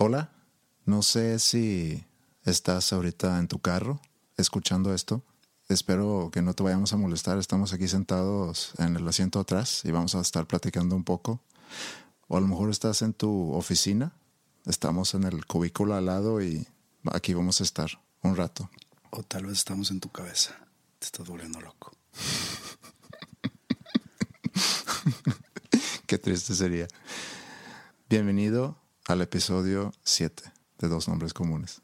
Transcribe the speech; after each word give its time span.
Hola, 0.00 0.30
no 0.84 1.02
sé 1.02 1.40
si 1.40 2.06
estás 2.44 2.92
ahorita 2.92 3.36
en 3.40 3.48
tu 3.48 3.58
carro 3.58 4.00
escuchando 4.36 4.94
esto. 4.94 5.24
Espero 5.68 6.30
que 6.32 6.40
no 6.40 6.54
te 6.54 6.62
vayamos 6.62 6.92
a 6.92 6.96
molestar. 6.96 7.36
Estamos 7.36 7.72
aquí 7.72 7.88
sentados 7.88 8.74
en 8.78 8.94
el 8.94 9.08
asiento 9.08 9.40
atrás 9.40 9.84
y 9.84 9.90
vamos 9.90 10.14
a 10.14 10.20
estar 10.20 10.46
platicando 10.46 10.94
un 10.94 11.02
poco. 11.02 11.40
O 12.28 12.36
a 12.36 12.40
lo 12.40 12.46
mejor 12.46 12.70
estás 12.70 13.02
en 13.02 13.12
tu 13.12 13.52
oficina. 13.52 14.12
Estamos 14.66 15.14
en 15.14 15.24
el 15.24 15.44
cubículo 15.46 15.96
al 15.96 16.06
lado 16.06 16.40
y 16.40 16.68
aquí 17.10 17.34
vamos 17.34 17.60
a 17.60 17.64
estar 17.64 17.90
un 18.22 18.36
rato. 18.36 18.70
O 19.10 19.24
tal 19.24 19.46
vez 19.46 19.58
estamos 19.58 19.90
en 19.90 19.98
tu 19.98 20.10
cabeza. 20.10 20.54
Te 21.00 21.06
estás 21.06 21.26
volviendo 21.26 21.60
loco. 21.60 21.90
Qué 26.06 26.18
triste 26.18 26.54
sería. 26.54 26.86
Bienvenido 28.08 28.78
al 29.08 29.22
episodio 29.22 29.92
7 30.04 30.42
de 30.78 30.88
Dos 30.88 31.08
Nombres 31.08 31.32
Comunes. 31.32 31.80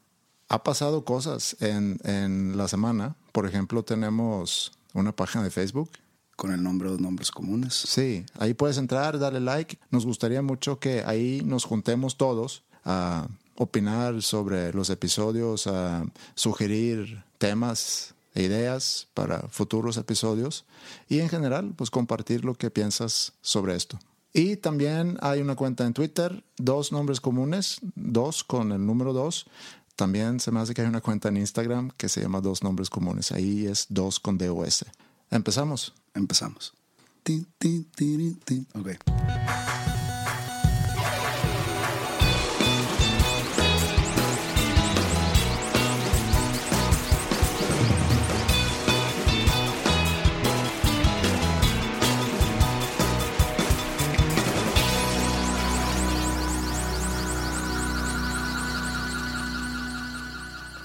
Ha 0.47 0.63
pasado 0.63 1.03
cosas 1.03 1.57
en, 1.59 1.97
en 2.03 2.55
la 2.55 2.67
semana. 2.67 3.15
Por 3.31 3.47
ejemplo, 3.47 3.83
tenemos 3.83 4.71
una 4.93 5.13
página 5.13 5.43
de 5.43 5.49
Facebook. 5.49 5.89
Con 6.35 6.53
el 6.53 6.61
nombre 6.61 6.87
de 6.87 6.93
Dos 6.93 7.01
Nombres 7.01 7.31
Comunes. 7.31 7.73
Sí, 7.73 8.25
ahí 8.37 8.53
puedes 8.53 8.77
entrar, 8.77 9.17
darle 9.17 9.39
like. 9.39 9.79
Nos 9.89 10.05
gustaría 10.05 10.43
mucho 10.43 10.79
que 10.79 11.03
ahí 11.03 11.41
nos 11.43 11.65
juntemos 11.65 12.15
todos 12.15 12.63
a 12.83 13.27
opinar 13.55 14.21
sobre 14.21 14.71
los 14.73 14.91
episodios, 14.91 15.65
a 15.65 16.05
sugerir 16.35 17.23
temas 17.39 18.13
e 18.35 18.43
ideas 18.43 19.07
para 19.15 19.47
futuros 19.49 19.97
episodios 19.97 20.65
y 21.09 21.21
en 21.21 21.29
general, 21.29 21.73
pues 21.75 21.89
compartir 21.89 22.45
lo 22.45 22.53
que 22.53 22.69
piensas 22.69 23.33
sobre 23.41 23.75
esto. 23.75 23.97
Y 24.37 24.57
también 24.57 25.17
hay 25.21 25.39
una 25.39 25.55
cuenta 25.55 25.85
en 25.85 25.93
Twitter, 25.93 26.43
dos 26.57 26.91
nombres 26.91 27.21
comunes, 27.21 27.79
dos 27.95 28.43
con 28.43 28.73
el 28.73 28.85
número 28.85 29.13
dos. 29.13 29.45
También 29.95 30.41
se 30.41 30.51
me 30.51 30.59
hace 30.59 30.73
que 30.73 30.81
hay 30.81 30.89
una 30.89 30.99
cuenta 30.99 31.29
en 31.29 31.37
Instagram 31.37 31.91
que 31.95 32.09
se 32.09 32.21
llama 32.21 32.41
Dos 32.41 32.61
Nombres 32.61 32.89
Comunes. 32.89 33.31
Ahí 33.31 33.65
es 33.65 33.85
dos 33.87 34.19
con 34.19 34.37
DOS. 34.37 34.83
Empezamos. 35.31 35.93
Empezamos. 36.13 36.73
Tin, 37.23 37.47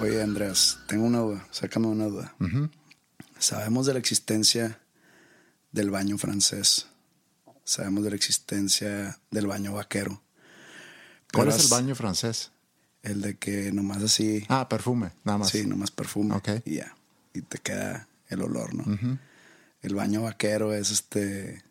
Oye, 0.00 0.22
Andrés, 0.22 0.78
tengo 0.86 1.04
una 1.04 1.18
duda. 1.18 1.46
Sácame 1.50 1.86
una 1.86 2.06
duda. 2.06 2.34
Sabemos 3.38 3.86
de 3.86 3.92
la 3.92 3.98
existencia 3.98 4.80
del 5.72 5.90
baño 5.90 6.16
francés. 6.16 6.86
Sabemos 7.64 8.04
de 8.04 8.10
la 8.10 8.16
existencia 8.16 9.18
del 9.30 9.46
baño 9.46 9.74
vaquero. 9.74 10.22
¿Cuál 11.32 11.48
es 11.48 11.64
el 11.64 11.68
baño 11.68 11.94
francés? 11.94 12.50
El 13.02 13.20
de 13.20 13.36
que 13.36 13.72
nomás 13.72 14.02
así. 14.02 14.44
Ah, 14.48 14.68
perfume, 14.68 15.12
nada 15.24 15.38
más. 15.38 15.50
Sí, 15.50 15.66
nomás 15.66 15.90
perfume. 15.90 16.34
Ok. 16.34 16.48
Y 16.64 16.76
ya. 16.76 16.94
Y 17.34 17.42
te 17.42 17.58
queda 17.58 18.08
el 18.28 18.42
olor, 18.42 18.74
¿no? 18.74 19.18
El 19.82 19.94
baño 19.94 20.22
vaquero 20.22 20.74
es 20.74 20.90
este 20.90 21.62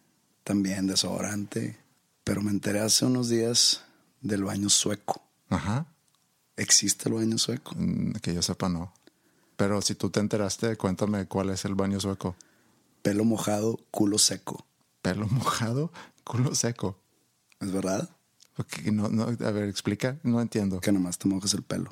también 0.44 0.88
desodorante. 0.88 1.78
Pero 2.23 2.41
me 2.41 2.51
enteré 2.51 2.79
hace 2.79 3.06
unos 3.06 3.29
días 3.29 3.84
del 4.22 4.44
baño 4.44 4.69
sueco. 4.69 5.23
Ajá. 5.50 5.88
¿Existe 6.59 7.08
el 7.08 7.16
baño 7.16 7.38
sueco? 7.38 7.74
Mm, 7.78 8.14
Que 8.22 8.34
yo 8.34 8.42
sepa, 8.42 8.68
no. 8.70 8.94
Pero 9.56 9.81
si 9.81 9.96
tú 9.96 10.09
te 10.09 10.20
enteraste, 10.20 10.75
cuéntame 10.75 11.25
cuál 11.25 11.50
es 11.50 11.64
el 11.66 11.74
baño 11.75 12.00
sueco. 12.00 12.36
Pelo 13.02 13.24
mojado, 13.24 13.80
culo 13.92 14.18
seco. 14.18 14.66
Pelo 15.02 15.28
mojado, 15.31 15.92
culo 16.24 16.53
seco. 16.56 16.97
¿Es 17.62 17.72
verdad? 17.72 18.09
Ok, 18.58 18.88
no, 18.92 19.08
no, 19.08 19.24
a 19.24 19.52
ver, 19.52 19.70
explica. 19.70 20.18
No 20.24 20.42
entiendo. 20.42 20.81
Que 20.81 20.92
nomás 20.92 21.18
te 21.18 21.30
mojas 21.30 21.53
el 21.53 21.64
pelo. 21.64 21.92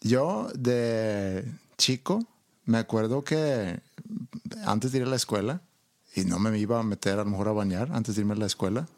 Yo 0.00 0.48
de 0.54 1.44
chico 1.78 2.26
me 2.64 2.78
acuerdo 2.78 3.22
que 3.22 3.80
antes 4.64 4.90
de 4.92 4.98
ir 4.98 5.04
a 5.04 5.08
la 5.08 5.16
escuela, 5.16 5.62
y 6.16 6.24
no 6.24 6.40
me 6.40 6.58
iba 6.58 6.80
a 6.80 6.82
meter 6.82 7.14
a 7.14 7.24
lo 7.24 7.30
mejor 7.30 7.48
a 7.48 7.52
bañar 7.52 7.92
antes 7.92 8.16
de 8.16 8.22
irme 8.22 8.34
a 8.34 8.38
la 8.38 8.46
escuela, 8.46 8.88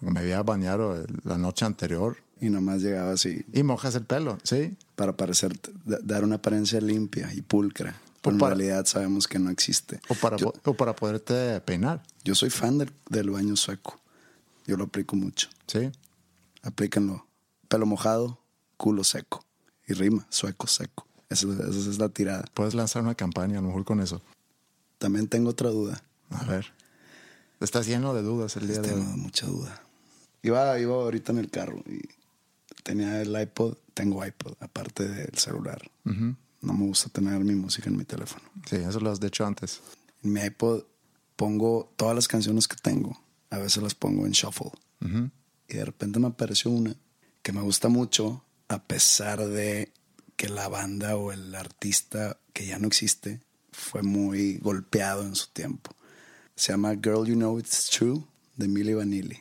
me 0.00 0.20
había 0.20 0.42
bañado 0.42 1.02
la 1.22 1.38
noche 1.38 1.64
anterior 1.64 2.18
Y 2.44 2.50
nomás 2.50 2.82
llegaba 2.82 3.12
así 3.12 3.44
y 3.52 3.62
mojas 3.62 3.94
el 3.94 4.04
pelo, 4.04 4.38
¿sí? 4.42 4.76
para 4.96 5.16
parecer, 5.16 5.58
da- 5.86 5.98
dar 6.02 6.24
una 6.24 6.34
apariencia 6.36 6.80
limpia 6.80 7.32
y 7.32 7.40
pulcra. 7.40 7.98
Pero 8.20 8.36
en 8.36 8.40
realidad 8.40 8.84
sabemos 8.86 9.26
que 9.28 9.38
no 9.38 9.50
existe. 9.50 10.00
O 10.08 10.14
para, 10.14 10.36
yo, 10.36 10.52
o 10.64 10.74
para 10.74 10.94
poderte 10.94 11.60
peinar, 11.62 12.02
yo 12.24 12.34
soy 12.34 12.50
fan 12.50 12.78
del, 12.78 12.90
del 13.08 13.30
baño 13.30 13.56
sueco. 13.56 13.98
Yo 14.66 14.76
lo 14.76 14.84
aplico 14.84 15.14
mucho. 15.16 15.48
¿sí? 15.66 15.90
Aplíquenlo. 16.62 17.26
Pelo 17.68 17.86
mojado, 17.86 18.38
culo 18.76 19.04
seco. 19.04 19.44
Y 19.86 19.92
rima, 19.94 20.26
sueco, 20.30 20.66
seco. 20.66 21.06
Esa, 21.28 21.46
esa 21.48 21.90
es 21.90 21.98
la 21.98 22.08
tirada. 22.08 22.44
Puedes 22.54 22.74
lanzar 22.74 23.02
una 23.02 23.14
campaña 23.14 23.58
a 23.58 23.62
lo 23.62 23.68
mejor 23.68 23.84
con 23.84 24.00
eso. 24.00 24.22
También 24.98 25.28
tengo 25.28 25.50
otra 25.50 25.70
duda. 25.70 26.02
A 26.30 26.44
ver. 26.44 26.72
Estás 27.60 27.86
lleno 27.86 28.14
de 28.14 28.22
dudas 28.22 28.56
el 28.56 28.66
día 28.68 28.80
de 28.80 28.88
Tengo 28.88 29.10
hoy. 29.12 29.18
mucha 29.18 29.46
duda. 29.46 29.82
Iba, 30.42 30.78
iba 30.78 30.94
ahorita 30.94 31.32
en 31.32 31.38
el 31.38 31.50
carro 31.50 31.78
y 31.86 32.00
tenía 32.84 33.20
el 33.20 33.40
iPod. 33.40 33.76
Tengo 33.92 34.24
iPod, 34.24 34.54
aparte 34.60 35.08
del 35.08 35.36
celular. 35.36 35.90
No 36.04 36.72
me 36.72 36.86
gusta 36.86 37.08
tener 37.08 37.40
mi 37.40 37.54
música 37.54 37.90
en 37.90 37.96
mi 37.96 38.04
teléfono. 38.04 38.44
Sí, 38.68 38.76
eso 38.76 39.00
lo 39.00 39.10
has 39.10 39.18
dicho 39.18 39.44
antes. 39.44 39.80
En 40.22 40.32
mi 40.32 40.40
iPod 40.40 40.84
pongo 41.34 41.92
todas 41.96 42.14
las 42.14 42.28
canciones 42.28 42.68
que 42.68 42.76
tengo. 42.76 43.20
A 43.50 43.58
veces 43.58 43.82
las 43.82 43.94
pongo 43.94 44.26
en 44.26 44.32
shuffle. 44.32 44.70
Y 45.68 45.74
de 45.74 45.84
repente 45.84 46.20
me 46.20 46.28
apareció 46.28 46.70
una 46.70 46.96
que 47.42 47.52
me 47.52 47.60
gusta 47.60 47.88
mucho, 47.88 48.44
a 48.68 48.82
pesar 48.82 49.46
de 49.46 49.92
que 50.36 50.48
la 50.48 50.68
banda 50.68 51.16
o 51.16 51.30
el 51.30 51.54
artista 51.54 52.38
que 52.52 52.66
ya 52.66 52.78
no 52.78 52.88
existe 52.88 53.40
fue 53.70 54.02
muy 54.02 54.58
golpeado 54.58 55.22
en 55.22 55.34
su 55.34 55.48
tiempo. 55.48 55.94
Se 56.56 56.72
llama 56.72 56.94
Girl 56.94 57.26
You 57.26 57.34
Know 57.34 57.58
It's 57.58 57.90
True 57.90 58.24
de 58.56 58.68
Milli 58.68 58.94
Vanilli. 58.94 59.40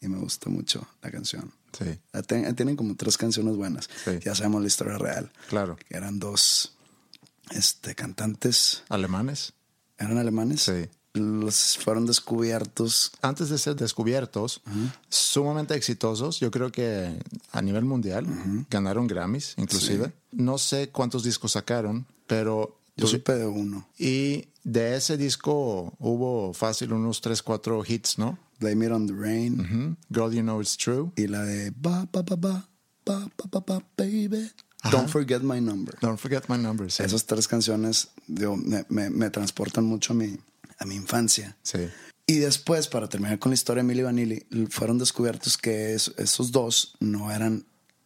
Y 0.00 0.08
me 0.08 0.18
gusta 0.18 0.50
mucho 0.50 0.86
la 1.02 1.10
canción. 1.10 1.52
Sí, 1.78 1.98
La 2.12 2.22
ten- 2.22 2.54
Tienen 2.56 2.76
como 2.76 2.96
tres 2.96 3.16
canciones 3.16 3.56
buenas. 3.56 3.88
Sí. 4.04 4.18
Ya 4.24 4.34
sabemos 4.34 4.62
la 4.62 4.66
historia 4.66 4.98
real. 4.98 5.30
claro. 5.48 5.76
Que 5.88 5.96
eran 5.96 6.18
dos 6.18 6.74
este, 7.50 7.94
cantantes. 7.94 8.82
¿Alemanes? 8.88 9.52
¿Eran 9.98 10.18
alemanes? 10.18 10.62
Sí. 10.62 10.88
Los 11.14 11.78
fueron 11.78 12.06
descubiertos. 12.06 13.12
Antes 13.22 13.48
de 13.48 13.58
ser 13.58 13.74
descubiertos, 13.76 14.60
sumamente 15.08 15.74
exitosos, 15.74 16.38
yo 16.38 16.50
creo 16.50 16.70
que 16.70 17.18
a 17.52 17.62
nivel 17.62 17.84
mundial 17.84 18.26
ganaron 18.70 19.06
Grammys, 19.06 19.54
inclusive. 19.56 20.12
No 20.32 20.58
sé 20.58 20.90
cuántos 20.90 21.24
discos 21.24 21.52
sacaron, 21.52 22.06
pero 22.26 22.78
Yo 22.96 23.02
pues, 23.02 23.10
supe 23.12 23.34
de 23.34 23.46
uno. 23.46 23.88
Y 23.98 24.48
de 24.62 24.96
ese 24.96 25.16
disco 25.16 25.94
hubo 25.98 26.52
fácil 26.52 26.92
unos 26.92 27.20
3, 27.20 27.42
4 27.42 27.82
hits, 27.86 28.18
¿no? 28.18 28.38
Blame 28.58 28.86
It 28.86 28.92
on 28.92 29.06
the 29.06 29.14
Rain. 29.14 29.60
Uh 29.60 29.64
-huh. 29.64 29.96
Girl, 30.10 30.32
You 30.32 30.42
Know 30.42 30.60
It's 30.60 30.76
True. 30.76 31.12
Y 31.16 31.26
la 31.26 31.44
de 31.44 31.70
ba, 31.70 32.08
ba, 32.12 32.22
ba, 32.22 32.36
ba, 32.36 32.68
ba, 33.04 33.28
ba, 33.50 33.60
ba, 33.60 33.82
baby. 33.96 34.50
Ajá. 34.82 34.96
Don't 34.96 35.08
Forget 35.08 35.42
My 35.42 35.60
Number. 35.60 35.98
Don't 36.00 36.18
Forget 36.18 36.48
My 36.48 36.56
Number, 36.56 36.90
sí. 36.90 37.02
Esas 37.02 37.26
tres 37.26 37.48
canciones 37.48 38.08
digo, 38.26 38.56
me, 38.56 38.84
me, 38.88 39.10
me, 39.10 39.30
transportan 39.30 39.84
mucho 39.84 40.12
a 40.12 40.16
mi, 40.16 40.38
a 40.78 40.84
mi 40.84 40.94
infancia. 40.94 41.56
Sí. 41.62 41.88
Y 42.26 42.38
después, 42.38 42.88
para 42.88 43.08
terminar 43.08 43.38
con 43.38 43.50
la 43.50 43.54
historia 43.54 43.82
de 43.82 43.88
Milli 43.88 44.02
Vanilli, 44.02 44.46
fueron 44.70 44.98
descubiertos 44.98 45.56
que 45.56 45.94
es, 45.94 46.12
esos 46.18 46.52
dos 46.52 46.94
no 47.00 47.32
eran 47.32 47.64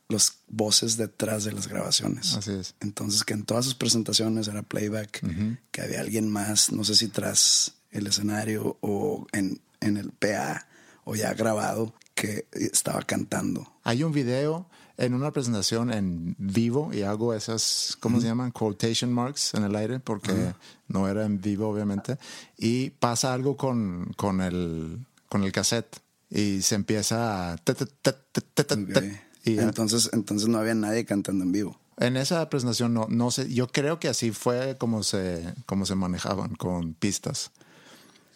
las 0.09 0.39
voces 0.49 0.97
detrás 0.97 1.45
de 1.45 1.53
las 1.53 1.67
grabaciones. 1.67 2.35
Así 2.35 2.53
es. 2.53 2.75
Entonces, 2.81 3.25
que 3.25 3.35
en 3.35 3.45
todas 3.45 3.65
sus 3.65 3.75
presentaciones 3.75 4.47
era 4.47 4.63
playback, 4.63 5.21
uh 5.25 5.27
-huh. 5.27 5.59
que 5.73 5.83
había 5.83 6.01
alguien 6.01 6.29
más, 6.29 6.71
no 6.71 6.85
sé 6.85 6.95
si 6.95 7.09
tras 7.09 7.75
el 7.91 8.07
escenario 8.07 8.79
o 8.81 9.27
en 9.33 9.61
en 9.83 9.97
el 9.97 10.11
PA 10.13 10.67
o 11.05 11.15
ya 11.15 11.35
grabado, 11.35 11.95
que 12.15 12.47
estaba 12.53 13.03
cantando. 13.03 13.73
Hay 13.83 14.05
un 14.05 14.13
video 14.13 14.67
en 14.97 15.15
una 15.15 15.33
presentación 15.33 15.93
en 15.93 16.37
vivo 16.39 16.93
y 16.93 17.03
hago 17.03 17.35
esas, 17.35 17.97
¿cómo 17.99 18.21
se 18.21 18.27
llaman? 18.27 18.53
Quotation 18.53 19.13
marks 19.13 19.55
en 19.55 19.65
el 19.65 19.75
aire 19.75 19.99
porque 19.99 20.55
no 20.89 21.09
era 21.09 21.25
en 21.25 21.41
vivo, 21.41 21.69
obviamente. 21.69 22.19
Y 22.57 22.91
pasa 22.91 23.33
algo 23.33 23.57
con, 23.57 24.13
con, 24.17 24.41
el, 24.41 25.05
con 25.29 25.43
el 25.43 25.53
cassette 25.53 25.97
y 26.31 26.63
se 26.63 26.75
empieza 26.77 27.53
a... 27.53 27.57
tet, 27.57 27.79
tet, 27.79 27.91
tet, 28.03 28.17
tet, 28.33 28.45
tet, 28.55 28.67
tet, 28.67 28.79
Ok. 28.79 28.93
tet, 28.93 29.23
y 29.45 29.59
entonces, 29.59 30.11
entonces 30.13 30.49
no 30.49 30.59
había 30.59 30.75
nadie 30.75 31.05
cantando 31.05 31.43
en 31.45 31.53
vivo. 31.53 31.79
En 31.99 32.17
esa 32.17 32.49
presentación 32.49 32.95
no, 32.95 33.07
no 33.09 33.31
sé, 33.31 33.53
yo 33.53 33.69
creo 33.69 33.99
que 33.99 34.09
así 34.09 34.31
fue 34.31 34.77
como 34.79 35.03
se, 35.03 35.55
como 35.67 35.85
se 35.87 35.95
manejaban 35.95 36.55
con 36.55 36.95
pistas. 36.95 37.51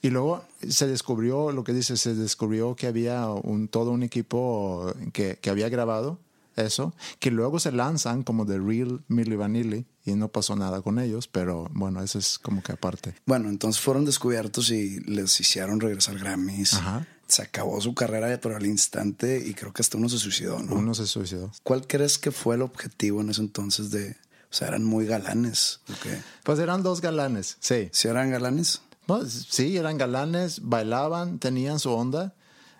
Y 0.06 0.10
luego 0.10 0.44
se 0.68 0.86
descubrió, 0.86 1.50
lo 1.50 1.64
que 1.64 1.72
dice, 1.72 1.96
se 1.96 2.14
descubrió 2.14 2.76
que 2.76 2.86
había 2.86 3.26
un, 3.26 3.66
todo 3.66 3.90
un 3.90 4.04
equipo 4.04 4.94
que, 5.12 5.36
que 5.40 5.50
había 5.50 5.68
grabado 5.68 6.20
eso, 6.54 6.94
que 7.18 7.32
luego 7.32 7.58
se 7.58 7.72
lanzan 7.72 8.22
como 8.22 8.46
The 8.46 8.60
Real 8.60 9.02
Milli 9.08 9.34
Vanilli 9.34 9.84
y 10.04 10.12
no 10.12 10.28
pasó 10.28 10.54
nada 10.54 10.80
con 10.80 11.00
ellos, 11.00 11.26
pero 11.26 11.68
bueno, 11.72 12.00
eso 12.04 12.20
es 12.20 12.38
como 12.38 12.62
que 12.62 12.70
aparte. 12.70 13.16
Bueno, 13.26 13.48
entonces 13.48 13.82
fueron 13.82 14.04
descubiertos 14.04 14.70
y 14.70 15.00
les 15.00 15.40
hicieron 15.40 15.80
regresar 15.80 16.16
Grammys. 16.20 16.74
Ajá. 16.74 17.04
Se 17.26 17.42
acabó 17.42 17.80
su 17.80 17.92
carrera, 17.92 18.40
pero 18.40 18.54
al 18.54 18.64
instante, 18.64 19.42
y 19.44 19.54
creo 19.54 19.72
que 19.72 19.82
hasta 19.82 19.98
uno 19.98 20.08
se 20.08 20.18
suicidó, 20.18 20.60
¿no? 20.60 20.76
Uno 20.76 20.94
se 20.94 21.08
suicidó. 21.08 21.50
¿Cuál 21.64 21.84
crees 21.88 22.16
que 22.16 22.30
fue 22.30 22.54
el 22.54 22.62
objetivo 22.62 23.22
en 23.22 23.30
ese 23.30 23.40
entonces 23.40 23.90
de... 23.90 24.14
O 24.48 24.54
sea, 24.56 24.68
eran 24.68 24.84
muy 24.84 25.04
galanes. 25.04 25.80
¿o 25.90 25.94
qué? 26.00 26.22
Pues 26.44 26.60
eran 26.60 26.84
dos 26.84 27.00
galanes, 27.00 27.56
sí. 27.58 27.88
¿Sí 27.90 28.06
eran 28.06 28.30
galanes? 28.30 28.82
No, 29.06 29.24
sí, 29.24 29.76
eran 29.76 29.98
galanes, 29.98 30.60
bailaban, 30.62 31.38
tenían 31.38 31.78
su 31.78 31.92
onda. 31.92 32.34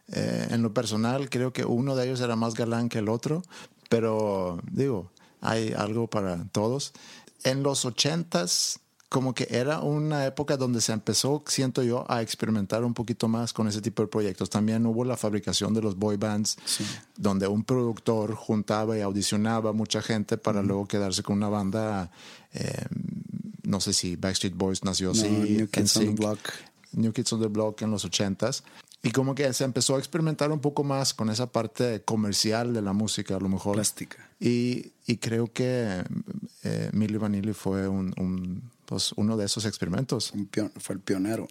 Eh, 0.09 0.49
en 0.51 0.63
lo 0.63 0.73
personal, 0.73 1.31
creo 1.31 1.53
que 1.53 1.65
uno 1.65 1.97
de 1.97 2.07
ellos 2.07 2.21
era 2.21 2.37
más 2.37 2.55
galán 2.55 2.89
que 2.89 2.99
el 2.99 3.09
otro, 3.09 3.43
pero 3.89 4.61
digo, 4.71 5.11
hay 5.41 5.73
algo 5.73 6.09
para 6.09 6.45
todos. 6.53 6.93
En 7.45 7.63
los 7.63 7.85
ochentas, 7.85 8.81
como 9.09 9.35
que 9.35 9.47
era 9.51 9.81
una 9.81 10.27
época 10.27 10.57
donde 10.57 10.81
se 10.81 10.93
empezó, 10.93 11.43
siento 11.47 11.83
yo, 11.83 12.05
a 12.09 12.23
experimentar 12.23 12.85
un 12.85 12.95
poquito 12.95 13.29
más 13.29 13.53
con 13.53 13.69
ese 13.69 13.81
tipo 13.81 14.03
de 14.03 14.09
proyectos. 14.09 14.51
También 14.51 14.85
hubo 14.87 15.05
la 15.05 15.17
fabricación 15.17 15.75
de 15.75 15.83
los 15.83 15.97
boy 15.97 16.17
bands, 16.17 16.57
donde 17.17 17.47
un 17.47 17.63
productor 17.65 18.35
juntaba 18.35 18.99
y 18.99 19.01
audicionaba 19.01 19.73
mucha 19.73 20.03
gente 20.03 20.39
para 20.39 20.63
luego 20.63 20.87
quedarse 20.87 21.23
con 21.23 21.37
una 21.37 21.49
banda. 21.49 22.11
eh, 22.53 22.85
no 23.67 23.81
sé 23.81 23.93
si 23.93 24.17
Backstreet 24.17 24.55
Boys 24.55 24.85
nació 24.85 25.11
así. 25.11 25.29
New 25.29 25.69
Kids 25.69 25.97
on 25.97 26.07
the. 26.07 26.11
Block. 26.13 26.39
New 26.93 27.13
Kids 27.13 27.33
on 27.33 27.41
the 27.41 27.49
Block 27.49 27.83
en 27.83 27.91
los 27.91 28.05
ochentas. 28.05 28.63
Y 29.03 29.11
como 29.11 29.35
que 29.35 29.53
se 29.53 29.65
empezó 29.65 29.97
a 29.97 29.99
experimentar 29.99 30.51
un 30.51 30.61
poco 30.61 30.83
más 30.83 31.15
con 31.15 31.31
esa 31.31 31.53
parte 31.53 32.03
comercial 32.05 32.73
de 32.73 32.83
la 32.83 32.93
música, 32.93 33.37
a 33.37 33.41
lo 33.41 33.49
mejor. 33.49 33.75
Plástica. 33.75 34.17
Y, 34.41 34.93
y 35.07 35.19
creo 35.19 35.53
que 35.53 36.03
eh, 36.65 36.91
Milli 36.93 37.17
Vanilli 37.17 37.53
fue 37.53 37.87
un, 37.87 38.15
un, 38.17 38.71
pues, 38.85 39.13
uno 39.17 39.37
de 39.37 39.45
esos 39.45 39.65
experimentos. 39.65 40.33
Un 40.33 40.49
fue 40.79 40.95
el 40.95 41.01
pionero. 41.01 41.47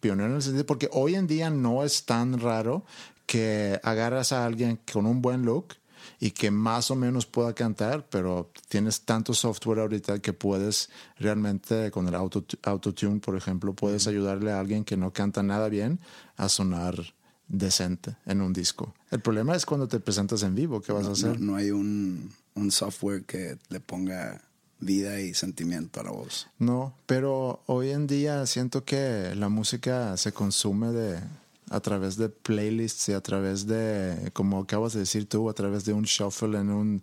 Pionero 0.00 0.30
en 0.30 0.36
el 0.36 0.42
sentido, 0.42 0.66
porque 0.66 0.88
hoy 0.92 1.14
en 1.14 1.28
día 1.28 1.48
no 1.48 1.84
es 1.84 2.06
tan 2.06 2.40
raro 2.40 2.84
que 3.24 3.78
agarras 3.84 4.32
a 4.32 4.44
alguien 4.44 4.80
con 4.92 5.06
un 5.06 5.22
buen 5.22 5.44
look 5.44 5.74
y 6.20 6.30
que 6.30 6.50
más 6.50 6.90
o 6.90 6.96
menos 6.96 7.26
pueda 7.26 7.54
cantar, 7.54 8.06
pero 8.08 8.50
tienes 8.68 9.02
tanto 9.02 9.34
software 9.34 9.80
ahorita 9.80 10.18
que 10.20 10.32
puedes 10.32 10.88
realmente 11.18 11.90
con 11.90 12.08
el 12.08 12.14
auto, 12.14 12.44
autotune, 12.62 13.20
por 13.20 13.36
ejemplo, 13.36 13.74
puedes 13.74 14.06
ayudarle 14.06 14.52
a 14.52 14.60
alguien 14.60 14.84
que 14.84 14.96
no 14.96 15.12
canta 15.12 15.42
nada 15.42 15.68
bien 15.68 15.98
a 16.36 16.48
sonar 16.48 16.94
decente 17.48 18.16
en 18.26 18.40
un 18.40 18.52
disco. 18.52 18.94
El 19.10 19.20
problema 19.20 19.54
es 19.54 19.64
cuando 19.66 19.86
te 19.88 20.00
presentas 20.00 20.42
en 20.42 20.54
vivo, 20.54 20.80
¿qué 20.80 20.92
vas 20.92 21.04
a 21.04 21.08
No, 21.08 21.12
hacer? 21.12 21.40
no 21.40 21.56
hay 21.56 21.70
un, 21.70 22.32
un 22.54 22.70
software 22.70 23.24
que 23.24 23.58
le 23.68 23.80
ponga 23.80 24.42
vida 24.80 25.20
y 25.20 25.32
sentimiento 25.32 26.00
a 26.00 26.04
la 26.04 26.10
voz. 26.10 26.48
No, 26.58 26.94
pero 27.06 27.62
hoy 27.66 27.90
en 27.90 28.06
día 28.06 28.44
siento 28.46 28.84
que 28.84 29.34
la 29.36 29.48
música 29.48 30.16
se 30.16 30.32
consume 30.32 30.88
de 30.88 31.20
a 31.70 31.80
través 31.80 32.16
de 32.16 32.28
playlists 32.28 33.08
y 33.08 33.12
a 33.12 33.20
través 33.20 33.66
de, 33.66 34.30
como 34.32 34.60
acabas 34.60 34.92
de 34.92 35.00
decir 35.00 35.28
tú, 35.28 35.48
a 35.50 35.54
través 35.54 35.84
de 35.84 35.92
un 35.92 36.04
shuffle 36.04 36.58
en 36.58 36.70
un... 36.70 37.02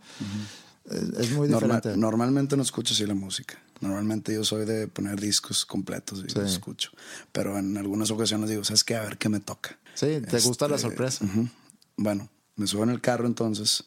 es, 0.86 1.02
es 1.20 1.32
muy 1.32 1.48
Normal- 1.50 1.78
diferente. 1.82 1.98
normalmente 2.00 2.56
no 2.58 2.64
escucho 2.64 2.94
así 2.94 3.06
la 3.06 3.14
música. 3.14 3.60
Normalmente 3.82 4.34
yo 4.34 4.46
soy 4.46 4.66
de 4.66 4.88
poner 4.88 5.20
discos 5.20 5.66
completos 5.66 6.24
y 6.26 6.30
Sí. 6.30 6.40
los 6.40 6.52
escucho. 6.54 6.92
Pero 7.34 7.58
en 7.58 7.76
algunas 7.78 8.12
ocasiones 8.12 8.50
digo, 8.50 8.64
¿sabes 8.64 8.84
qué? 8.86 8.96
A 8.96 9.02
ver 9.02 9.18
qué 9.18 9.28
me 9.28 9.42
toca. 9.42 9.78
Sí, 9.96 10.22
te 10.22 10.40
gusta 10.40 10.68
la 10.70 10.76
Este, 10.78 10.88
sorpresa. 10.88 11.26
ujú. 11.26 11.50
Bueno, 11.98 12.30
me 12.56 12.66
subo 12.68 12.84
en 12.84 12.90
el 12.92 13.02
carro 13.02 13.28
entonces 13.28 13.84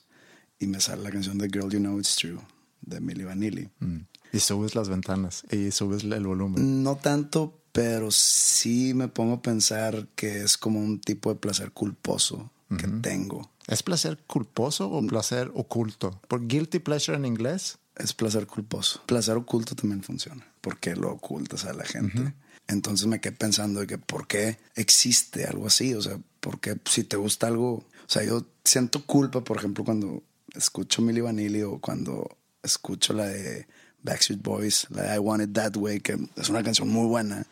y 0.58 0.66
me 0.66 0.80
sale 0.80 1.02
la 1.02 1.10
canción 1.10 1.38
de 1.38 1.46
Girl 1.48 1.70
You 1.70 1.78
Know 1.78 1.98
It's 1.98 2.16
True 2.16 2.38
de 2.82 3.00
Milli 3.00 3.24
Vanilli. 3.24 3.70
Mm. 3.80 4.00
Y 4.32 4.40
subes 4.40 4.74
las 4.74 4.88
ventanas 4.90 5.44
y 5.50 5.70
subes 5.70 6.04
el 6.04 6.26
volumen. 6.26 6.82
No 6.82 6.96
tanto, 6.96 7.58
pero 7.76 8.10
sí 8.10 8.94
me 8.94 9.06
pongo 9.06 9.34
a 9.34 9.42
pensar 9.42 10.08
que 10.14 10.42
es 10.42 10.56
como 10.56 10.80
un 10.80 10.98
tipo 10.98 11.28
de 11.28 11.38
placer 11.38 11.72
culposo 11.72 12.50
que 12.78 12.88
tengo. 12.88 13.50
¿Es 13.68 13.82
placer 13.82 14.18
culposo 14.26 14.90
o 14.90 15.06
placer 15.06 15.52
oculto? 15.54 16.18
¿Por 16.26 16.46
guilty 16.46 16.78
pleasure 16.78 17.18
en 17.18 17.26
inglés? 17.26 17.76
Es 17.94 18.14
placer 18.14 18.46
culposo. 18.46 19.02
Placer 19.04 19.36
oculto 19.36 19.74
también 19.74 20.02
funciona, 20.02 20.46
porque 20.62 20.96
lo 20.96 21.12
ocultas 21.12 21.66
a 21.66 21.74
la 21.74 21.84
gente. 21.84 22.32
Entonces 22.66 23.06
me 23.06 23.20
quedé 23.20 23.32
pensando 23.32 23.80
de 23.80 23.86
que 23.86 23.98
por 23.98 24.26
qué 24.26 24.58
existe 24.74 25.44
algo 25.44 25.66
así, 25.66 25.92
o 25.92 26.00
sea, 26.00 26.18
porque 26.40 26.78
si 26.86 27.04
te 27.04 27.18
gusta 27.18 27.46
algo, 27.46 27.74
o 27.74 28.08
sea, 28.08 28.24
yo 28.24 28.46
siento 28.64 29.04
culpa, 29.04 29.44
por 29.44 29.58
ejemplo, 29.58 29.84
cuando 29.84 30.22
escucho 30.54 31.02
Milli 31.02 31.20
Vanilli 31.20 31.62
o 31.62 31.78
cuando 31.78 32.38
escucho 32.62 33.12
la 33.12 33.26
de 33.26 33.66
Backstreet 34.02 34.40
Boys, 34.40 34.86
la 34.88 35.02
de 35.02 35.16
I 35.16 35.18
Want 35.18 35.42
It 35.42 35.52
That 35.52 35.76
Way, 35.76 36.00
que 36.00 36.18
es 36.36 36.48
una 36.48 36.62
canción 36.62 36.88
muy 36.88 37.06
buena, 37.06 37.46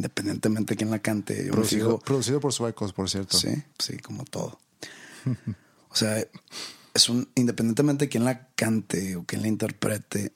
independientemente 0.00 0.72
de 0.72 0.76
quién 0.78 0.90
la 0.90 0.98
cante. 0.98 1.36
Yo 1.36 1.44
me 1.44 1.50
Producido, 1.52 1.86
fijo, 1.86 1.98
producido 2.00 2.40
por 2.40 2.52
suecos, 2.52 2.92
por 2.92 3.10
cierto. 3.10 3.36
Sí, 3.36 3.50
sí, 3.78 3.98
como 3.98 4.24
todo. 4.24 4.58
o 5.90 5.94
sea, 5.94 6.24
es 6.94 7.08
un, 7.08 7.28
independientemente 7.34 8.06
de 8.06 8.08
quién 8.08 8.24
la 8.24 8.48
cante 8.54 9.16
o 9.16 9.24
quién 9.24 9.42
la 9.42 9.48
interprete, 9.48 10.32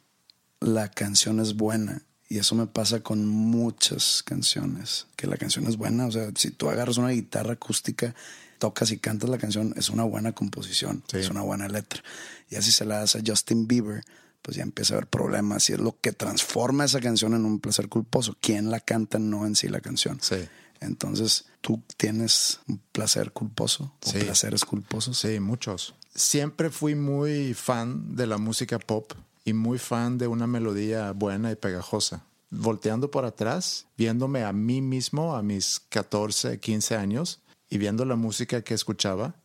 la 0.61 0.91
canción 0.91 1.41
es 1.41 1.57
buena. 1.57 2.03
Y 2.29 2.39
eso 2.39 2.55
me 2.55 2.67
pasa 2.67 3.01
con 3.01 3.27
muchas 3.27 4.23
canciones, 4.23 5.07
que 5.17 5.27
la 5.27 5.37
canción 5.37 5.67
es 5.67 5.77
buena. 5.77 6.07
O 6.07 6.13
sea, 6.13 6.31
si 6.37 6.51
tú 6.51 6.69
agarras 6.69 6.99
una 6.99 7.11
guitarra 7.11 7.53
acústica, 7.53 8.15
tocas 8.59 8.91
y 8.91 8.99
cantas 8.99 9.31
la 9.31 9.39
canción, 9.39 9.75
es 9.77 9.89
una 9.91 10.05
buena 10.05 10.33
composición, 10.33 11.03
Sí. 11.09 11.19
es 11.19 11.31
una 11.31 11.43
buena 11.43 11.69
letra. 11.69 12.03
Y 12.51 12.57
así 12.57 12.71
se 12.73 12.85
la 12.85 12.99
das 13.01 13.17
a 13.17 13.21
Justin 13.25 13.67
Bieber, 13.67 14.05
pues 14.45 14.59
ya 14.59 14.63
empieza 14.63 14.93
a 14.93 14.97
haber 14.99 15.09
problemas. 15.09 15.71
Y 15.71 15.73
es 15.73 15.81
lo 15.81 15.99
que 16.03 16.13
transforma 16.13 16.85
esa 16.85 17.01
canción 17.01 17.33
en 17.33 17.47
un 17.47 17.61
placer 17.61 17.89
culposo. 17.89 18.37
¿Quién 18.43 18.71
la 18.71 18.79
canta, 18.79 19.19
no 19.19 19.47
en 19.47 19.57
sí 19.57 19.69
la 19.69 19.81
canción? 19.81 20.19
Sí. 20.21 20.37
Entonces, 20.81 21.47
¿tú 21.63 21.83
tienes 21.97 22.61
un 22.69 22.79
placer 22.93 23.33
culposo 23.33 23.95
o 24.05 24.11
Sí. 24.11 24.19
placeres 24.19 24.67
culposos? 24.67 25.17
Sí, 25.19 25.41
muchos. 25.41 25.95
Siempre 26.15 26.69
fui 26.69 26.95
muy 26.95 27.55
fan 27.55 28.15
de 28.17 28.27
la 28.27 28.37
música 28.37 28.79
pop 28.79 29.13
y 29.47 29.55
muy 29.55 29.79
fan 29.79 30.19
de 30.19 30.27
una 30.27 30.47
melodía 30.47 31.13
buena 31.13 31.51
y 31.51 31.57
pegajosa. 31.57 32.25
Volteando 32.51 33.11
por 33.11 33.25
atrás, 33.25 33.87
viéndome 33.97 34.45
a 34.45 34.53
mí 34.53 34.83
mismo 34.83 35.35
a 35.37 35.43
mis 35.43 35.81
14, 35.89 36.61
15 36.61 36.97
años 36.97 37.41
y 37.71 37.79
viendo 37.79 38.05
la 38.05 38.17
música 38.17 38.61
que 38.63 38.75
escuchaba, 38.75 39.37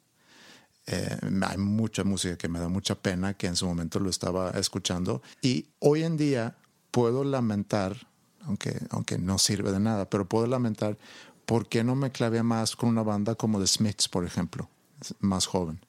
eh, 0.91 1.17
hay 1.47 1.57
mucha 1.57 2.03
música 2.03 2.35
que 2.35 2.47
me 2.47 2.59
da 2.59 2.67
mucha 2.67 2.95
pena 2.95 3.35
que 3.35 3.45
en 3.45 3.55
su 3.55 3.67
momento 3.67 3.99
lo 3.99 4.09
estaba 4.09 4.49
escuchando. 4.51 5.21
Y 5.41 5.67
hoy 5.77 6.03
en 6.03 6.17
día 6.17 6.55
puedo 6.89 7.23
lamentar, 7.23 8.07
aunque, 8.41 8.79
aunque 8.89 9.19
no 9.19 9.37
sirve 9.37 9.71
de 9.71 9.79
nada, 9.79 10.09
pero 10.09 10.27
puedo 10.27 10.47
lamentar 10.47 10.97
por 11.45 11.67
qué 11.67 11.83
no 11.83 11.95
me 11.95 12.11
clavé 12.11 12.41
más 12.41 12.75
con 12.75 12.89
una 12.89 13.03
banda 13.03 13.35
como 13.35 13.59
The 13.59 13.67
Smiths, 13.67 14.07
por 14.09 14.25
ejemplo, 14.25 14.67
más 15.19 15.45
joven. 15.45 15.79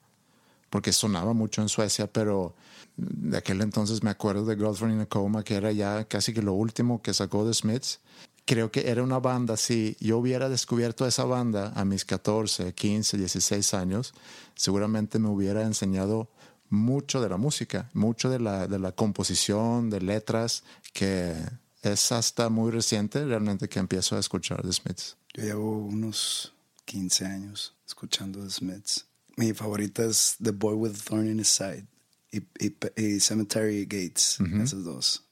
Porque 0.69 0.93
sonaba 0.93 1.33
mucho 1.33 1.63
en 1.63 1.69
Suecia, 1.69 2.05
pero 2.05 2.53
de 2.95 3.37
aquel 3.37 3.61
entonces 3.61 4.03
me 4.03 4.11
acuerdo 4.11 4.45
de 4.45 4.55
Girlfriend 4.55 4.95
in 4.95 5.01
a 5.01 5.05
Coma, 5.07 5.43
que 5.43 5.55
era 5.55 5.71
ya 5.71 6.05
casi 6.05 6.31
que 6.31 6.43
lo 6.43 6.53
último 6.53 7.01
que 7.01 7.13
sacó 7.13 7.43
The 7.43 7.55
Smiths. 7.55 7.99
Creo 8.45 8.71
que 8.71 8.89
era 8.89 9.03
una 9.03 9.19
banda, 9.19 9.57
si 9.57 9.95
yo 9.99 10.17
hubiera 10.17 10.49
descubierto 10.49 11.05
esa 11.05 11.25
banda 11.25 11.71
a 11.75 11.85
mis 11.85 12.05
14, 12.05 12.73
15, 12.73 13.17
16 13.17 13.73
años, 13.73 14.13
seguramente 14.55 15.19
me 15.19 15.29
hubiera 15.29 15.63
enseñado 15.63 16.29
mucho 16.69 17.21
de 17.21 17.29
la 17.29 17.37
música, 17.37 17.89
mucho 17.93 18.29
de 18.29 18.39
la, 18.39 18.67
de 18.67 18.79
la 18.79 18.93
composición, 18.93 19.89
de 19.89 20.01
letras, 20.01 20.63
que 20.93 21.35
es 21.81 22.11
hasta 22.11 22.49
muy 22.49 22.71
reciente 22.71 23.23
realmente 23.25 23.67
que 23.67 23.79
empiezo 23.79 24.15
a 24.15 24.19
escuchar 24.19 24.61
The 24.61 24.71
Smiths. 24.71 25.17
Yo 25.33 25.43
llevo 25.43 25.77
unos 25.77 26.53
15 26.85 27.25
años 27.25 27.75
escuchando 27.85 28.43
The 28.43 28.49
Smiths. 28.49 29.05
Mi 29.37 29.53
favorita 29.53 30.05
es 30.05 30.35
The 30.41 30.51
Boy 30.51 30.75
with 30.75 30.91
a 30.91 31.03
Thorn 31.03 31.29
in 31.29 31.39
His 31.39 31.47
Side 31.47 31.85
y, 32.31 33.19
Cemetery 33.19 33.85
Gates, 33.85 34.39
esos 34.61 34.83
dos. 34.83 35.23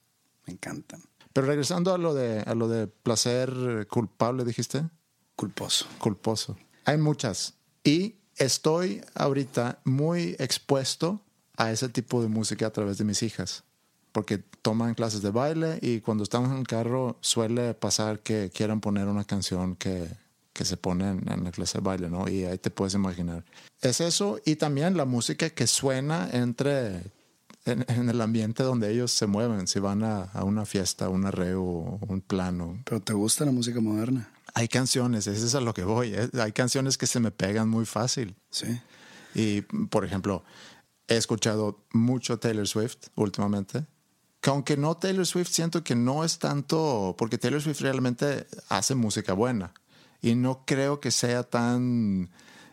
Me 0.46 0.54
encantan. 0.54 1.02
Pero 1.32 1.46
regresando 1.46 1.94
a 1.94 1.98
lo 1.98 2.14
de, 2.14 2.40
a 2.40 2.54
lo 2.54 2.68
de 2.68 2.86
placer 2.86 3.86
culpable, 3.88 4.44
dijiste. 4.44 4.84
Culposo. 5.36 5.86
Culposo. 5.98 6.56
Hay 6.84 6.98
muchas. 6.98 7.54
Y 7.84 8.16
estoy 8.36 9.02
ahorita 9.14 9.80
muy 9.84 10.36
expuesto 10.38 11.20
a 11.56 11.70
ese 11.70 11.88
tipo 11.88 12.22
de 12.22 12.28
música 12.28 12.66
a 12.66 12.70
través 12.70 12.98
de 12.98 13.04
mis 13.04 13.22
hijas. 13.22 13.64
Porque 14.12 14.38
toman 14.38 14.94
clases 14.94 15.22
de 15.22 15.30
baile 15.30 15.78
y 15.82 16.00
cuando 16.00 16.24
estamos 16.24 16.50
en 16.50 16.58
el 16.58 16.66
carro 16.66 17.16
suele 17.20 17.74
pasar 17.74 18.20
que 18.20 18.50
quieran 18.52 18.80
poner 18.80 19.06
una 19.06 19.24
canción 19.24 19.76
que, 19.76 20.08
que 20.52 20.64
se 20.64 20.76
pone 20.76 21.08
en, 21.08 21.44
la 21.44 21.52
clase 21.52 21.78
de 21.78 21.84
baile, 21.84 22.10
¿no? 22.10 22.28
Y 22.28 22.44
ahí 22.44 22.58
te 22.58 22.70
puedes 22.70 22.94
imaginar. 22.94 23.44
Es 23.80 24.00
eso 24.00 24.40
y 24.44 24.56
también 24.56 24.96
la 24.96 25.04
música 25.04 25.50
que 25.50 25.66
suena 25.66 26.28
entre 26.32 27.04
en, 27.64 28.08
el 28.08 28.20
ambiente 28.20 28.62
donde 28.62 28.90
ellos 28.90 29.12
se 29.12 29.26
mueven, 29.26 29.66
si 29.66 29.80
van 29.80 30.02
a, 30.02 30.30
una 30.42 30.64
fiesta, 30.64 31.08
un 31.08 31.26
arreo, 31.26 31.62
un 31.62 32.20
plano. 32.20 32.80
¿Pero 32.84 33.00
te 33.00 33.12
gusta 33.12 33.44
la 33.44 33.52
música 33.52 33.80
moderna? 33.80 34.30
Hay 34.54 34.68
canciones, 34.68 35.26
ese 35.26 35.46
es 35.46 35.54
a 35.54 35.60
lo 35.60 35.74
que 35.74 35.84
voy. 35.84 36.14
¿eh? 36.14 36.28
Hay 36.40 36.52
canciones 36.52 36.98
que 36.98 37.06
se 37.06 37.20
me 37.20 37.30
pegan 37.30 37.68
muy 37.68 37.86
fácil. 37.86 38.34
Sí. 38.50 38.80
Y, 39.34 39.62
por 39.62 40.04
ejemplo, 40.04 40.42
he 41.06 41.16
escuchado 41.16 41.84
mucho 41.92 42.38
Taylor 42.38 42.66
Swift 42.66 43.08
últimamente. 43.14 43.86
Que 44.40 44.50
aunque 44.50 44.76
no 44.76 44.96
Taylor 44.96 45.26
Swift, 45.26 45.50
siento 45.50 45.84
que 45.84 45.94
no 45.94 46.24
es 46.24 46.38
tanto, 46.38 47.14
porque 47.18 47.36
Taylor 47.36 47.60
Swift 47.60 47.82
realmente 47.82 48.46
hace 48.68 48.94
música 48.94 49.34
buena. 49.34 49.72
Y 50.22 50.34
no 50.34 50.64
creo 50.66 51.00
que 51.00 51.10
sea 51.10 51.42
tan 51.42 52.30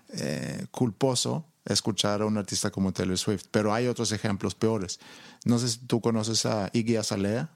eh, 0.09 0.65
culposo 0.71 1.45
escuchar 1.65 2.21
a 2.21 2.25
un 2.25 2.37
artista 2.37 2.71
como 2.71 2.93
Taylor 2.93 3.17
Swift, 3.17 3.45
pero 3.51 3.73
hay 3.73 3.87
otros 3.87 4.11
ejemplos 4.11 4.55
peores. 4.55 4.99
No 5.45 5.59
sé 5.59 5.69
si 5.69 5.79
tú 5.79 6.01
conoces 6.01 6.45
a 6.45 6.69
Iggy 6.73 6.95
Azalea. 6.95 7.49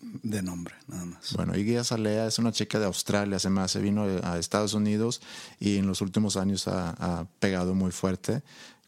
De 0.00 0.40
nombre, 0.42 0.74
nada 0.86 1.04
más. 1.04 1.34
Bueno, 1.34 1.56
Iggy 1.56 1.76
Azalea 1.76 2.26
es 2.26 2.38
una 2.38 2.52
chica 2.52 2.78
de 2.78 2.86
Australia, 2.86 3.38
se 3.38 3.50
me 3.50 3.60
hace, 3.60 3.80
vino 3.80 4.04
a 4.22 4.38
Estados 4.38 4.72
Unidos 4.72 5.20
y 5.58 5.76
en 5.76 5.86
los 5.86 6.00
últimos 6.00 6.36
años 6.36 6.68
ha, 6.68 7.26
pegado 7.38 7.74
muy 7.74 7.90
fuerte 7.90 8.42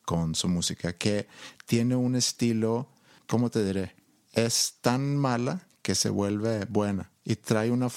con 0.05 0.35
su 0.35 0.49
música, 0.49 0.95
que 0.95 1.29
tiene 1.67 1.97
un 1.97 2.17
estilo, 2.17 2.89
¿cómo 3.27 3.51
te 3.51 3.65
diré? 3.65 3.95
Es 4.33 4.77
tan 4.81 5.17
mala 5.17 5.67
que 5.83 5.95
se 5.95 6.09
vuelve 6.09 6.65
buena 6.67 7.11
y 7.25 7.37
trae 7.37 7.71
una, 7.71 7.89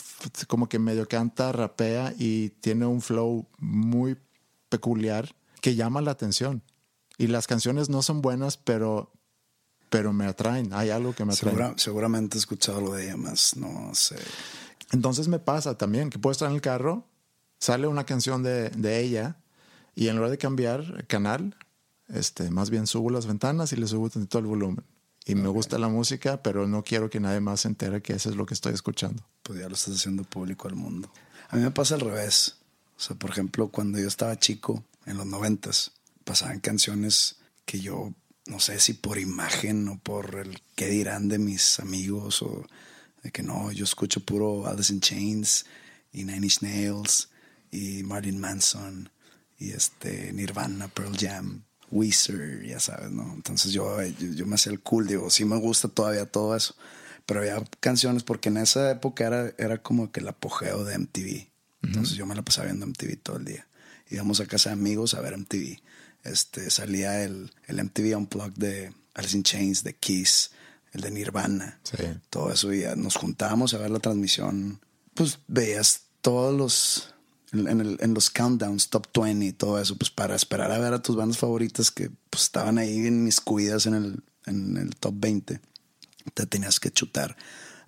como 0.47 0.67
que 0.67 0.77
medio 0.77 1.07
canta, 1.07 1.51
rapea 1.51 2.13
y 2.17 2.49
tiene 2.49 2.85
un 2.85 3.01
flow 3.01 3.47
muy 3.59 4.17
peculiar 4.75 5.35
que 5.61 5.75
llama 5.75 6.01
la 6.01 6.11
atención. 6.11 6.61
Y 7.17 7.27
las 7.27 7.47
canciones 7.47 7.89
no 7.89 8.01
son 8.01 8.21
buenas, 8.21 8.57
pero, 8.57 9.13
pero 9.89 10.11
me 10.11 10.25
atraen. 10.25 10.73
Hay 10.73 10.89
algo 10.89 11.13
que 11.13 11.23
me 11.23 11.33
atrae. 11.33 11.73
seguramente 11.77 12.37
he 12.37 12.39
escuchado 12.39 12.81
lo 12.81 12.93
de 12.93 13.05
ella 13.05 13.17
más, 13.17 13.55
no 13.55 13.95
sé. 13.95 14.17
Entonces 14.91 15.27
me 15.27 15.39
pasa 15.39 15.77
también 15.77 16.09
que 16.09 16.19
puedo 16.19 16.33
estar 16.33 16.49
en 16.49 16.55
el 16.55 16.61
carro, 16.61 17.07
sale 17.57 17.87
una 17.87 18.05
canción 18.05 18.43
de, 18.43 18.69
de 18.69 18.99
ella 18.99 19.37
y 19.95 20.09
en 20.09 20.17
lugar 20.17 20.31
de 20.31 20.37
cambiar 20.37 21.07
canal, 21.07 21.55
este, 22.09 22.51
más 22.51 22.69
bien 22.69 22.85
subo 22.85 23.09
las 23.09 23.25
ventanas 23.25 23.71
y 23.71 23.77
le 23.77 23.87
subo 23.87 24.09
todo 24.09 24.39
el 24.39 24.45
volumen. 24.45 24.83
Y 25.25 25.33
me 25.33 25.47
gusta 25.47 25.79
la 25.79 25.87
música, 25.87 26.43
pero 26.43 26.67
no 26.67 26.83
quiero 26.83 27.09
que 27.09 27.19
nadie 27.19 27.39
más 27.39 27.61
se 27.61 27.69
entere 27.69 28.01
que 28.01 28.13
eso 28.13 28.29
es 28.29 28.35
lo 28.35 28.45
que 28.45 28.53
estoy 28.53 28.73
escuchando. 28.73 29.23
Pues 29.41 29.59
ya 29.59 29.67
lo 29.67 29.73
estás 29.73 29.95
haciendo 29.95 30.23
público 30.23 30.67
al 30.67 30.75
mundo. 30.75 31.09
A 31.49 31.55
mí 31.55 31.63
me 31.63 31.71
pasa 31.71 31.95
al 31.95 32.01
revés. 32.01 32.57
O 32.97 32.99
sea, 32.99 33.15
por 33.15 33.29
ejemplo, 33.29 33.69
cuando 33.69 33.99
yo 33.99 34.07
estaba 34.07 34.37
chico, 34.39 34.83
en 35.05 35.17
los 35.17 35.25
noventas. 35.25 35.91
Pasaban 36.23 36.59
canciones 36.59 37.37
que 37.65 37.79
yo 37.79 38.13
no 38.47 38.59
sé 38.59 38.79
si 38.79 38.93
por 38.93 39.17
imagen 39.17 39.87
o 39.87 39.99
por 39.99 40.35
el 40.35 40.61
qué 40.75 40.87
dirán 40.87 41.29
de 41.29 41.39
mis 41.39 41.79
amigos 41.79 42.41
o 42.41 42.65
de 43.23 43.31
que 43.31 43.43
no, 43.43 43.71
yo 43.71 43.83
escucho 43.83 44.19
puro 44.23 44.67
Alice 44.67 44.93
in 44.93 45.01
Chains 45.01 45.65
y 46.11 46.25
Nine 46.25 46.45
Inch 46.45 46.61
Nails 46.61 47.29
y 47.71 48.03
Martin 48.03 48.39
Manson 48.39 49.09
y 49.57 49.71
este 49.71 50.31
Nirvana, 50.33 50.87
Pearl 50.89 51.17
Jam, 51.17 51.63
Weezer, 51.89 52.63
ya 52.63 52.79
sabes, 52.79 53.11
¿no? 53.11 53.33
Entonces 53.33 53.71
yo, 53.71 54.01
yo, 54.03 54.45
me 54.45 54.55
hacía 54.55 54.71
el 54.71 54.81
cool, 54.81 55.07
digo, 55.07 55.29
sí 55.29 55.45
me 55.45 55.57
gusta 55.57 55.87
todavía 55.87 56.25
todo 56.25 56.55
eso, 56.55 56.75
pero 57.25 57.39
había 57.39 57.63
canciones 57.79 58.23
porque 58.23 58.49
en 58.49 58.57
esa 58.57 58.91
época 58.91 59.25
era, 59.25 59.53
era 59.57 59.81
como 59.81 60.11
que 60.11 60.19
el 60.19 60.27
apogeo 60.27 60.83
de 60.83 60.97
MTV. 60.99 61.54
Entonces 61.85 62.17
yo 62.17 62.25
me 62.25 62.35
la 62.35 62.41
pasaba 62.41 62.67
viendo 62.67 62.85
MTV 62.87 63.17
todo 63.21 63.37
el 63.37 63.45
día 63.45 63.65
íbamos 64.09 64.39
a 64.39 64.45
casa 64.45 64.69
de 64.69 64.73
amigos 64.73 65.13
a 65.13 65.21
ver 65.21 65.37
MTV. 65.37 65.79
Este, 66.23 66.69
salía 66.69 67.23
el, 67.23 67.51
el 67.67 67.83
MTV 67.83 68.17
Unplugged 68.17 68.57
de 68.57 68.93
Alice 69.13 69.37
in 69.37 69.43
Chains, 69.43 69.83
de 69.83 69.95
Kiss, 69.95 70.51
el 70.91 71.01
de 71.01 71.11
Nirvana, 71.11 71.79
todo 72.29 72.51
eso. 72.51 72.73
Y 72.73 72.83
nos 72.95 73.15
juntábamos 73.15 73.73
a 73.73 73.77
ver 73.77 73.91
la 73.91 73.99
transmisión. 73.99 74.79
Pues 75.13 75.39
veías 75.47 76.03
todos 76.21 76.55
los, 76.55 77.13
en, 77.51 77.79
el, 77.79 77.97
en, 78.01 78.13
los 78.13 78.29
countdowns, 78.29 78.89
top 78.89 79.07
20 79.13 79.45
y 79.45 79.53
todo 79.53 79.79
eso, 79.79 79.95
pues 79.97 80.09
para 80.09 80.35
esperar 80.35 80.71
a 80.71 80.79
ver 80.79 80.93
a 80.93 81.01
tus 81.01 81.15
bandas 81.15 81.37
favoritas 81.37 81.91
que 81.91 82.09
pues, 82.29 82.43
estaban 82.43 82.77
ahí 82.77 83.05
en 83.05 83.23
mis 83.23 83.39
cuidas 83.39 83.85
en 83.85 83.93
el, 83.93 84.23
en 84.45 84.77
el 84.77 84.95
top 84.95 85.13
20. 85.17 85.61
Te 86.33 86.45
tenías 86.47 86.79
que 86.79 86.91
chutar 86.91 87.37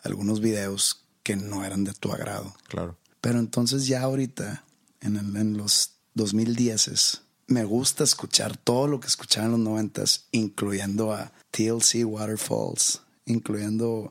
algunos 0.04 0.42
videos 0.42 1.04
que 1.24 1.36
no 1.36 1.66
eran 1.66 1.84
de 1.84 1.94
tu 1.94 2.14
agrado. 2.14 2.56
Claro. 2.68 2.98
Pero 3.28 3.40
entonces 3.40 3.88
ya 3.88 4.04
ahorita, 4.04 4.64
en, 5.02 5.18
el, 5.18 5.36
en 5.36 5.58
los 5.58 5.96
2010 6.14 7.24
me 7.48 7.66
gusta 7.66 8.06
escuchar 8.06 8.56
todo 8.56 8.88
lo 8.88 9.02
que 9.02 9.08
escuchaba 9.08 9.48
en 9.48 9.52
los 9.52 9.60
90 9.60 10.04
incluyendo 10.32 11.12
a 11.12 11.34
TLC 11.52 12.06
Waterfalls, 12.06 13.02
incluyendo 13.26 14.10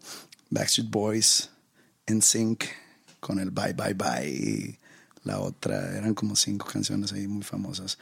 Backstreet 0.50 0.90
Boys, 0.90 1.48
NSYNC 2.06 2.64
con 3.18 3.38
el 3.38 3.50
Bye 3.50 3.72
Bye 3.72 3.94
Bye 3.94 4.28
y 4.28 4.78
la 5.24 5.40
otra, 5.40 5.96
eran 5.96 6.12
como 6.12 6.36
cinco 6.36 6.66
canciones 6.70 7.10
ahí 7.14 7.26
muy 7.26 7.42
famosas. 7.42 7.96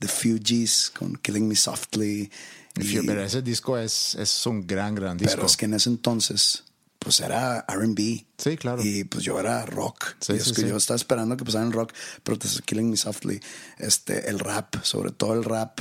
The 0.00 0.08
Fugees 0.08 0.90
con 0.90 1.14
Killing 1.14 1.46
Me 1.46 1.54
Softly. 1.54 2.28
pero 2.74 3.22
ese 3.22 3.40
disco 3.40 3.78
es, 3.78 4.16
es 4.16 4.44
un 4.46 4.66
gran, 4.66 4.96
gran 4.96 5.16
disco. 5.16 5.36
Pero 5.36 5.46
es 5.46 5.56
que 5.56 5.66
en 5.66 5.74
ese 5.74 5.90
entonces 5.90 6.64
pues 7.06 7.20
era 7.20 7.64
RB. 7.68 8.26
Sí, 8.36 8.56
claro. 8.56 8.82
Y 8.84 9.04
pues 9.04 9.22
yo 9.22 9.38
era 9.38 9.64
rock. 9.64 10.16
y 10.28 10.32
es 10.32 10.52
que 10.52 10.68
yo 10.68 10.76
estaba 10.76 10.96
esperando 10.96 11.36
que 11.36 11.44
pasaran 11.44 11.68
el 11.68 11.72
rock, 11.72 11.92
pero 12.24 12.36
te 12.36 12.48
Killing 12.48 12.90
Me 12.90 12.96
Softly. 12.96 13.40
Este, 13.78 14.28
el 14.28 14.40
rap, 14.40 14.74
sobre 14.82 15.12
todo 15.12 15.34
el 15.34 15.44
rap, 15.44 15.78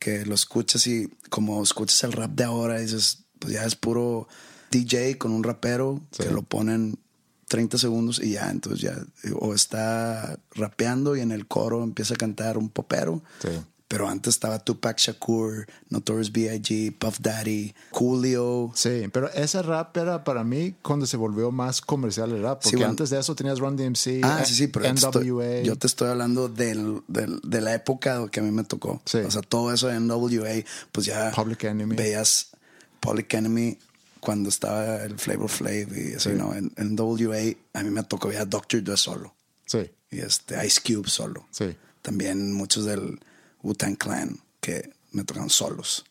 que 0.00 0.26
lo 0.26 0.34
escuchas 0.34 0.84
y 0.88 1.08
como 1.30 1.62
escuchas 1.62 2.02
el 2.02 2.10
rap 2.10 2.32
de 2.32 2.42
ahora, 2.42 2.80
dices, 2.80 3.20
pues 3.38 3.52
ya 3.52 3.64
es 3.64 3.76
puro 3.76 4.26
DJ 4.72 5.16
con 5.16 5.30
un 5.30 5.44
rapero 5.44 6.02
que 6.10 6.28
lo 6.28 6.42
ponen 6.42 6.98
30 7.46 7.78
segundos 7.78 8.20
y 8.20 8.32
ya, 8.32 8.50
entonces 8.50 8.80
ya, 8.80 8.96
o 9.38 9.54
está 9.54 10.40
rapeando 10.56 11.14
y 11.14 11.20
en 11.20 11.30
el 11.30 11.46
coro 11.46 11.84
empieza 11.84 12.14
a 12.14 12.16
cantar 12.16 12.58
un 12.58 12.68
popero. 12.68 13.22
Sí. 13.40 13.50
Pero 13.94 14.08
antes 14.08 14.34
estaba 14.34 14.58
Tupac 14.58 14.98
Shakur, 14.98 15.68
Notorious 15.88 16.32
B.I.G., 16.32 16.96
Puff 16.98 17.20
Daddy, 17.20 17.72
Coolio. 17.92 18.72
Sí, 18.74 19.08
pero 19.12 19.30
ese 19.30 19.62
rap 19.62 19.96
era 19.96 20.24
para 20.24 20.42
mí 20.42 20.74
cuando 20.82 21.06
se 21.06 21.16
volvió 21.16 21.52
más 21.52 21.80
comercial 21.80 22.32
el 22.32 22.42
rap. 22.42 22.60
Porque 22.60 22.84
antes 22.84 23.10
de 23.10 23.20
eso 23.20 23.36
tenías 23.36 23.60
Run 23.60 23.76
DMC, 23.76 24.24
ah, 24.24 24.42
sí, 24.44 24.52
sí, 24.56 24.66
pero 24.66 24.92
NWA. 24.92 25.62
yo 25.62 25.78
te 25.78 25.86
estoy 25.86 26.08
hablando 26.08 26.48
del, 26.48 27.02
de 27.06 27.60
la 27.60 27.72
época 27.72 28.26
que 28.32 28.40
a 28.40 28.42
mí 28.42 28.50
me 28.50 28.64
tocó. 28.64 29.00
O 29.04 29.30
sea, 29.30 29.42
todo 29.42 29.72
eso 29.72 29.86
de 29.86 30.00
NWA, 30.00 30.64
pues 30.90 31.06
ya 31.06 31.30
Public 31.30 31.62
Enemy. 31.62 31.94
veías 31.94 32.50
Public 32.98 33.32
Enemy 33.32 33.78
cuando 34.18 34.48
estaba 34.48 35.04
el 35.04 35.20
Flavor 35.20 35.48
Flav 35.48 35.96
y 35.96 36.14
así, 36.14 36.30
¿no? 36.30 36.52
En, 36.52 36.72
NWA 36.76 37.54
a 37.74 37.82
mí 37.84 37.90
me 37.90 38.02
tocó 38.02 38.32
ya 38.32 38.44
Doctor 38.44 38.82
Dre 38.82 38.96
solo. 38.96 39.36
Sí. 39.66 39.88
Y 40.10 40.18
este 40.18 40.66
Ice 40.66 40.80
Cube 40.84 41.08
solo. 41.08 41.46
Sí. 41.52 41.76
También 42.02 42.52
muchos 42.52 42.86
del 42.86 43.20
Wu-Tang 43.64 43.96
Clan, 43.96 44.38
que 44.60 44.92
me 45.10 45.24
tocan 45.24 45.50
solos. 45.50 46.04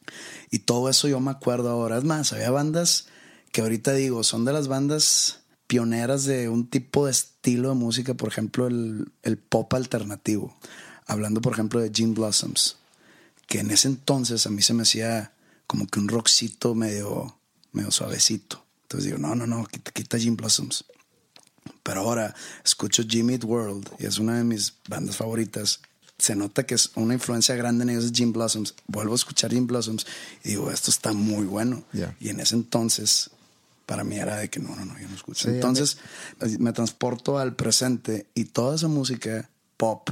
Y 0.50 0.60
todo 0.60 0.90
eso 0.90 1.08
yo 1.08 1.20
me 1.20 1.32
acuerdo 1.32 1.70
ahora. 1.70 1.98
Es 1.98 2.04
más, 2.04 2.34
había 2.34 2.52
bandas 2.52 3.08
que 3.52 3.62
ahorita 3.62 3.94
digo, 3.94 4.24
son 4.24 4.44
de 4.46 4.54
las 4.54 4.68
bandas 4.68 5.42
pioneras 5.68 6.26
de 6.26 6.50
un 6.50 6.68
tipo 6.68 7.06
de 7.06 7.12
estilo 7.12 7.70
de 7.70 7.76
música, 7.76 8.14
por 8.16 8.30
ejemplo, 8.30 8.68
el, 8.68 9.12
el 9.22 9.38
pop 9.38 9.74
alternativo. 9.74 10.58
Hablando, 11.06 11.42
por 11.42 11.54
ejemplo, 11.54 11.80
de 11.80 11.92
Gene 11.94 12.14
Blossoms, 12.14 12.78
que 13.48 13.60
en 13.60 13.72
ese 13.72 13.88
entonces 13.88 14.46
a 14.48 14.50
mí 14.50 14.62
se 14.62 14.74
me 14.74 14.84
hacía 14.84 15.34
como 15.68 15.88
que 15.88 16.00
un 16.00 16.08
rockcito 16.08 16.76
medio, 16.76 17.38
medio 17.72 17.92
suavecito. 17.92 18.66
Entonces 18.84 19.06
digo, 19.06 19.18
no, 19.18 19.36
no, 19.36 19.48
no, 19.48 19.66
quita, 19.66 19.92
quita 19.92 20.20
Gene 20.20 20.36
Blossoms. 20.36 20.86
Pero 21.84 22.02
ahora 22.02 22.34
escucho 22.64 23.04
Jimmy 23.08 23.38
World 23.38 23.90
y 24.00 24.06
es 24.06 24.18
una 24.18 24.38
de 24.38 24.44
mis 24.44 24.74
bandas 24.88 25.18
favoritas. 25.18 25.82
Se 26.24 26.38
nota 26.38 26.66
que 26.66 26.76
es 26.76 26.92
una 26.96 27.16
influencia 27.16 27.54
grande 27.54 27.84
en 27.84 27.90
ellos 27.90 28.06
es 28.06 28.14
Jim 28.14 28.32
Blossoms. 28.32 28.76
Vuelvo 28.88 29.12
a 29.12 29.16
escuchar 29.16 29.52
Jim 29.52 29.68
Blossoms 29.68 30.06
y 30.42 30.52
digo, 30.52 30.72
esto 30.72 30.90
está 30.90 31.12
muy 31.12 31.46
bueno. 31.46 31.84
Yeah. 31.92 32.16
Y 32.22 32.30
en 32.30 32.40
ese 32.40 32.56
entonces, 32.56 33.30
para 33.86 34.06
mí 34.06 34.16
era 34.16 34.38
de 34.38 34.50
que 34.50 34.62
no, 34.62 34.74
no, 34.74 34.86
no, 34.86 34.98
yo 34.98 35.10
no 35.10 35.16
escucho. 35.16 35.50
Sí, 35.50 35.56
entonces 35.56 35.98
me 36.60 36.72
transporto 36.72 37.40
al 37.40 37.58
presente 37.58 38.28
y 38.36 38.46
toda 38.46 38.78
esa 38.78 38.88
música 38.88 39.50
pop, 39.76 40.12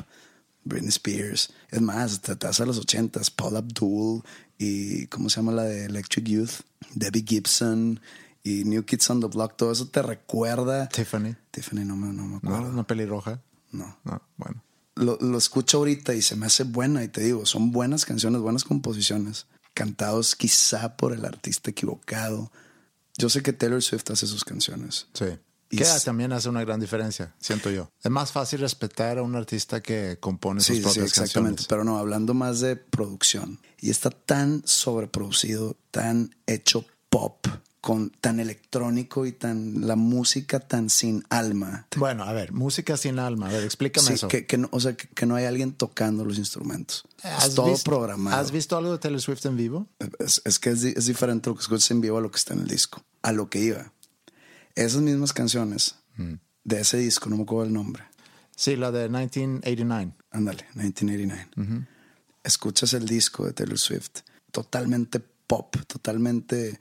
Britney 0.66 0.90
Spears, 0.90 1.54
es 1.70 1.80
más, 1.80 2.20
te, 2.20 2.34
a 2.34 2.66
los 2.66 2.78
ochentas, 2.78 3.32
Paul 3.32 3.56
Abdul 3.56 4.22
y 4.58 5.08
¿cómo 5.08 5.30
se 5.30 5.38
llama 5.38 5.54
la 5.54 5.64
de 5.64 5.86
Electric 5.86 6.26
Youth? 6.26 6.52
Debbie 6.94 7.24
Gibson 7.26 8.02
y 8.44 8.66
New 8.66 8.84
Kids 8.84 9.10
on 9.10 9.22
the 9.22 9.28
Block, 9.28 9.56
todo 9.56 9.72
eso 9.72 9.88
te 9.88 10.02
recuerda. 10.02 10.90
Tiffany. 10.90 11.38
Tiffany, 11.52 11.86
no 11.86 11.96
me, 11.96 12.12
no 12.12 12.24
me 12.24 12.32
¿No? 12.32 12.38
acuerdo. 12.38 12.70
Una 12.70 12.84
pelirroja. 12.86 13.40
No. 13.72 13.98
No, 14.04 14.22
bueno. 14.36 14.62
Lo, 15.02 15.18
lo 15.20 15.38
escucho 15.38 15.78
ahorita 15.80 16.14
y 16.14 16.22
se 16.22 16.36
me 16.36 16.46
hace 16.46 16.64
buena 16.64 17.04
y 17.04 17.08
te 17.08 17.22
digo, 17.22 17.46
son 17.46 17.72
buenas 17.72 18.06
canciones, 18.06 18.40
buenas 18.42 18.64
composiciones, 18.64 19.48
cantados 19.74 20.36
quizá 20.36 20.96
por 20.96 21.12
el 21.14 21.26
artista 21.26 21.72
equivocado. 21.72 22.52
Yo 23.18 23.30
sé 23.30 23.42
que 23.42 23.52
Taylor 23.54 23.82
Swift 23.82 24.10
hace 24.12 24.28
sus 24.28 24.46
canciones. 24.46 25.08
Sí. 25.14 25.26
Y 25.70 25.78
Que 25.78 25.84
s- 25.84 26.04
también 26.06 26.34
hace 26.34 26.50
una 26.50 26.62
gran 26.62 26.80
diferencia, 26.80 27.34
siento 27.40 27.70
yo. 27.72 27.90
Es 28.04 28.12
más 28.12 28.32
fácil 28.32 28.60
respetar 28.60 29.18
a 29.18 29.22
un 29.24 29.36
artista 29.36 29.82
que 29.82 30.18
compone 30.20 30.60
sus 30.62 30.68
Sí, 30.68 30.76
sí, 30.76 30.82
propias 30.84 31.06
exactamente. 31.08 31.64
canciones. 31.64 31.68
Pero 31.68 31.84
no, 31.86 31.98
hablando 31.98 32.34
más 32.34 32.60
de 32.60 32.76
producción. 32.76 33.60
Y 33.80 33.90
está 33.90 34.10
tan 34.10 34.62
sobreproducido, 34.66 35.78
tan 35.90 36.36
hecho 36.46 36.86
pop, 37.10 37.48
con 37.82 38.12
tan 38.12 38.40
electrónico 38.40 39.26
y 39.26 39.32
tan 39.32 39.88
la 39.88 39.96
música 39.96 40.60
tan 40.60 40.90
sin 40.92 41.24
alma. 41.30 41.88
Bueno, 41.98 42.24
a 42.24 42.32
ver, 42.32 42.54
música 42.54 42.96
sin 42.96 43.18
alma. 43.18 43.50
A 43.50 43.52
ver, 43.54 43.64
explícame 43.64 44.08
Sí, 44.08 44.14
eso. 44.14 44.28
que, 44.28 44.46
que 44.46 44.60
no, 44.60 44.70
o 44.72 44.80
sea, 44.80 44.96
que, 44.96 45.08
que 45.08 45.26
no 45.26 45.34
hay 45.36 45.46
alguien 45.46 45.74
tocando 45.74 46.24
los 46.24 46.38
instrumentos. 46.38 47.06
¿Has 47.24 47.48
Es 47.50 47.56
todo 47.56 47.72
visto- 47.72 47.90
programado. 47.90 48.38
¿Has 48.38 48.52
visto 48.52 48.78
algo 48.78 48.92
de 48.92 49.00
Taylor 49.00 49.20
Swift 49.20 49.46
en 49.48 49.58
vivo? 49.58 49.88
Es, 50.20 50.42
es 50.46 50.60
que 50.60 50.70
es, 50.70 50.84
es 50.84 51.08
diferente 51.08 51.50
lo 51.50 51.56
que 51.56 51.62
escuchas 51.64 51.90
en 51.90 52.02
vivo 52.02 52.20
a 52.20 52.22
lo 52.22 52.30
que 52.30 52.38
está 52.38 52.54
en 52.54 52.60
el 52.60 52.68
disco. 52.68 53.04
A 53.24 53.32
lo 53.32 53.50
que 53.50 53.60
iba. 53.60 53.92
Esas 54.76 55.02
mismas 55.02 55.34
canciones 55.34 55.96
Mm. 56.18 56.36
de 56.66 56.82
ese 56.82 56.98
disco, 56.98 57.30
no 57.30 57.38
me 57.38 57.44
acuerdo 57.44 57.66
el 57.66 57.74
nombre. 57.74 58.04
Sí, 58.56 58.76
la 58.76 58.92
de 58.92 59.10
1989. 59.10 60.14
Ándale, 60.30 60.66
1989. 60.76 61.88
Escuchas 62.44 62.94
el 62.94 63.08
disco 63.08 63.46
de 63.46 63.54
Taylor 63.54 63.78
Swift. 63.80 64.20
Totalmente 64.52 65.20
pop, 65.20 65.76
totalmente 65.88 66.80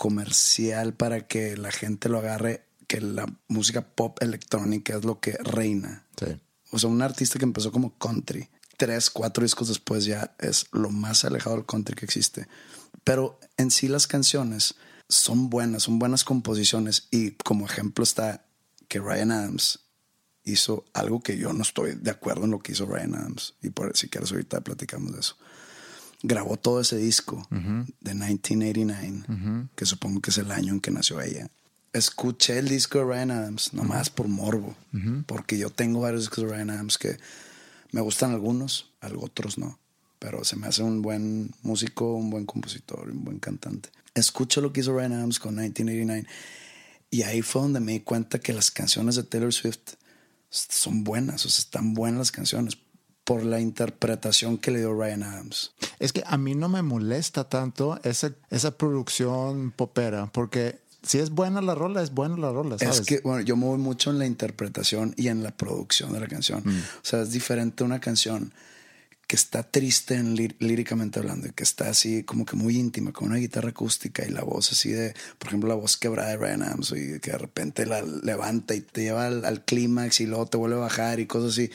comercial 0.00 0.94
para 0.94 1.26
que 1.26 1.58
la 1.58 1.70
gente 1.70 2.08
lo 2.08 2.16
agarre, 2.20 2.64
que 2.86 3.02
la 3.02 3.26
música 3.48 3.82
pop 3.82 4.16
electrónica 4.22 4.96
es 4.96 5.04
lo 5.04 5.20
que 5.20 5.32
reina. 5.32 6.06
Sí. 6.18 6.40
O 6.70 6.78
sea, 6.78 6.88
un 6.88 7.02
artista 7.02 7.38
que 7.38 7.44
empezó 7.44 7.70
como 7.70 7.98
country, 7.98 8.48
tres, 8.78 9.10
cuatro 9.10 9.42
discos 9.42 9.68
después 9.68 10.06
ya 10.06 10.34
es 10.38 10.68
lo 10.72 10.88
más 10.88 11.26
alejado 11.26 11.56
del 11.56 11.66
country 11.66 11.96
que 11.96 12.06
existe. 12.06 12.48
Pero 13.04 13.38
en 13.58 13.70
sí 13.70 13.88
las 13.88 14.06
canciones 14.06 14.76
son 15.06 15.50
buenas, 15.50 15.82
son 15.82 15.98
buenas 15.98 16.24
composiciones 16.24 17.06
y 17.10 17.32
como 17.32 17.66
ejemplo 17.66 18.02
está 18.02 18.46
que 18.88 19.00
Ryan 19.00 19.32
Adams 19.32 19.80
hizo 20.44 20.86
algo 20.94 21.20
que 21.20 21.36
yo 21.36 21.52
no 21.52 21.60
estoy 21.60 21.96
de 21.96 22.10
acuerdo 22.10 22.46
en 22.46 22.52
lo 22.52 22.60
que 22.60 22.72
hizo 22.72 22.86
Ryan 22.86 23.16
Adams 23.16 23.52
y 23.60 23.68
por 23.68 23.94
si 23.98 24.08
quieres 24.08 24.32
ahorita 24.32 24.62
platicamos 24.62 25.12
de 25.12 25.20
eso. 25.20 25.36
Grabó 26.22 26.56
todo 26.56 26.80
ese 26.80 26.96
disco 26.96 27.46
de 27.50 28.14
1989, 28.14 29.68
que 29.74 29.86
supongo 29.86 30.20
que 30.20 30.30
es 30.30 30.38
el 30.38 30.50
año 30.50 30.74
en 30.74 30.80
que 30.80 30.90
nació 30.90 31.20
ella. 31.20 31.48
Escuché 31.92 32.58
el 32.58 32.68
disco 32.68 32.98
de 32.98 33.04
Ryan 33.04 33.30
Adams 33.30 33.72
nomás 33.72 34.10
por 34.10 34.28
morbo, 34.28 34.76
porque 35.26 35.58
yo 35.58 35.70
tengo 35.70 36.00
varios 36.00 36.22
discos 36.22 36.44
de 36.44 36.50
Ryan 36.50 36.70
Adams 36.70 36.98
que 36.98 37.18
me 37.92 38.00
gustan 38.00 38.32
algunos, 38.32 38.90
algo 39.00 39.24
otros 39.24 39.58
no, 39.58 39.78
pero 40.18 40.44
se 40.44 40.56
me 40.56 40.66
hace 40.66 40.82
un 40.82 41.02
buen 41.02 41.52
músico, 41.62 42.14
un 42.14 42.30
buen 42.30 42.46
compositor, 42.46 43.10
un 43.10 43.24
buen 43.24 43.38
cantante. 43.38 43.88
Escucho 44.14 44.60
lo 44.60 44.72
que 44.72 44.80
hizo 44.80 44.94
Ryan 44.94 45.14
Adams 45.14 45.40
con 45.40 45.54
1989 45.54 46.26
y 47.10 47.22
ahí 47.22 47.42
fue 47.42 47.62
donde 47.62 47.80
me 47.80 47.92
di 47.92 48.00
cuenta 48.00 48.38
que 48.38 48.52
las 48.52 48.70
canciones 48.70 49.16
de 49.16 49.24
Taylor 49.24 49.52
Swift 49.52 49.94
son 50.50 51.02
buenas, 51.02 51.46
o 51.46 51.48
sea, 51.48 51.62
están 51.62 51.94
buenas 51.94 52.18
las 52.18 52.32
canciones 52.32 52.76
por 53.24 53.44
la 53.44 53.60
interpretación 53.60 54.58
que 54.58 54.70
le 54.70 54.78
dio 54.80 54.92
Ryan 54.94 55.22
Adams. 55.22 55.72
Es 55.98 56.12
que 56.12 56.22
a 56.26 56.36
mí 56.36 56.54
no 56.54 56.68
me 56.68 56.82
molesta 56.82 57.48
tanto 57.48 58.00
esa, 58.02 58.32
esa 58.50 58.76
producción 58.76 59.70
popera, 59.72 60.30
porque 60.32 60.80
si 61.02 61.18
es 61.18 61.30
buena 61.30 61.62
la 61.62 61.74
rola, 61.74 62.02
es 62.02 62.12
buena 62.12 62.36
la 62.36 62.50
rola, 62.52 62.76
¿sabes? 62.78 63.00
Es 63.00 63.06
que, 63.06 63.20
bueno, 63.20 63.40
yo 63.42 63.56
me 63.56 63.66
voy 63.66 63.78
mucho 63.78 64.10
en 64.10 64.18
la 64.18 64.26
interpretación 64.26 65.14
y 65.16 65.28
en 65.28 65.42
la 65.42 65.50
producción 65.56 66.12
de 66.12 66.20
la 66.20 66.26
canción. 66.28 66.62
O 66.66 66.72
sea, 67.02 67.22
es 67.22 67.30
diferente 67.30 67.84
una 67.84 68.00
canción 68.00 68.52
que 69.26 69.36
está 69.36 69.62
triste 69.62 70.14
en 70.16 70.34
lí- 70.36 70.56
líricamente 70.58 71.20
hablando 71.20 71.46
y 71.46 71.52
que 71.52 71.62
está 71.62 71.88
así 71.88 72.24
como 72.24 72.44
que 72.44 72.56
muy 72.56 72.76
íntima, 72.76 73.12
con 73.12 73.28
una 73.28 73.36
guitarra 73.38 73.68
acústica 73.70 74.26
y 74.26 74.30
la 74.30 74.42
voz 74.42 74.72
así 74.72 74.90
de, 74.90 75.14
por 75.38 75.48
ejemplo, 75.48 75.68
la 75.68 75.76
voz 75.76 75.96
quebrada 75.96 76.30
de 76.30 76.36
Ryan 76.36 76.62
Adams 76.64 76.90
y 76.96 77.20
que 77.20 77.30
de 77.30 77.38
repente 77.38 77.86
la 77.86 78.02
levanta 78.02 78.74
y 78.74 78.80
te 78.80 79.02
lleva 79.02 79.26
al, 79.26 79.44
al 79.44 79.64
clímax 79.64 80.20
y 80.20 80.26
luego 80.26 80.46
te 80.46 80.56
vuelve 80.56 80.76
a 80.76 80.80
bajar 80.80 81.20
y 81.20 81.26
cosas 81.26 81.52
así, 81.52 81.70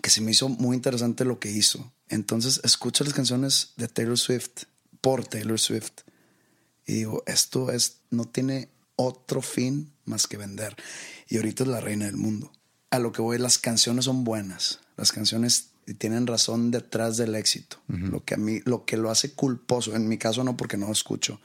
que 0.00 0.10
se 0.10 0.20
me 0.20 0.30
hizo 0.30 0.48
muy 0.48 0.76
interesante 0.76 1.24
lo 1.24 1.38
que 1.38 1.50
hizo. 1.50 1.92
Entonces 2.08 2.60
escucho 2.64 3.04
las 3.04 3.14
canciones 3.14 3.72
de 3.76 3.88
Taylor 3.88 4.18
Swift 4.18 4.64
por 5.00 5.26
Taylor 5.26 5.58
Swift 5.58 5.92
y 6.86 6.94
digo, 6.94 7.22
esto 7.26 7.70
es, 7.70 7.98
no 8.10 8.24
tiene 8.24 8.68
otro 8.96 9.42
fin 9.42 9.92
más 10.04 10.26
que 10.26 10.36
vender. 10.36 10.76
Y 11.28 11.36
ahorita 11.36 11.64
es 11.64 11.68
la 11.68 11.80
reina 11.80 12.06
del 12.06 12.16
mundo. 12.16 12.52
A 12.90 12.98
lo 12.98 13.12
que 13.12 13.22
voy, 13.22 13.38
las 13.38 13.58
canciones 13.58 14.06
son 14.06 14.24
buenas. 14.24 14.80
Las 14.96 15.12
canciones 15.12 15.70
tienen 15.98 16.26
razón 16.26 16.70
detrás 16.70 17.16
del 17.16 17.34
éxito. 17.34 17.78
Lo 17.88 18.24
que 18.24 18.34
a 18.34 18.36
mí, 18.36 18.60
lo 18.64 18.84
que 18.84 18.96
lo 18.96 19.10
hace 19.10 19.32
culposo, 19.32 19.94
en 19.94 20.08
mi 20.08 20.18
caso 20.18 20.44
no 20.44 20.56
porque 20.56 20.76
no 20.76 20.86
lo 20.86 20.92
escucho, 20.92 21.40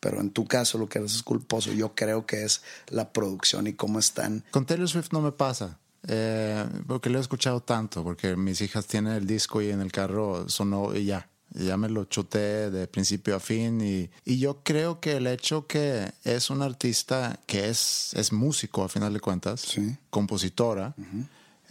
pero 0.00 0.20
en 0.20 0.30
tu 0.30 0.46
caso 0.46 0.78
lo 0.78 0.88
que 0.88 0.98
lo 0.98 1.06
hace 1.06 1.22
culposo, 1.22 1.72
yo 1.72 1.94
creo 1.94 2.26
que 2.26 2.44
es 2.44 2.62
la 2.88 3.12
producción 3.12 3.66
y 3.66 3.74
cómo 3.74 3.98
están. 3.98 4.44
Con 4.50 4.66
Taylor 4.66 4.88
Swift 4.88 5.12
no 5.12 5.20
me 5.20 5.32
pasa. 5.32 5.78
Eh, 6.08 6.66
porque 6.86 7.10
lo 7.10 7.18
he 7.18 7.20
escuchado 7.20 7.60
tanto, 7.62 8.02
porque 8.02 8.36
mis 8.36 8.60
hijas 8.60 8.86
tienen 8.86 9.12
el 9.12 9.26
disco 9.26 9.60
y 9.62 9.70
en 9.70 9.80
el 9.80 9.92
carro 9.92 10.48
sonó 10.48 10.94
y 10.94 11.04
ya. 11.06 11.28
y 11.54 11.66
ya 11.66 11.76
me 11.76 11.88
lo 11.88 12.04
chuté 12.06 12.70
de 12.70 12.86
principio 12.88 13.36
a 13.36 13.40
fin 13.40 13.80
y, 13.82 14.10
y 14.24 14.38
yo 14.38 14.62
creo 14.64 15.00
que 15.00 15.16
el 15.18 15.26
hecho 15.26 15.66
que 15.66 16.10
es 16.24 16.48
un 16.50 16.62
artista 16.62 17.38
que 17.46 17.68
es, 17.68 18.12
es 18.14 18.32
músico 18.32 18.82
a 18.84 18.88
final 18.88 19.12
de 19.12 19.20
cuentas, 19.20 19.60
Sí. 19.60 19.96
compositora, 20.10 20.94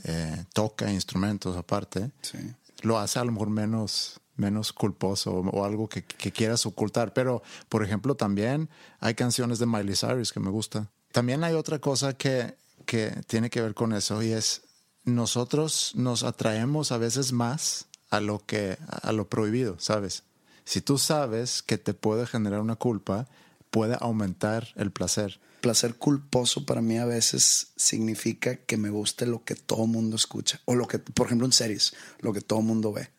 eh, 0.04 0.46
toca 0.54 0.92
instrumentos 0.92 1.58
aparte, 1.58 2.12
Sí. 2.22 2.38
lo 2.84 3.00
hace 3.00 3.20
a 3.20 3.24
lo 3.26 3.32
mejor 3.32 3.50
menos, 3.50 4.20
menos 4.36 4.72
culposo 4.74 5.32
o, 5.34 5.50
o 5.50 5.66
algo 5.66 5.88
que, 5.90 6.04
que 6.04 6.32
quieras 6.32 6.66
ocultar. 6.66 7.14
Pero, 7.14 7.44
por 7.70 7.84
ejemplo, 7.84 8.16
también 8.16 8.70
hay 9.00 9.14
canciones 9.16 9.60
de 9.60 9.66
Miley 9.66 9.96
Cyrus 9.96 10.32
que 10.32 10.40
me 10.40 10.50
gustan. 10.50 10.90
También 11.12 11.44
hay 11.44 11.54
otra 11.56 11.80
cosa 11.80 12.14
que, 12.14 12.56
que 12.86 13.22
tiene 13.28 13.50
que 13.50 13.62
ver 13.62 13.74
con 13.74 13.94
eso 13.94 14.22
y 14.22 14.32
es 14.32 14.64
nosotros 15.04 15.94
nos 15.96 16.24
atraemos 16.24 16.92
a 16.92 16.98
veces 16.98 17.32
más 17.32 17.88
a 18.10 18.20
lo 18.20 18.46
que 18.46 18.78
a 18.90 19.12
lo 19.12 19.30
prohibido, 19.30 19.80
¿sabes? 19.80 20.24
Si 20.66 20.82
tú 20.82 20.98
sabes 20.98 21.64
que 21.64 21.78
te 21.78 21.94
puede 21.94 22.28
generar 22.28 22.62
una 22.62 22.76
culpa, 22.76 23.28
puede 23.70 23.98
aumentar 24.00 24.68
el 24.76 24.92
placer. 24.92 25.40
Placer 25.62 25.96
culposo 25.96 26.66
para 26.66 26.82
mí 26.82 26.98
a 26.98 27.06
veces 27.06 27.72
significa 27.76 28.58
que 28.58 28.78
me 28.78 28.90
guste 28.90 29.26
lo 29.26 29.44
que 29.44 29.56
todo 29.56 29.88
mundo 29.88 30.16
escucha. 30.16 30.60
O 30.66 30.76
lo 30.76 30.88
que, 30.88 31.00
por 31.00 31.28
ejemplo, 31.28 31.46
en 31.46 31.54
series, 31.54 31.94
lo 32.20 32.34
que 32.34 32.42
todo 32.42 32.62
mundo 32.62 32.92
ve. 32.92 33.10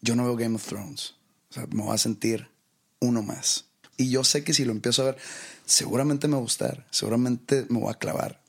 Yo 0.00 0.16
no 0.16 0.24
veo 0.24 0.36
Game 0.36 0.56
of 0.56 0.66
Thrones. 0.66 1.14
O 1.50 1.54
sea, 1.54 1.66
me 1.66 1.82
voy 1.82 1.94
a 1.94 1.98
sentir 1.98 2.48
uno 3.00 3.22
más. 3.22 3.66
Y 3.96 4.10
yo 4.10 4.24
sé 4.24 4.44
que 4.44 4.52
si 4.52 4.64
lo 4.64 4.72
empiezo 4.72 5.02
a 5.02 5.06
ver, 5.06 5.16
seguramente 5.64 6.28
me 6.28 6.34
va 6.34 6.38
a 6.38 6.42
gustar, 6.42 6.86
seguramente 6.90 7.66
me 7.70 7.80
voy 7.80 7.90
a 7.90 7.98
clavar, 7.98 8.42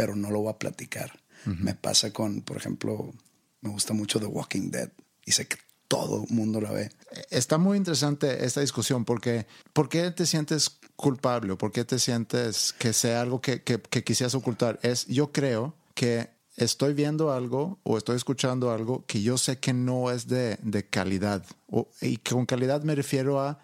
pero 0.00 0.16
no 0.16 0.30
lo 0.30 0.40
voy 0.40 0.50
a 0.50 0.56
platicar. 0.56 1.20
Me 1.44 1.74
pasa 1.74 2.10
con, 2.10 2.40
por 2.40 2.56
ejemplo, 2.56 3.12
me 3.60 3.68
gusta 3.68 3.92
mucho 3.92 4.18
The 4.18 4.24
Walking 4.24 4.70
Dead 4.70 4.90
y 5.26 5.32
sé 5.32 5.46
que 5.46 5.58
todo 5.88 6.24
mundo 6.30 6.58
la 6.58 6.70
ve. 6.70 6.90
Está 7.28 7.58
muy 7.58 7.76
interesante 7.76 8.46
esta 8.46 8.62
discusión 8.62 9.04
porque 9.04 9.46
¿por 9.74 9.90
qué 9.90 10.10
te 10.10 10.24
sientes 10.24 10.78
culpable 10.96 11.54
por 11.56 11.70
qué 11.70 11.84
te 11.84 11.98
sientes 11.98 12.72
que 12.72 12.94
sea 12.94 13.20
algo 13.20 13.42
que, 13.42 13.62
que, 13.62 13.78
que 13.78 14.02
quisieras 14.02 14.34
ocultar? 14.34 14.78
Es 14.82 15.04
yo 15.06 15.32
creo 15.32 15.74
que 15.94 16.30
estoy 16.56 16.94
viendo 16.94 17.30
algo 17.30 17.78
o 17.82 17.98
estoy 17.98 18.16
escuchando 18.16 18.70
algo 18.72 19.04
que 19.06 19.20
yo 19.20 19.36
sé 19.36 19.58
que 19.58 19.74
no 19.74 20.10
es 20.10 20.28
de, 20.28 20.58
de 20.62 20.86
calidad. 20.88 21.44
O- 21.68 21.88
y 22.00 22.16
con 22.16 22.46
calidad 22.46 22.84
me 22.84 22.94
refiero 22.94 23.38
a 23.38 23.58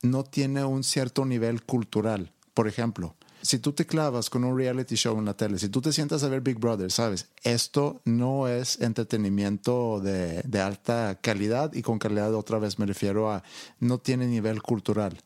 no 0.00 0.24
tiene 0.24 0.64
un 0.64 0.82
cierto 0.82 1.26
nivel 1.26 1.62
cultural. 1.62 2.32
Por 2.54 2.68
ejemplo, 2.68 3.16
si 3.44 3.58
tú 3.58 3.74
te 3.74 3.86
clavas 3.86 4.30
con 4.30 4.42
un 4.42 4.56
reality 4.56 4.96
show 4.96 5.18
en 5.18 5.26
la 5.26 5.34
tele, 5.34 5.58
si 5.58 5.68
tú 5.68 5.82
te 5.82 5.92
sientas 5.92 6.22
a 6.22 6.28
ver 6.28 6.40
Big 6.40 6.58
Brother, 6.58 6.90
sabes, 6.90 7.28
esto 7.42 8.00
no 8.06 8.48
es 8.48 8.80
entretenimiento 8.80 10.00
de, 10.00 10.40
de 10.42 10.60
alta 10.60 11.18
calidad 11.20 11.72
y 11.74 11.82
con 11.82 11.98
calidad 11.98 12.34
otra 12.34 12.58
vez 12.58 12.78
me 12.78 12.86
refiero 12.86 13.30
a 13.30 13.42
no 13.80 13.98
tiene 13.98 14.26
nivel 14.26 14.62
cultural. 14.62 15.20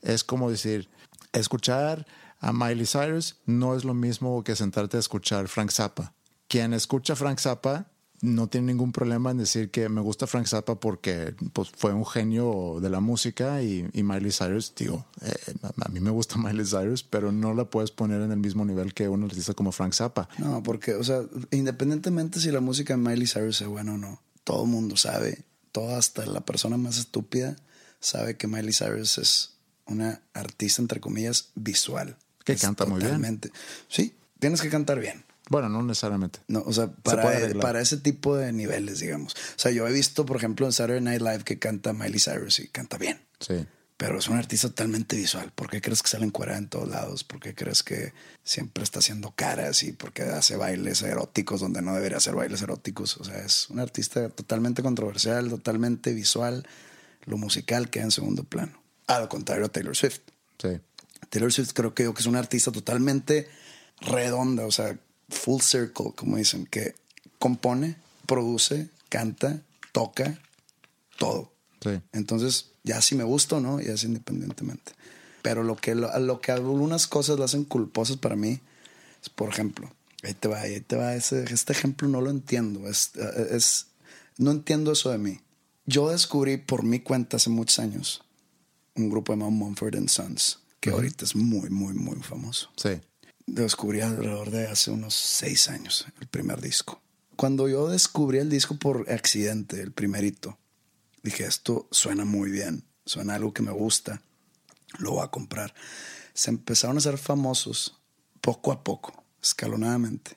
Es 0.00 0.22
como 0.22 0.48
decir, 0.48 0.88
escuchar 1.32 2.06
a 2.38 2.52
Miley 2.52 2.86
Cyrus 2.86 3.36
no 3.46 3.74
es 3.74 3.84
lo 3.84 3.94
mismo 3.94 4.44
que 4.44 4.54
sentarte 4.54 4.96
a 4.96 5.00
escuchar 5.00 5.48
Frank 5.48 5.72
Zappa. 5.72 6.14
Quien 6.46 6.72
escucha 6.72 7.16
Frank 7.16 7.40
Zappa 7.40 7.86
no 8.22 8.48
tiene 8.48 8.68
ningún 8.68 8.92
problema 8.92 9.30
en 9.30 9.38
decir 9.38 9.70
que 9.70 9.88
me 9.88 10.00
gusta 10.00 10.26
Frank 10.26 10.46
Zappa 10.46 10.78
porque 10.80 11.34
pues, 11.52 11.70
fue 11.70 11.92
un 11.92 12.06
genio 12.06 12.78
de 12.80 12.90
la 12.90 13.00
música 13.00 13.62
y, 13.62 13.88
Miley 13.92 14.32
Cyrus, 14.32 14.72
digo, 14.74 15.04
eh, 15.22 15.54
a 15.80 15.88
mí 15.88 16.00
me 16.00 16.10
gusta 16.10 16.36
Miley 16.38 16.64
Cyrus, 16.64 17.02
pero 17.02 17.32
no 17.32 17.54
la 17.54 17.64
puedes 17.66 17.90
poner 17.90 18.20
en 18.22 18.32
el 18.32 18.38
mismo 18.38 18.64
nivel 18.64 18.94
que 18.94 19.08
un 19.08 19.24
artista 19.24 19.54
como 19.54 19.72
Frank 19.72 19.92
Zappa. 19.92 20.28
No, 20.38 20.62
porque, 20.62 20.94
o 20.94 21.04
sea, 21.04 21.22
independientemente 21.50 22.40
si 22.40 22.50
la 22.50 22.60
música 22.60 22.94
de 22.94 22.98
Miley 22.98 23.26
Cyrus 23.26 23.60
es 23.60 23.68
buena 23.68 23.94
o 23.94 23.98
no, 23.98 24.22
todo 24.44 24.64
el 24.64 24.70
mundo 24.70 24.96
sabe, 24.96 25.44
todo 25.72 25.96
hasta 25.96 26.24
la 26.26 26.40
persona 26.40 26.76
más 26.76 26.98
estúpida 26.98 27.56
sabe 28.00 28.36
que 28.36 28.46
Miley 28.46 28.72
Cyrus 28.72 29.18
es 29.18 29.50
una 29.86 30.20
artista, 30.32 30.82
entre 30.82 31.00
comillas, 31.00 31.50
visual. 31.54 32.16
Que 32.44 32.56
canta 32.56 32.86
muy 32.86 33.00
bien. 33.00 33.40
Sí, 33.88 34.14
tienes 34.38 34.60
que 34.60 34.68
cantar 34.68 35.00
bien. 35.00 35.24
Bueno, 35.48 35.68
no 35.68 35.82
necesariamente. 35.82 36.40
No, 36.48 36.62
o 36.66 36.72
sea, 36.72 36.88
para, 36.88 37.22
para, 37.60 37.80
ese 37.80 37.98
tipo 37.98 38.36
de 38.36 38.52
niveles, 38.52 38.98
digamos. 38.98 39.34
O 39.34 39.58
sea, 39.58 39.70
yo 39.70 39.86
he 39.86 39.92
visto, 39.92 40.26
por 40.26 40.36
ejemplo, 40.36 40.66
en 40.66 40.72
Saturday 40.72 41.00
Night 41.00 41.22
Live 41.22 41.44
que 41.44 41.58
canta 41.58 41.92
Miley 41.92 42.18
Cyrus 42.18 42.58
y 42.58 42.68
canta 42.68 42.98
bien. 42.98 43.20
Sí. 43.38 43.64
Pero 43.96 44.18
es 44.18 44.28
un 44.28 44.36
artista 44.36 44.68
totalmente 44.68 45.16
visual. 45.16 45.52
¿Por 45.54 45.70
qué 45.70 45.80
crees 45.80 46.02
que 46.02 46.08
sale 46.08 46.24
en 46.24 46.30
cuera 46.30 46.58
en 46.58 46.68
todos 46.68 46.88
lados? 46.88 47.24
¿Por 47.24 47.40
qué 47.40 47.54
crees 47.54 47.82
que 47.82 48.12
siempre 48.44 48.84
está 48.84 48.98
haciendo 48.98 49.30
caras 49.30 49.82
y 49.84 49.92
por 49.92 50.12
qué 50.12 50.24
hace 50.24 50.56
bailes 50.56 51.00
eróticos 51.00 51.60
donde 51.60 51.80
no 51.80 51.94
debería 51.94 52.18
hacer 52.18 52.34
bailes 52.34 52.60
eróticos? 52.60 53.16
O 53.16 53.24
sea, 53.24 53.38
es 53.38 53.70
un 53.70 53.78
artista 53.78 54.28
totalmente 54.28 54.82
controversial, 54.82 55.48
totalmente 55.48 56.12
visual. 56.12 56.66
Lo 57.24 57.38
musical 57.38 57.88
queda 57.88 58.04
en 58.04 58.10
segundo 58.10 58.44
plano. 58.44 58.82
A 59.06 59.20
lo 59.20 59.28
contrario 59.28 59.64
a 59.64 59.68
Taylor 59.68 59.96
Swift. 59.96 60.20
Sí. 60.58 60.80
Taylor 61.30 61.52
Swift 61.52 61.72
creo 61.72 61.94
que, 61.94 62.12
que 62.12 62.20
es 62.20 62.26
una 62.26 62.40
artista 62.40 62.72
totalmente 62.72 63.48
redonda, 64.00 64.66
o 64.66 64.72
sea, 64.72 64.98
full 65.28 65.60
circle, 65.60 66.12
como 66.14 66.36
dicen, 66.36 66.66
que 66.66 66.94
compone, 67.38 67.96
produce, 68.26 68.88
canta, 69.08 69.62
toca, 69.92 70.38
todo. 71.18 71.52
Entonces, 72.12 72.70
ya 72.82 73.00
si 73.00 73.14
me 73.14 73.22
gusta 73.22 73.56
o 73.56 73.60
no, 73.60 73.80
ya 73.80 73.92
es 73.92 74.02
independientemente. 74.02 74.92
Pero 75.42 75.62
lo 75.62 75.76
que, 75.76 75.94
lo, 75.94 76.16
lo 76.18 76.40
que 76.40 76.50
algunas 76.50 77.06
cosas 77.06 77.38
lo 77.38 77.44
hacen 77.44 77.64
culposas 77.64 78.16
para 78.16 78.34
mí 78.34 78.58
es, 79.22 79.28
por 79.28 79.48
ejemplo, 79.48 79.92
ahí 80.24 80.34
te 80.34 80.48
va, 80.48 80.60
ahí 80.62 80.80
te 80.80 80.96
va, 80.96 81.14
ese, 81.14 81.44
este 81.44 81.72
ejemplo 81.72 82.08
no 82.08 82.20
lo 82.20 82.30
entiendo, 82.30 82.88
es, 82.88 83.12
es, 83.50 83.86
no 84.36 84.50
entiendo 84.50 84.92
eso 84.92 85.10
de 85.10 85.18
mí. 85.18 85.40
Yo 85.84 86.10
descubrí 86.10 86.56
por 86.56 86.82
mi 86.82 86.98
cuenta 86.98 87.36
hace 87.36 87.50
muchos 87.50 87.78
años 87.78 88.22
un 88.96 89.08
grupo 89.08 89.32
llamado 89.32 89.52
Mumford 89.52 90.08
Sons, 90.08 90.58
que 90.80 90.90
ahorita 90.90 91.24
es 91.24 91.36
muy, 91.36 91.70
muy, 91.70 91.94
muy 91.94 92.16
famoso. 92.16 92.70
Sí 92.76 93.00
descubrí 93.46 94.00
alrededor 94.00 94.50
de 94.50 94.66
hace 94.66 94.90
unos 94.90 95.14
seis 95.14 95.68
años 95.68 96.06
el 96.20 96.26
primer 96.26 96.60
disco. 96.60 97.00
Cuando 97.36 97.68
yo 97.68 97.88
descubrí 97.88 98.38
el 98.38 98.50
disco 98.50 98.76
por 98.76 99.10
accidente, 99.10 99.80
el 99.80 99.92
primerito, 99.92 100.58
dije, 101.22 101.44
esto 101.44 101.86
suena 101.90 102.24
muy 102.24 102.50
bien, 102.50 102.84
suena 103.04 103.34
algo 103.34 103.52
que 103.52 103.62
me 103.62 103.72
gusta, 103.72 104.22
lo 104.98 105.12
voy 105.12 105.24
a 105.24 105.28
comprar. 105.28 105.74
Se 106.34 106.50
empezaron 106.50 106.96
a 106.96 106.98
hacer 106.98 107.18
famosos 107.18 107.98
poco 108.40 108.72
a 108.72 108.82
poco, 108.82 109.24
escalonadamente. 109.42 110.36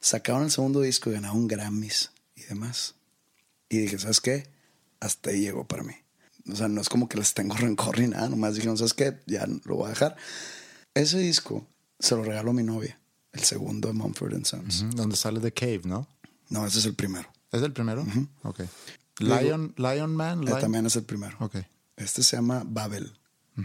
Sacaron 0.00 0.44
el 0.44 0.50
segundo 0.50 0.80
disco 0.80 1.10
y 1.10 1.14
ganaron 1.14 1.48
Grammys 1.48 2.10
y 2.34 2.42
demás. 2.42 2.94
Y 3.68 3.78
dije, 3.78 3.98
¿sabes 3.98 4.20
qué? 4.20 4.50
Hasta 5.00 5.30
ahí 5.30 5.40
llegó 5.40 5.66
para 5.66 5.82
mí. 5.82 5.94
O 6.50 6.56
sea, 6.56 6.68
no 6.68 6.80
es 6.80 6.88
como 6.88 7.08
que 7.08 7.16
les 7.16 7.32
tengo 7.32 7.56
rencor 7.58 7.98
ni 7.98 8.08
nada, 8.08 8.28
nomás 8.28 8.54
dijeron, 8.54 8.76
¿sabes 8.76 8.94
qué? 8.94 9.20
Ya 9.26 9.46
lo 9.46 9.76
voy 9.76 9.86
a 9.86 9.90
dejar. 9.90 10.16
Ese 10.94 11.18
disco 11.18 11.66
se 12.04 12.14
lo 12.14 12.22
regaló 12.22 12.52
mi 12.52 12.62
novia, 12.62 13.00
el 13.32 13.42
segundo 13.44 13.88
de 13.88 13.94
Mumford 13.94 14.44
Sons. 14.44 14.84
Donde 14.94 15.16
sale 15.16 15.40
The 15.40 15.52
Cave, 15.52 15.82
¿no? 15.84 16.06
No, 16.50 16.66
ese 16.66 16.78
es 16.78 16.84
el 16.84 16.94
primero. 16.94 17.28
¿Es 17.50 17.62
el 17.62 17.72
primero? 17.72 18.06
Ok. 18.42 18.60
Lion, 19.20 19.72
Lion 19.78 20.14
Man. 20.14 20.46
Eh, 20.46 20.52
también 20.60 20.84
es 20.84 20.96
el 20.96 21.04
primero. 21.04 21.36
Ok. 21.40 21.56
Este 21.96 22.22
se 22.22 22.36
llama 22.36 22.62
Babel 22.66 23.10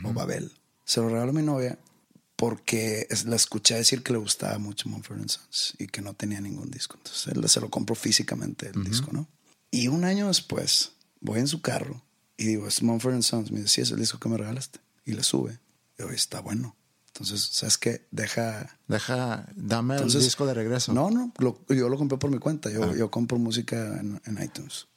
o 0.04 0.14
Babel. 0.14 0.54
Se 0.86 1.02
lo 1.02 1.10
regaló 1.10 1.32
a 1.32 1.34
mi 1.34 1.42
novia 1.42 1.78
porque 2.38 3.08
la 3.26 3.36
escuché 3.36 3.76
decir 3.76 4.04
que 4.04 4.14
le 4.14 4.20
gustaba 4.20 4.58
mucho 4.58 4.88
Mumford 4.88 5.28
Sons 5.28 5.74
y 5.78 5.88
que 5.88 6.02
no 6.02 6.14
tenía 6.14 6.40
ningún 6.40 6.72
disco. 6.72 6.96
Entonces 6.96 7.28
él 7.36 7.50
se 7.50 7.60
lo 7.60 7.70
compró 7.70 7.96
físicamente 7.96 8.72
el 8.74 8.86
disco, 8.86 9.12
¿no? 9.12 9.28
Y 9.70 9.90
un 9.90 10.06
año 10.06 10.28
después 10.28 10.94
voy 11.20 11.40
en 11.40 11.48
su 11.48 11.62
carro 11.62 12.02
y 12.38 12.46
digo, 12.46 12.68
es 12.68 12.82
Mumford 12.82 13.22
Sons. 13.22 13.52
Me 13.52 13.60
dice, 13.60 13.70
sí, 13.70 13.82
es 13.82 13.92
el 13.92 14.00
disco 14.00 14.18
que 14.18 14.30
me 14.30 14.38
regalaste. 14.38 14.80
Y 15.04 15.12
le 15.12 15.24
sube. 15.24 15.60
Y 15.98 16.04
digo, 16.04 16.12
está 16.12 16.40
bueno. 16.40 16.78
Entonces, 17.20 17.50
¿sabes 17.52 17.78
qué? 17.78 18.06
Deja. 18.12 18.78
Deja, 18.88 19.46
dame 19.54 19.98
el 19.98 20.10
disco 20.10 20.46
de 20.46 20.54
regreso. 20.54 20.94
No, 20.94 21.12
no, 21.12 21.34
yo 21.68 21.90
lo 21.90 21.98
compré 21.98 22.18
por 22.18 22.32
mi 22.32 22.40
cuenta. 22.40 22.70
Yo, 22.72 22.86
ah. 22.86 22.96
yo 22.96 23.12
compro 23.12 23.38
música 23.38 24.00
en, 24.00 24.40
iTunes. 24.42 24.88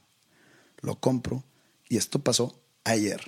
Lo 0.82 1.00
compro 1.00 1.42
y 1.88 1.96
esto 1.96 2.20
pasó 2.20 2.60
ayer. 2.84 3.20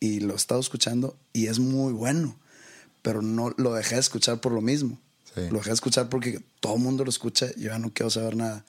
Y 0.00 0.18
lo 0.18 0.32
he 0.32 0.36
estado 0.36 0.60
escuchando 0.60 1.16
y 1.32 1.46
es 1.46 1.60
muy 1.60 1.92
bueno. 1.92 2.36
Pero 3.02 3.22
no 3.22 3.54
lo 3.56 3.74
dejé 3.74 3.94
de 3.94 4.00
escuchar 4.00 4.40
por 4.40 4.50
lo 4.50 4.60
mismo. 4.60 4.98
Lo 5.36 5.58
dejé 5.58 5.70
de 5.70 5.74
escuchar 5.74 6.08
porque 6.08 6.42
todo 6.58 6.74
el 6.74 6.82
mundo 6.82 7.04
lo 7.04 7.10
escucha 7.10 7.46
y 7.56 7.62
yo 7.62 7.70
ya 7.70 7.78
no 7.78 7.92
quiero 7.94 8.10
saber 8.10 8.34
nada. 8.34 8.64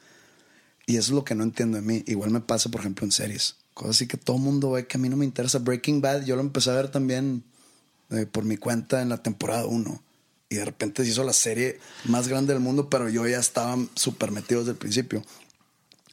Y 0.86 0.98
eso 0.98 1.14
es 1.14 1.16
lo 1.16 1.24
que 1.24 1.34
no 1.34 1.44
entiendo 1.44 1.78
de 1.78 1.82
mí. 1.82 2.04
Igual 2.06 2.30
me 2.30 2.42
pasa, 2.42 2.70
por 2.70 2.82
ejemplo, 2.82 3.06
en 3.06 3.12
series. 3.12 3.56
Cosas 3.74 3.96
así 3.96 4.08
que 4.08 4.18
todo 4.18 4.36
el 4.36 4.44
mundo 4.44 4.70
ve 4.70 4.86
que 4.86 4.98
a 4.98 5.00
mí 5.00 5.10
no 5.10 5.18
me 5.18 5.26
interesa. 5.26 5.58
Breaking 5.58 6.00
Bad, 6.00 6.26
yo 6.26 6.36
lo 6.36 6.42
empecé 6.42 6.70
a 6.70 6.76
ver 6.76 6.90
también 6.90 7.44
eh, 8.14 8.26
por 8.26 8.46
mi 8.46 8.58
cuenta 8.58 9.02
en 9.02 9.10
la 9.10 9.18
temporada 9.18 9.66
1. 9.66 10.02
Y 10.50 10.56
de 10.56 10.66
repente 10.66 11.04
se 11.04 11.10
hizo 11.10 11.24
la 11.24 11.34
serie 11.34 11.80
más 12.06 12.28
grande 12.28 12.54
del 12.54 12.62
mundo, 12.62 12.90
pero 12.90 13.10
yo 13.10 13.28
ya 13.28 13.40
estaba 13.40 13.76
súper 13.96 14.32
metido 14.32 14.62
desde 14.62 14.72
el 14.72 14.78
principio. 14.78 15.24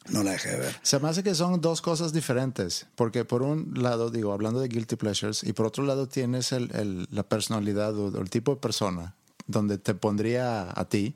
No 0.09 0.23
la 0.23 0.31
dejé 0.31 0.49
de 0.49 0.57
ver. 0.57 0.79
Se 0.81 0.99
me 0.99 1.09
hace 1.09 1.21
que 1.21 1.35
son 1.35 1.61
dos 1.61 1.81
cosas 1.81 2.11
diferentes, 2.11 2.87
porque 2.95 3.23
por 3.23 3.43
un 3.43 3.73
lado, 3.75 4.09
digo, 4.09 4.33
hablando 4.33 4.59
de 4.59 4.67
guilty 4.67 4.95
pleasures, 4.95 5.43
y 5.43 5.53
por 5.53 5.67
otro 5.67 5.83
lado 5.85 6.07
tienes 6.07 6.51
el, 6.51 7.07
la 7.11 7.23
personalidad 7.23 7.95
o 7.97 8.19
el 8.19 8.29
tipo 8.29 8.55
de 8.55 8.61
persona 8.61 9.15
donde 9.47 9.77
te 9.77 9.93
pondría 9.93 10.71
a 10.73 10.85
ti, 10.89 11.13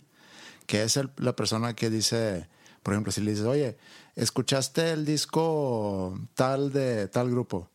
que 0.68 0.84
es 0.84 1.00
la 1.18 1.36
persona 1.36 1.74
que 1.74 1.90
dice, 1.90 2.48
por 2.84 2.94
ejemplo, 2.94 3.12
si 3.12 3.22
le 3.22 3.32
dices, 3.32 3.46
oye, 3.46 3.78
¿escuchaste 4.16 4.92
el 4.92 5.06
disco 5.06 6.20
tal 6.36 6.72
de 6.72 7.08
tal 7.08 7.32
grupo? 7.32 7.70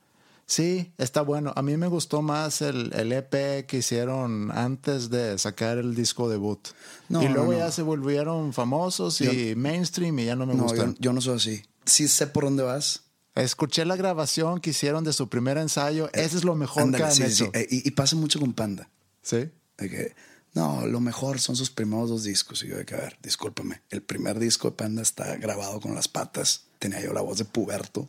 Sí, 0.50 0.92
está 0.98 1.22
bueno. 1.22 1.52
A 1.54 1.62
mí 1.62 1.76
me 1.76 1.86
gustó 1.86 2.22
más 2.22 2.60
el, 2.60 2.92
el 2.94 3.12
EP 3.12 3.66
que 3.66 3.76
hicieron 3.76 4.50
antes 4.50 5.08
de 5.08 5.38
sacar 5.38 5.78
el 5.78 5.94
disco 5.94 6.28
debut. 6.28 6.70
y 7.08 7.28
luego 7.28 7.52
ya 7.52 7.70
se 7.70 7.82
volvieron 7.82 8.52
famosos 8.52 9.20
y 9.20 9.54
mainstream 9.54 10.18
y 10.18 10.24
ya 10.24 10.34
no 10.34 10.46
me 10.46 10.56
no, 10.56 10.74
Yo, 10.74 10.92
yo, 10.98 11.12
no 11.12 11.20
soy 11.20 11.36
así. 11.36 11.62
Sí 11.84 12.08
sé 12.08 12.26
por 12.26 12.42
dónde 12.42 12.64
vas. 12.64 13.04
Escuché 13.36 13.84
la 13.84 13.94
grabación 13.94 14.60
que 14.60 14.70
hicieron 14.70 15.04
de 15.04 15.12
su 15.12 15.28
primer 15.28 15.56
ensayo. 15.56 16.06
Eh, 16.06 16.24
Ese 16.24 16.38
es 16.38 16.42
lo 16.42 16.56
mejor 16.56 16.90
que 16.90 17.00
han 17.00 17.22
hecho. 17.22 17.52
Eh, 17.54 17.68
y, 17.70 17.88
pasa 17.92 18.16
mucho 18.16 18.40
con 18.40 18.52
Panda. 18.52 18.90
Sí. 19.22 19.50
Que, 19.76 20.16
no, 20.54 20.84
lo 20.84 20.98
mejor 20.98 21.38
son 21.38 21.54
sus 21.54 21.70
primeros 21.70 22.10
dos 22.10 22.24
discos. 22.24 22.64
Y 22.64 22.70
yo 22.70 22.76
de 22.76 22.84
que, 22.84 22.96
a 22.96 22.98
ver, 22.98 23.16
discúlpame. 23.22 23.82
El 23.88 24.02
primer 24.02 24.40
disco 24.40 24.70
de 24.70 24.76
Panda 24.76 25.02
está 25.02 25.36
grabado 25.36 25.78
con 25.78 25.94
las 25.94 26.08
patas. 26.08 26.64
Tenía 26.80 27.00
yo 27.00 27.12
la 27.12 27.20
voz 27.20 27.38
de 27.38 27.44
puberto. 27.44 28.08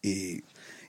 Y 0.00 0.42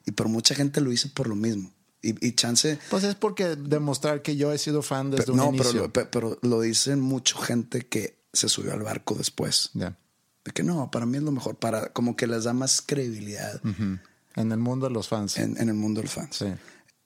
y 0.05 0.11
por 0.11 0.27
mucha 0.27 0.55
gente 0.55 0.81
lo 0.81 0.91
hice 0.91 1.09
por 1.09 1.27
lo 1.27 1.35
mismo. 1.35 1.71
Y, 2.05 2.33
chance. 2.33 2.77
Pues 2.89 3.05
es 3.05 3.15
porque 3.15 3.55
demostrar 3.55 4.21
que 4.21 4.35
yo 4.35 4.51
he 4.51 4.57
sido 4.57 4.81
fan 4.81 5.09
desde 5.09 5.31
un 5.31 5.37
no, 5.37 5.53
inicio. 5.53 5.89
Pero, 5.93 6.11
pero 6.11 6.39
lo 6.41 6.59
dicen 6.59 6.99
mucha 6.99 7.37
gente 7.39 7.85
que 7.85 8.17
se 8.33 8.49
subió 8.49 8.73
al 8.73 8.81
barco 8.81 9.15
después. 9.15 9.69
Ya. 9.73 9.97
De 10.43 10.51
que 10.51 10.63
no, 10.63 10.91
para 10.91 11.05
mí 11.05 11.15
es 11.15 11.23
lo 11.23 11.31
mejor. 11.31 11.55
Para 11.55 11.93
como 11.93 12.17
que 12.17 12.27
les 12.27 12.43
da 12.43 12.51
más 12.51 12.81
credibilidad. 12.81 13.61
En 13.63 14.51
el 14.51 14.57
mundo 14.57 14.87
de 14.87 14.93
los 14.93 15.07
fans. 15.07 15.37
En, 15.37 15.57
el 15.57 15.75
mundo 15.75 16.01
de 16.01 16.07
los 16.07 16.13
fans. 16.13 16.35
Sí. 16.35 16.47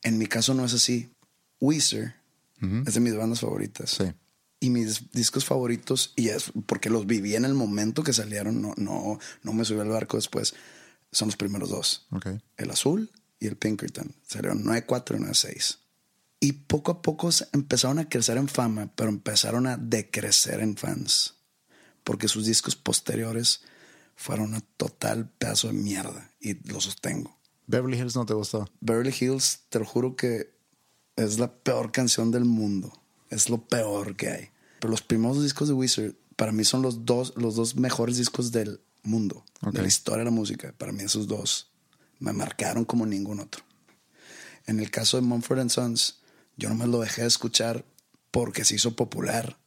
En 0.01 0.17
mi 0.17 0.25
caso 0.25 0.55
no 0.55 0.65
es 0.65 0.73
así. 0.73 1.12
Weezer 1.62 2.15
es 2.88 2.95
de 2.95 2.99
mis 2.99 3.15
bandas 3.15 3.41
favoritas. 3.41 3.91
Sí. 3.91 4.12
Y 4.60 4.71
mis 4.71 5.12
discos 5.12 5.45
favoritos, 5.45 6.13
y 6.15 6.29
es 6.29 6.51
porque 6.65 6.89
los 6.89 7.05
viví 7.05 7.36
en 7.36 7.45
el 7.45 7.53
momento 7.53 8.01
que 8.01 8.13
salieron, 8.13 8.60
no, 8.60 8.73
no, 8.77 9.19
no 9.43 9.53
me 9.53 9.63
subí 9.63 9.79
al 9.81 9.89
barco 9.89 10.17
después 10.17 10.55
son 11.12 11.30
los 11.30 11.38
primeros 11.38 11.70
dos. 11.70 12.08
El 12.58 12.72
azul 12.72 13.12
y 13.39 13.48
el 13.48 13.56
Pinkerton. 13.56 14.15
Salieron 14.28 14.63
9-4 14.63 15.17
y 15.17 15.24
9-6. 15.24 15.78
Y 16.39 16.52
poco 16.54 16.91
a 16.91 17.02
poco 17.02 17.30
empezaron 17.54 18.00
a 18.00 18.10
crecer 18.10 18.38
en 18.38 18.48
fama, 18.48 18.91
pero 18.96 19.10
empezaron 19.10 19.65
a 19.67 19.78
decrecer 19.78 20.60
en 20.60 20.78
fans. 20.78 21.36
Porque 22.04 22.28
sus 22.28 22.46
discos 22.46 22.76
posteriores 22.76 23.62
fueron 24.15 24.54
un 24.54 24.63
total 24.78 25.30
pedazo 25.30 25.67
de 25.67 25.74
mierda. 25.74 26.32
Y 26.39 26.56
lo 26.72 26.80
sostengo. 26.80 27.38
Beverly 27.65 27.98
Hills 27.98 28.15
no 28.15 28.26
te 28.26 28.34
gustó. 28.34 28.70
Beverly 28.80 29.13
Hills, 29.20 29.62
te 29.70 29.80
lo 29.80 29.86
juro 29.86 30.15
que 30.15 30.56
es 31.15 31.39
la 31.39 31.52
peor 31.52 31.91
canción 31.91 32.32
del 32.32 32.46
mundo. 32.46 32.93
Es 33.30 33.50
lo 33.50 33.67
peor 33.67 34.15
que 34.15 34.30
hay. 34.30 34.50
Pero 34.80 34.91
los 34.91 35.02
primeros 35.02 35.41
discos 35.41 35.67
de 35.67 35.74
Wizard, 35.74 36.13
para 36.36 36.52
mí 36.52 36.63
son 36.63 36.82
los 36.82 37.06
dos, 37.06 37.34
los 37.36 37.56
dos 37.56 37.76
mejores 37.76 38.17
discos 38.17 38.52
del 38.52 38.82
mundo, 39.08 39.43
de 39.62 39.82
la 39.82 39.88
historia 39.88 40.20
de 40.20 40.26
la 40.26 40.32
música. 40.32 40.74
Para 40.78 40.91
mí 40.91 41.04
esos 41.04 41.28
dos 41.28 41.72
me 42.20 42.34
marcaron 42.34 42.86
como 42.86 43.06
ningún 43.06 43.39
otro. 43.39 43.63
En 44.65 44.80
el 44.80 44.91
caso 44.91 45.17
de 45.17 45.24
Mumford 45.24 45.70
Sons, 45.70 46.20
yo 46.58 46.70
nomás 46.70 46.89
lo 46.89 47.00
dejé 47.00 47.22
de 47.22 47.28
escuchar 47.28 47.86
porque 48.32 48.65
se 48.65 48.76
hizo 48.76 48.96
popular. 48.96 49.58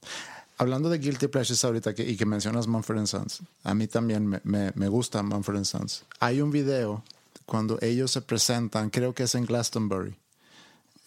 Hablando 0.58 0.90
de 0.90 0.98
Guilty 0.98 1.28
Pleasures 1.28 1.64
ahorita 1.64 1.94
que, 1.94 2.08
y 2.08 2.16
que 2.16 2.26
mencionas 2.26 2.66
Mumford 2.66 3.06
Sons, 3.06 3.40
a 3.62 3.74
mí 3.74 3.86
también 3.86 4.26
me, 4.26 4.40
me, 4.44 4.72
me 4.74 4.88
gusta 4.88 5.22
Mumford 5.22 5.64
Sons. 5.64 6.04
Hay 6.18 6.40
un 6.40 6.50
video 6.50 7.02
cuando 7.46 7.78
ellos 7.80 8.12
se 8.12 8.20
presentan, 8.20 8.90
creo 8.90 9.14
que 9.14 9.24
es 9.24 9.34
en 9.34 9.44
Glastonbury, 9.44 10.14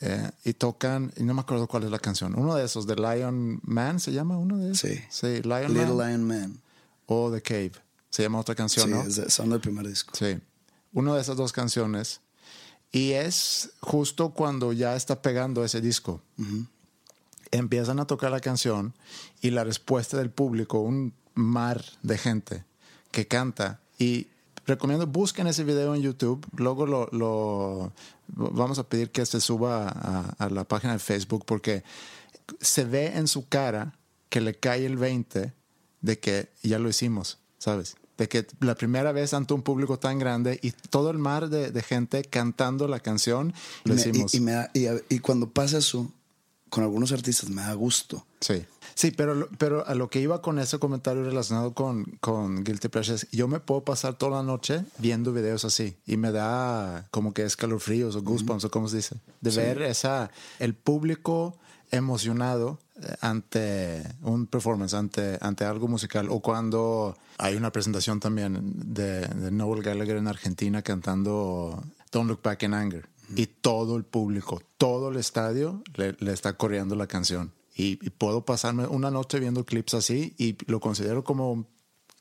eh, 0.02 0.32
y 0.44 0.54
tocan, 0.54 1.14
y 1.16 1.24
no 1.24 1.34
me 1.34 1.40
acuerdo 1.40 1.68
cuál 1.68 1.84
es 1.84 1.92
la 1.92 2.00
canción, 2.00 2.38
uno 2.38 2.56
de 2.56 2.66
esos, 2.66 2.86
de 2.86 2.96
Lion 2.96 3.62
Man, 3.64 4.02
¿se 4.02 4.12
llama 4.12 4.38
uno 4.38 4.58
de 4.58 4.74
esos? 4.74 4.90
Sí. 4.90 5.00
Sí, 5.10 5.42
Lion 5.44 5.74
Little 5.74 5.94
Man. 5.94 6.10
Lion 6.10 6.24
Man. 6.24 6.62
O 7.06 7.32
The 7.32 7.42
Cave, 7.42 7.72
se 8.14 8.22
llama 8.22 8.40
otra 8.40 8.54
canción, 8.54 8.86
Sí, 8.86 8.92
¿no? 8.94 9.02
es 9.02 9.16
de- 9.16 9.30
son 9.32 9.50
del 9.50 9.60
primer 9.60 9.88
disco. 9.88 10.14
Sí, 10.16 10.40
una 10.92 11.16
de 11.16 11.22
esas 11.22 11.36
dos 11.36 11.52
canciones. 11.52 12.22
Y 12.92 13.14
es 13.14 13.72
justo 13.80 14.30
cuando 14.36 14.72
ya 14.72 14.96
está 14.96 15.24
pegando 15.24 15.66
ese 15.66 15.82
disco. 15.82 16.22
Empiezan 17.50 18.00
a 18.00 18.06
tocar 18.06 18.30
la 18.30 18.40
canción 18.40 18.94
y 19.42 19.50
la 19.50 19.64
respuesta 19.64 20.18
del 20.18 20.30
público, 20.30 20.80
un 20.80 21.14
mar 21.34 21.84
de 22.04 22.20
gente 22.20 22.66
que 23.10 23.28
canta. 23.28 23.80
Y 23.98 24.28
recomiendo, 24.68 25.08
busquen 25.08 25.48
ese 25.48 25.64
video 25.64 25.96
en 25.96 26.04
YouTube. 26.04 26.46
Luego 26.56 26.86
lo, 26.86 27.08
lo- 27.12 27.94
vamos 28.28 28.78
a 28.78 28.88
pedir 28.88 29.10
que 29.10 29.26
se 29.26 29.42
suba 29.42 29.88
a, 29.90 30.36
a 30.38 30.50
la 30.52 30.64
página 30.64 30.94
de 30.94 31.00
Facebook 31.00 31.46
porque 31.48 31.84
se 32.62 32.86
ve 32.86 33.18
en 33.18 33.28
su 33.28 33.48
cara 33.48 33.98
que 34.30 34.40
le 34.40 34.54
cae 34.54 34.86
el 34.86 34.98
20 34.98 35.52
de 36.02 36.20
que 36.20 36.52
ya 36.62 36.78
lo 36.78 36.90
hicimos, 36.90 37.40
¿sabes? 37.58 37.96
De 38.18 38.28
que 38.30 38.46
la 38.60 38.76
primera 38.76 39.12
vez 39.12 39.34
ante 39.34 39.54
un 39.56 39.64
público 39.64 39.98
tan 39.98 40.20
grande 40.20 40.60
y 40.62 40.72
todo 40.72 41.10
el 41.10 41.18
mar 41.18 41.50
de, 41.50 41.72
de 41.72 41.82
gente 41.82 42.24
cantando 42.24 42.88
la 42.88 43.00
canción, 43.00 43.54
lo 43.86 43.96
hicimos. 43.96 44.34
y, 44.34 44.38
y 44.38 44.40
me 44.42 44.52
da- 44.52 44.70
y 44.74 44.86
y 45.10 45.20
cuando 45.20 45.50
pasa 45.50 45.80
eso, 45.80 46.12
con 46.70 46.84
algunos 46.84 47.12
artistas 47.12 47.50
me 47.50 47.62
da 47.64 47.74
gusto. 47.74 48.26
Sí, 48.40 48.66
sí, 48.94 49.12
pero, 49.12 49.48
pero 49.58 49.88
a 49.88 49.96
lo 49.96 50.10
que 50.10 50.20
iba 50.20 50.42
con 50.42 50.60
ese 50.60 50.78
comentario 50.80 51.24
relacionado 51.24 51.74
con, 51.74 52.04
con 52.20 52.64
Guilty 52.64 52.88
Pleasures, 52.90 53.28
yo 53.32 53.48
me 53.48 53.60
puedo 53.60 53.82
pasar 53.82 54.16
toda 54.16 54.38
la 54.38 54.44
noche 54.44 54.84
viendo 55.00 55.34
videos 55.34 55.66
así 55.66 55.96
y 56.06 56.18
me 56.18 56.32
da 56.32 57.08
como 57.12 57.34
que 57.34 57.44
escalofríos 57.44 58.16
o 58.16 58.22
goosebumps 58.22 58.66
o 58.66 58.70
como 58.72 58.88
se 58.90 58.98
dice, 58.98 59.16
de 59.42 59.50
ver 59.52 59.82
esa, 59.84 60.30
el 60.60 60.74
público 60.74 61.58
emocionado 61.94 62.80
eh, 62.96 63.16
ante 63.22 64.04
un 64.22 64.48
performance, 64.48 64.94
ante, 64.94 65.38
ante 65.42 65.66
algo 65.66 65.88
musical 65.88 66.28
o 66.30 66.40
cuando 66.40 67.16
hay 67.38 67.56
una 67.56 67.72
presentación 67.72 68.20
también 68.20 68.74
de, 68.94 69.28
de 69.28 69.52
Noel 69.52 69.84
Gallagher 69.84 70.18
en 70.18 70.28
Argentina 70.28 70.82
cantando 70.82 71.84
Don't 72.12 72.30
Look 72.30 72.42
Back 72.44 72.64
in 72.64 72.74
Anger 72.74 73.08
y 73.36 73.48
todo 73.48 73.96
el 73.96 74.04
público, 74.04 74.62
todo 74.78 75.10
el 75.10 75.18
estadio 75.18 75.82
le, 75.96 76.16
le 76.20 76.34
está 76.34 76.54
coreando 76.54 76.96
la 76.96 77.08
canción. 77.08 77.54
Y, 77.76 77.98
y 78.06 78.12
puedo 78.12 78.46
pasarme 78.46 78.86
una 78.86 79.10
noche 79.10 79.40
viendo 79.40 79.66
clips 79.66 79.96
así 79.96 80.36
y 80.38 80.58
lo 80.70 80.80
considero 80.80 81.24
como, 81.24 81.66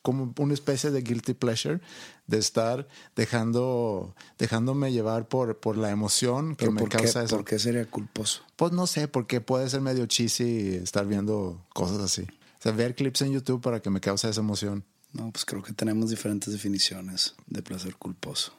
como 0.02 0.34
una 0.38 0.52
especie 0.54 0.90
de 0.90 1.00
guilty 1.02 1.34
pleasure 1.34 1.80
de 2.26 2.38
estar 2.38 2.86
dejando, 3.16 4.14
dejándome 4.38 4.92
llevar 4.92 5.28
por, 5.28 5.58
por 5.58 5.76
la 5.76 5.90
emoción 5.90 6.56
que 6.56 6.70
me 6.70 6.80
¿por 6.80 6.88
qué, 6.88 6.98
causa 6.98 7.22
eso. 7.24 7.36
¿por 7.36 7.44
qué 7.44 7.58
sería 7.58 7.84
culposo? 7.88 8.42
Pues 8.56 8.72
no 8.72 8.86
sé, 8.86 9.08
porque 9.08 9.40
puede 9.40 9.68
ser 9.70 9.80
medio 9.80 10.06
cheesy 10.06 10.74
estar 10.82 11.06
viendo 11.06 11.64
cosas 11.72 11.98
así. 12.00 12.22
O 12.22 12.62
sea, 12.62 12.72
ver 12.72 12.94
clips 12.94 13.22
en 13.22 13.32
YouTube 13.32 13.60
para 13.60 13.80
que 13.80 13.90
me 13.90 14.00
cause 14.00 14.28
esa 14.28 14.40
emoción. 14.40 14.84
No, 15.12 15.30
pues 15.30 15.44
creo 15.44 15.62
que 15.62 15.72
tenemos 15.72 16.10
diferentes 16.10 16.52
definiciones 16.52 17.34
de 17.46 17.62
placer 17.62 17.96
culposo. 17.96 18.52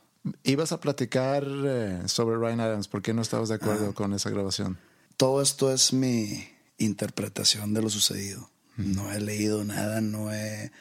Ibas 0.43 0.71
a 0.71 0.79
platicar 0.79 1.45
eh, 1.65 2.01
sobre 2.05 2.37
Ryan 2.37 2.59
Adams. 2.61 2.87
¿Por 2.87 3.01
qué 3.01 3.13
no 3.13 3.21
estabas 3.21 3.49
de 3.49 3.55
acuerdo 3.55 3.89
Ah. 3.89 3.93
con 3.93 4.13
esa 4.13 4.29
grabación? 4.29 4.77
Todo 5.17 5.41
esto 5.41 5.71
es 5.73 5.93
mi 5.93 6.47
interpretación 6.77 7.73
de 7.73 7.81
lo 7.81 7.89
sucedido. 7.89 8.49
No 8.77 9.11
he 9.11 9.19
leído 9.19 9.63
nada, 9.63 10.01
no 10.01 10.33
he, 10.33 10.71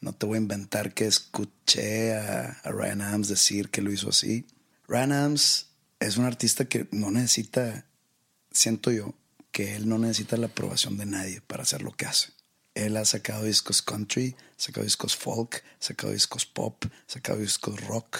no 0.00 0.12
te 0.12 0.26
voy 0.26 0.36
a 0.36 0.40
inventar 0.40 0.94
que 0.94 1.06
escuché 1.06 2.14
a, 2.14 2.60
a 2.62 2.70
Ryan 2.70 3.02
Adams 3.02 3.28
decir 3.28 3.68
que 3.70 3.82
lo 3.82 3.92
hizo 3.92 4.08
así. 4.10 4.46
Ryan 4.88 5.12
Adams 5.12 5.66
es 6.00 6.16
un 6.16 6.24
artista 6.24 6.64
que 6.64 6.88
no 6.90 7.10
necesita, 7.10 7.86
siento 8.50 8.90
yo, 8.90 9.14
que 9.52 9.76
él 9.76 9.88
no 9.88 9.98
necesita 9.98 10.36
la 10.36 10.46
aprobación 10.46 10.96
de 10.96 11.06
nadie 11.06 11.40
para 11.40 11.62
hacer 11.64 11.82
lo 11.82 11.92
que 11.92 12.06
hace. 12.06 12.28
Él 12.74 12.96
ha 12.96 13.04
sacado 13.04 13.44
discos 13.44 13.82
country, 13.82 14.36
ha 14.56 14.60
sacado 14.60 14.84
discos 14.84 15.16
folk, 15.16 15.56
ha 15.56 15.82
sacado 15.84 16.12
discos 16.12 16.46
pop, 16.46 16.84
ha 16.86 17.12
sacado 17.12 17.38
discos 17.38 17.84
rock, 17.86 18.18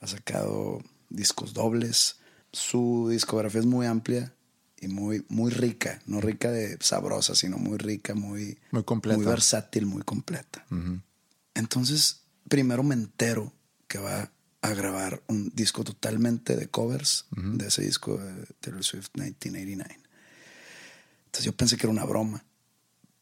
ha 0.00 0.06
sacado 0.06 0.82
discos 1.08 1.54
dobles. 1.54 2.16
Su 2.52 3.08
discografía 3.10 3.60
es 3.60 3.66
muy 3.66 3.86
amplia 3.86 4.32
y 4.80 4.88
muy, 4.88 5.24
muy 5.28 5.50
rica, 5.50 6.00
no 6.06 6.20
rica 6.20 6.50
de 6.50 6.76
sabrosa, 6.80 7.34
sino 7.34 7.56
muy 7.56 7.78
rica, 7.78 8.14
muy, 8.14 8.58
Muy 8.70 8.84
completa. 8.84 9.16
muy 9.16 9.26
versátil, 9.26 9.86
muy 9.86 10.02
completa. 10.02 10.64
Entonces, 11.56 12.20
primero 12.48 12.82
me 12.82 12.94
entero 12.94 13.52
que 13.88 13.98
va 13.98 14.30
a 14.60 14.74
grabar 14.74 15.22
un 15.26 15.50
disco 15.54 15.84
totalmente 15.84 16.54
de 16.54 16.68
covers 16.68 17.26
de 17.30 17.68
ese 17.68 17.82
disco 17.82 18.18
de 18.18 18.46
Taylor 18.60 18.84
Swift 18.84 19.08
1989. 19.14 20.00
Entonces 21.26 21.44
yo 21.44 21.56
pensé 21.56 21.76
que 21.76 21.86
era 21.86 21.92
una 21.92 22.04
broma. 22.04 22.44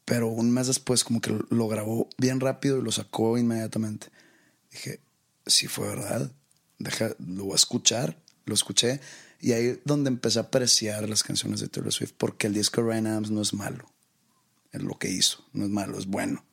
Pero 0.03 0.27
un 0.27 0.51
mes 0.51 0.67
después 0.67 1.03
como 1.03 1.21
que 1.21 1.35
lo, 1.49 1.67
grabó 1.67 2.09
bien 2.17 2.39
rápido 2.39 2.77
y 2.77 2.83
lo 2.83 2.91
sacó 2.91 3.37
inmediatamente. 3.37 4.07
Dije, 4.69 4.99
si 5.47 5.67
fue 5.67 5.87
verdad, 5.87 6.31
deja, 6.77 7.15
lo 7.19 7.45
voy 7.45 7.53
a 7.53 7.55
escuchar. 7.55 8.21
Lo 8.45 8.53
escuché 8.53 8.99
y 9.39 9.53
ahí 9.53 9.81
donde 9.85 10.09
empecé 10.09 10.39
a 10.39 10.43
apreciar 10.43 11.07
las 11.09 11.23
canciones 11.23 11.61
de 11.61 11.67
Taylor 11.67 11.91
Swift 11.91 12.13
porque 12.17 12.47
el 12.47 12.53
disco 12.53 12.81
de 12.81 12.89
Ryan 12.89 13.07
Adams 13.07 13.31
no 13.31 13.41
es 13.41 13.53
malo. 13.53 13.85
Es 14.71 14.83
lo 14.83 14.99
que 14.99 15.09
hizo, 15.09 15.43
no 15.53 15.63
es 15.63 15.71
malo, 15.71 15.97
es 15.97 16.05
bueno. 16.05 16.45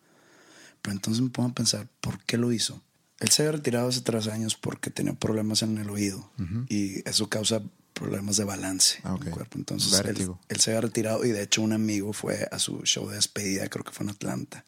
Pero 0.83 0.95
entonces 0.95 1.23
me 1.23 1.31
pongo 1.31 1.51
a 1.51 1.55
pensar, 1.55 1.88
¿por 2.01 2.23
qué 2.25 2.37
lo 2.37 2.53
hizo? 2.53 2.83
Él 3.21 3.29
se 3.29 3.42
había 3.42 3.53
retirado 3.53 3.88
hace 3.88 4.01
tres 4.01 4.27
años 4.27 4.57
porque 4.57 4.90
tenía 4.90 5.14
problemas 5.14 5.62
en 5.62 5.79
el 5.79 5.88
oído 5.90 6.31
y 6.68 7.09
eso 7.09 7.29
causa 7.29 7.62
problemas 7.92 8.37
de 8.37 8.45
balance 8.45 8.99
Ah, 9.05 9.16
en 9.21 9.29
el 9.29 9.33
cuerpo. 9.33 9.59
Entonces 9.59 9.92
él, 10.05 10.29
él 10.49 10.61
se 10.61 10.71
había 10.71 10.81
retirado 10.81 11.25
y 11.25 11.31
de 11.31 11.42
hecho 11.42 11.62
un 11.62 11.73
amigo 11.73 12.12
fue 12.12 12.49
a 12.51 12.59
su 12.59 12.83
show 12.83 13.09
de 13.09 13.16
despedida, 13.16 13.68
creo 13.68 13.85
que 13.85 13.92
fue 13.92 14.05
en 14.05 14.11
Atlanta. 14.11 14.64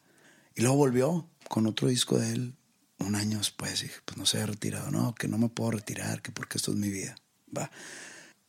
Y 0.55 0.61
luego 0.61 0.77
volvió 0.77 1.27
con 1.49 1.67
otro 1.67 1.89
disco 1.89 2.17
de 2.17 2.31
él 2.31 2.55
un 2.99 3.15
año 3.15 3.39
después. 3.39 3.81
Y 3.81 3.87
dije, 3.87 3.99
pues 4.05 4.17
no 4.17 4.25
se 4.25 4.37
había 4.37 4.53
retirado. 4.53 4.89
No, 4.91 5.13
que 5.15 5.27
no 5.27 5.37
me 5.37 5.49
puedo 5.49 5.71
retirar, 5.71 6.21
que 6.21 6.31
porque 6.31 6.57
esto 6.57 6.71
es 6.71 6.77
mi 6.77 6.89
vida. 6.89 7.15
Va. 7.55 7.69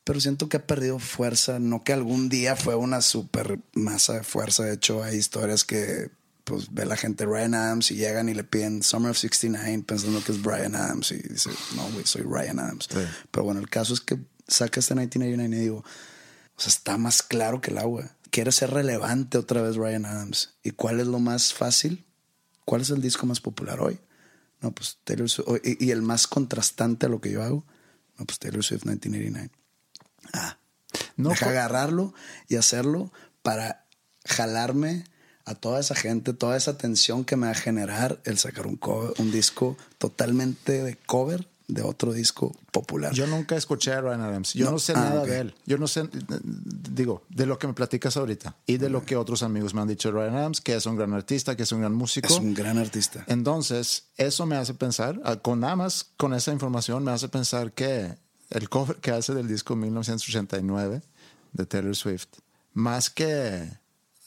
Pero 0.03 0.21
siento 0.21 0.47
que 0.47 0.57
ha 0.57 0.65
perdido 0.65 0.99
fuerza. 0.99 1.59
No 1.59 1.83
que 1.83 1.91
algún 1.91 2.29
día 2.29 2.55
fue 2.55 2.75
una 2.75 3.01
super 3.01 3.59
masa 3.73 4.13
de 4.13 4.23
fuerza. 4.23 4.63
De 4.63 4.73
hecho, 4.75 5.03
hay 5.03 5.17
historias 5.17 5.65
que 5.65 6.11
pues 6.47 6.73
ve 6.73 6.85
la 6.85 6.95
gente 6.95 7.25
Ryan 7.25 7.55
Adams 7.55 7.91
y 7.91 7.97
llegan 7.97 8.29
y 8.29 8.33
le 8.33 8.45
piden 8.45 8.81
Summer 8.81 9.11
of 9.11 9.17
69 9.17 9.83
pensando 9.85 10.23
que 10.23 10.31
es 10.31 10.41
Brian 10.41 10.75
Adams 10.75 11.11
y 11.11 11.17
dice, 11.17 11.49
no, 11.75 11.85
güey, 11.89 12.05
soy 12.05 12.21
Ryan 12.21 12.59
Adams. 12.59 12.87
Sí. 12.89 12.99
Pero 13.31 13.43
bueno, 13.43 13.59
el 13.59 13.69
caso 13.69 13.93
es 13.93 13.99
que 13.99 14.17
saca 14.47 14.79
este 14.79 14.95
1989 14.95 15.55
y 15.57 15.59
digo, 15.59 15.79
o 15.79 16.59
sea, 16.61 16.69
está 16.69 16.97
más 16.97 17.21
claro 17.21 17.59
que 17.59 17.71
el 17.71 17.77
agua. 17.77 18.11
Quiere 18.31 18.53
ser 18.53 18.69
relevante 18.69 19.37
otra 19.37 19.61
vez 19.61 19.75
Ryan 19.75 20.05
Adams. 20.05 20.53
¿Y 20.63 20.71
cuál 20.71 21.01
es 21.01 21.07
lo 21.07 21.19
más 21.19 21.53
fácil? 21.53 22.05
¿Cuál 22.63 22.81
es 22.81 22.91
el 22.91 23.01
disco 23.01 23.25
más 23.25 23.41
popular 23.41 23.81
hoy? 23.81 23.99
No, 24.61 24.71
pues 24.71 24.99
Taylor 25.03 25.29
Swift. 25.29 25.47
Y, 25.65 25.85
y 25.85 25.91
el 25.91 26.01
más 26.01 26.27
contrastante 26.27 27.07
a 27.07 27.09
lo 27.09 27.19
que 27.19 27.29
yo 27.29 27.43
hago. 27.43 27.65
No, 28.17 28.25
pues 28.25 28.39
Taylor 28.39 28.63
Swift 28.63 28.85
1989. 28.85 29.51
Ah, 30.31 30.57
No 31.17 31.29
deja 31.29 31.49
agarrarlo 31.49 32.13
y 32.47 32.55
hacerlo 32.55 33.11
para 33.41 33.85
jalarme 34.23 35.03
a 35.47 35.55
toda 35.55 35.79
esa 35.79 35.95
gente, 35.95 36.33
toda 36.33 36.55
esa 36.57 36.71
atención 36.71 37.23
que 37.25 37.35
me 37.37 37.47
va 37.47 37.51
a 37.53 37.55
generar 37.55 38.19
el 38.25 38.37
sacar 38.37 38.67
un, 38.67 38.77
cover- 38.79 39.13
un 39.19 39.31
disco 39.31 39.77
totalmente 39.97 40.83
de 40.83 40.95
cover 40.97 41.47
de 41.69 41.81
otro 41.81 42.13
disco 42.13 42.55
popular. 42.71 43.11
Yo 43.13 43.27
nunca 43.27 43.57
escuché 43.57 43.91
a 43.91 43.99
Ryan 43.99 44.21
Adams. 44.21 44.53
Yo 44.53 44.65
no, 44.65 44.71
No. 44.71 44.79
sé 44.79 44.93
Ah, 44.95 45.01
nada 45.01 45.25
de 45.25 45.39
él. 45.39 45.55
Yo 45.65 45.77
no 45.77 45.87
sé, 45.87 46.07
digo, 46.91 47.23
de 47.29 47.45
lo 47.45 47.59
que 47.59 47.67
me 47.67 47.73
platicas 47.73 48.15
ahorita 48.15 48.55
y 48.65 48.77
de 48.77 48.89
lo 48.89 49.03
que 49.05 49.17
otros 49.17 49.43
amigos 49.43 49.73
me 49.73 49.81
han 49.81 49.87
dicho 49.89 50.09
de 50.11 50.17
Ryan 50.17 50.35
Adams, 50.35 50.61
que 50.61 50.75
es 50.75 50.85
un 50.85 50.95
gran 50.95 51.13
artista, 51.13 51.57
que 51.57 51.63
es 51.63 51.71
un 51.73 51.81
gran 51.81 51.93
músico. 51.93 52.27
es 52.27 52.39
un 52.39 52.53
gran 52.53 52.77
artista. 52.77 53.25
Entonces, 53.27 54.05
eso 54.15 54.45
me 54.45 54.55
hace 54.55 54.73
pensar, 54.75 55.19
con 55.41 55.59
nada 55.59 55.75
más 55.75 56.05
con 56.15 56.33
esa 56.33 56.53
información, 56.53 57.03
me 57.03 57.11
hace 57.11 57.27
pensar 57.27 57.73
que 57.73 58.15
el 58.49 58.69
cover 58.69 58.95
que 58.97 59.11
hace 59.11 59.33
del 59.33 59.47
disco 59.49 59.75
1989 59.75 61.01
de 61.53 61.65
Taylor 61.65 61.95
Swift, 61.95 62.27
más 62.73 63.09
que 63.09 63.69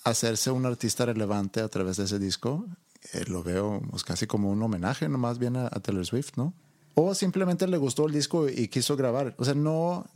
hacerse 0.05 0.51
un 0.51 0.67
artista 0.67 1.05
relevante 1.07 1.61
a 1.61 1.69
través 1.69 1.97
de 1.99 2.05
ese 2.05 2.19
disco, 2.19 2.67
eh, 3.13 3.25
lo 3.27 3.43
veo 3.43 3.81
pues, 3.91 4.05
casi 4.05 4.27
como 4.27 4.51
un 4.51 4.63
homenaje 4.63 5.09
nomás 5.09 5.39
bien 5.39 5.57
a, 5.57 5.67
a 5.67 5.81
Taylor 5.81 6.05
Swift, 6.07 6.33
¿no? 6.37 6.55
O 6.95 7.15
simplemente 7.15 7.67
le 7.69 7.77
gustó 7.79 8.07
el 8.07 8.13
disco 8.13 8.49
y 8.49 8.69
quiso 8.69 8.97
grabar. 8.97 9.35
O 9.39 9.45
sea, 9.45 9.55
no, 9.55 10.07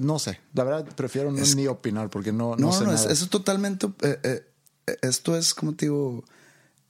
no 0.00 0.18
sé. 0.18 0.40
La 0.54 0.64
verdad, 0.64 0.86
prefiero 0.96 1.30
no 1.30 1.38
Es- 1.38 1.54
ni 1.54 1.66
opinar 1.66 2.08
porque 2.10 2.32
no, 2.32 2.56
no, 2.56 2.66
No, 2.68 2.72
sé 2.72 2.84
no, 2.84 2.92
nada. 2.92 3.12
eso 3.12 3.24
es 3.24 3.30
totalmente. 3.30 3.86
eh, 4.02 4.18
eh, 4.86 4.96
esto 5.02 5.36
es, 5.36 5.54
como 5.54 5.74
te 5.74 5.86
digo, 5.86 6.24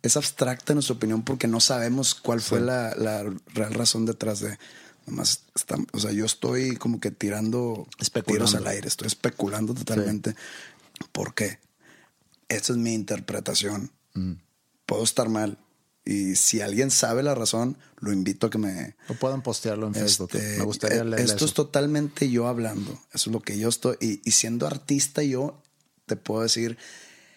es 0.02 0.16
abstracta 0.16 0.74
nuestra 0.74 0.94
opinión 0.96 1.22
porque 1.22 1.48
no 1.48 1.60
sabemos 1.60 2.14
cuál 2.14 2.40
fue 2.40 2.60
la, 2.60 2.94
la 2.96 3.24
real 3.54 3.74
razón 3.74 4.06
detrás 4.06 4.40
de. 4.40 4.58
Nomás 5.06 5.42
está- 5.56 5.76
o 5.92 5.98
sea, 5.98 6.12
yo 6.12 6.24
estoy 6.24 6.76
como 6.76 7.00
que 7.00 7.10
tirando 7.10 7.86
tiros 8.24 8.54
al 8.54 8.66
aire, 8.68 8.86
estoy 8.86 9.08
especulando 9.08 9.74
totalmente. 9.74 10.34
¿Por 11.10 11.34
qué? 11.34 11.58
Esa 12.56 12.72
es 12.72 12.78
mi 12.78 12.94
interpretación. 12.94 13.90
Puedo 14.86 15.04
estar 15.04 15.28
mal. 15.28 15.58
Y 16.04 16.34
si 16.34 16.60
alguien 16.60 16.90
sabe 16.90 17.22
la 17.22 17.34
razón, 17.34 17.78
lo 17.98 18.12
invito 18.12 18.48
a 18.48 18.50
que 18.50 18.58
me... 18.58 18.96
O 19.08 19.14
puedan 19.14 19.42
postearlo 19.42 19.86
en 19.86 19.94
Facebook. 19.94 20.30
Este, 20.34 20.58
Me 20.58 20.64
gustaría 20.64 21.02
eh, 21.02 21.04
leer 21.04 21.20
Esto 21.22 21.36
eso. 21.36 21.44
es 21.44 21.54
totalmente 21.54 22.28
yo 22.28 22.48
hablando. 22.48 22.92
Eso 23.12 23.30
es 23.30 23.32
lo 23.32 23.40
que 23.40 23.56
yo 23.56 23.68
estoy. 23.68 23.96
Y, 24.00 24.20
y 24.24 24.32
siendo 24.32 24.66
artista, 24.66 25.22
yo 25.22 25.62
te 26.06 26.16
puedo 26.16 26.42
decir 26.42 26.76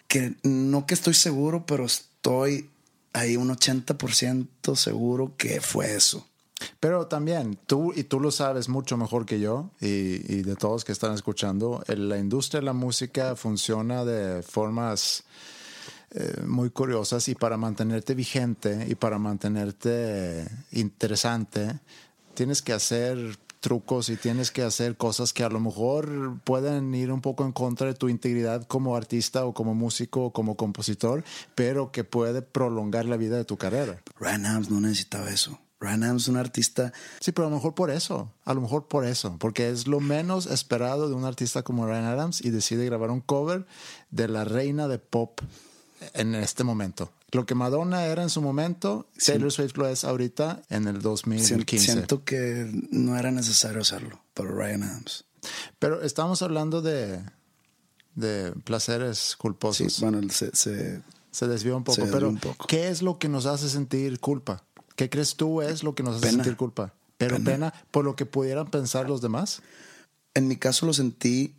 que 0.08 0.34
no 0.42 0.86
que 0.86 0.94
estoy 0.94 1.14
seguro, 1.14 1.64
pero 1.64 1.84
estoy 1.86 2.70
ahí 3.12 3.36
un 3.36 3.48
80% 3.48 4.74
seguro 4.76 5.36
que 5.36 5.60
fue 5.60 5.94
eso. 5.94 6.28
Pero 6.80 7.06
también, 7.06 7.58
tú 7.66 7.92
y 7.94 8.04
tú 8.04 8.18
lo 8.20 8.30
sabes 8.30 8.68
mucho 8.68 8.96
mejor 8.96 9.26
que 9.26 9.40
yo 9.40 9.70
y, 9.80 9.86
y 10.32 10.42
de 10.42 10.56
todos 10.56 10.84
que 10.84 10.92
están 10.92 11.12
escuchando, 11.14 11.82
el- 11.86 12.08
la 12.08 12.18
industria 12.18 12.60
de 12.60 12.66
la 12.66 12.72
música 12.72 13.36
funciona 13.36 14.04
de 14.04 14.42
formas 14.42 15.24
eh, 16.12 16.42
muy 16.46 16.70
curiosas 16.70 17.28
y 17.28 17.34
para 17.34 17.56
mantenerte 17.56 18.14
vigente 18.14 18.86
y 18.88 18.94
para 18.94 19.18
mantenerte 19.18 20.46
interesante, 20.72 21.78
tienes 22.34 22.62
que 22.62 22.72
hacer 22.72 23.36
trucos 23.60 24.08
y 24.10 24.16
tienes 24.16 24.50
que 24.52 24.62
hacer 24.62 24.96
cosas 24.96 25.32
que 25.32 25.42
a 25.42 25.48
lo 25.48 25.58
mejor 25.58 26.38
pueden 26.44 26.94
ir 26.94 27.10
un 27.10 27.20
poco 27.20 27.44
en 27.44 27.52
contra 27.52 27.88
de 27.88 27.94
tu 27.94 28.08
integridad 28.08 28.64
como 28.66 28.94
artista 28.96 29.44
o 29.44 29.52
como 29.52 29.74
músico 29.74 30.26
o 30.26 30.32
como 30.32 30.56
compositor, 30.56 31.24
pero 31.54 31.90
que 31.90 32.04
puede 32.04 32.42
prolongar 32.42 33.04
la 33.06 33.16
vida 33.16 33.36
de 33.36 33.44
tu 33.44 33.56
carrera. 33.56 34.00
Ryan 34.20 34.46
Adams 34.46 34.70
no 34.70 34.80
necesitaba 34.80 35.30
eso. 35.30 35.58
Ryan 35.80 36.04
Adams 36.04 36.22
es 36.22 36.28
un 36.28 36.36
artista. 36.38 36.92
Sí, 37.20 37.32
pero 37.32 37.48
a 37.48 37.50
lo 37.50 37.56
mejor 37.56 37.74
por 37.74 37.90
eso, 37.90 38.32
a 38.44 38.54
lo 38.54 38.60
mejor 38.60 38.88
por 38.88 39.04
eso, 39.04 39.36
porque 39.38 39.68
es 39.70 39.86
lo 39.86 40.00
menos 40.00 40.46
esperado 40.46 41.08
de 41.08 41.14
un 41.14 41.24
artista 41.24 41.62
como 41.62 41.86
Ryan 41.86 42.04
Adams 42.06 42.42
y 42.44 42.50
decide 42.50 42.84
grabar 42.86 43.10
un 43.10 43.20
cover 43.20 43.66
de 44.10 44.28
la 44.28 44.44
reina 44.44 44.88
de 44.88 44.98
pop 44.98 45.40
en 46.14 46.34
este 46.34 46.64
momento. 46.64 47.12
Lo 47.32 47.44
que 47.44 47.54
Madonna 47.54 48.04
era 48.06 48.22
en 48.22 48.30
su 48.30 48.40
momento, 48.40 49.08
Taylor 49.24 49.50
Swift 49.52 49.76
lo 49.76 49.86
es 49.88 50.04
ahorita 50.04 50.62
en 50.70 50.86
el 50.86 50.96
sien- 50.96 51.02
2015. 51.02 51.92
Siento 51.92 52.24
que 52.24 52.70
no 52.90 53.18
era 53.18 53.30
necesario 53.30 53.80
hacerlo, 53.82 54.22
pero 54.32 54.54
Ryan 54.56 54.84
Adams. 54.84 55.24
Pero 55.78 56.02
estamos 56.02 56.40
hablando 56.42 56.80
de, 56.82 57.20
de 58.14 58.52
placeres 58.64 59.18
Sí, 59.18 59.34
culposos. 59.38 60.00
bueno, 60.00 60.20
se, 60.30 60.54
se- 60.56 61.02
Se 61.30 61.46
desvió 61.48 61.76
un 61.76 61.84
poco, 61.84 61.96
Se 61.96 62.00
desvió 62.02 62.16
pero 62.18 62.28
un 62.30 62.38
poco. 62.38 62.66
¿qué 62.66 62.88
es 62.88 63.02
lo 63.02 63.18
que 63.18 63.28
nos 63.28 63.44
hace 63.46 63.68
sentir 63.68 64.18
culpa? 64.20 64.62
¿Qué 64.96 65.08
crees 65.10 65.36
tú 65.36 65.62
es 65.62 65.82
lo 65.82 65.94
que 65.94 66.02
nos 66.02 66.16
hace 66.16 66.26
Pena. 66.26 66.42
sentir 66.42 66.56
culpa? 66.56 66.94
Pero 67.18 67.36
Pena. 67.36 67.50
pena 67.50 67.74
por 67.90 68.04
lo 68.04 68.16
que 68.16 68.26
pudieran 68.26 68.70
pensar 68.70 69.08
los 69.08 69.20
demás. 69.22 69.62
En 70.34 70.48
mi 70.48 70.56
caso 70.56 70.84
lo 70.86 70.92
sentí 70.92 71.54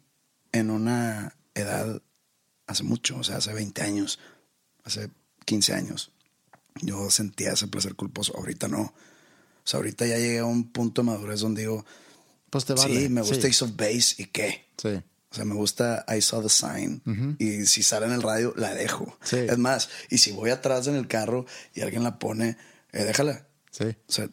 en 0.52 0.69
una 0.69 1.36
edad 1.56 2.02
hace 2.67 2.84
mucho, 2.84 3.17
o 3.17 3.23
sea, 3.23 3.38
hace 3.38 3.54
20 3.54 3.82
años, 3.82 4.19
hace 4.84 5.10
15 5.45 5.73
años. 5.73 6.12
Yo 6.82 7.10
sentía 7.10 7.54
ese 7.54 7.67
placer 7.67 7.95
culposo, 7.95 8.36
ahorita 8.38 8.67
no. 8.67 8.82
O 8.82 8.93
sea, 9.63 9.80
ahorita 9.80 10.06
ya 10.06 10.17
llegué 10.17 10.39
a 10.39 10.45
un 10.45 10.71
punto 10.71 11.02
de 11.02 11.08
madurez 11.08 11.39
donde 11.39 11.62
digo, 11.62 11.86
Pues 12.50 12.65
te 12.65 12.73
vale. 12.73 13.02
sí, 13.02 13.10
me 13.10 13.21
gusta 13.21 13.41
Sí. 13.41 13.47
Ace 13.47 13.65
of 13.65 13.76
Base 13.76 14.15
y 14.21 14.26
qué. 14.28 14.67
Sí. 14.78 14.89
O 15.30 15.36
sea, 15.36 15.43
me 15.43 15.56
gusta 15.56 16.06
I 16.08 16.21
Saw 16.21 16.41
the 16.41 16.50
Sign. 16.50 17.36
Y 17.39 17.65
si 17.65 17.84
sale 17.84 18.06
en 18.06 18.13
el 18.13 18.21
radio, 18.21 18.54
la 18.56 18.73
dejo. 18.73 19.17
Sí. 19.23 19.36
Es 19.38 19.58
más, 19.58 19.89
y 20.10 20.19
si 20.19 20.32
voy 20.32 20.52
atrás 20.52 20.88
en 20.88 20.95
el 20.95 21.08
carro 21.08 21.45
y 21.73 21.82
alguien 21.82 22.04
la 22.04 22.17
pone, 22.19 22.58
eh, 22.97 23.05
déjala. 23.05 23.47
Sí. 23.71 23.86
O 23.86 24.12
sea, 24.12 24.29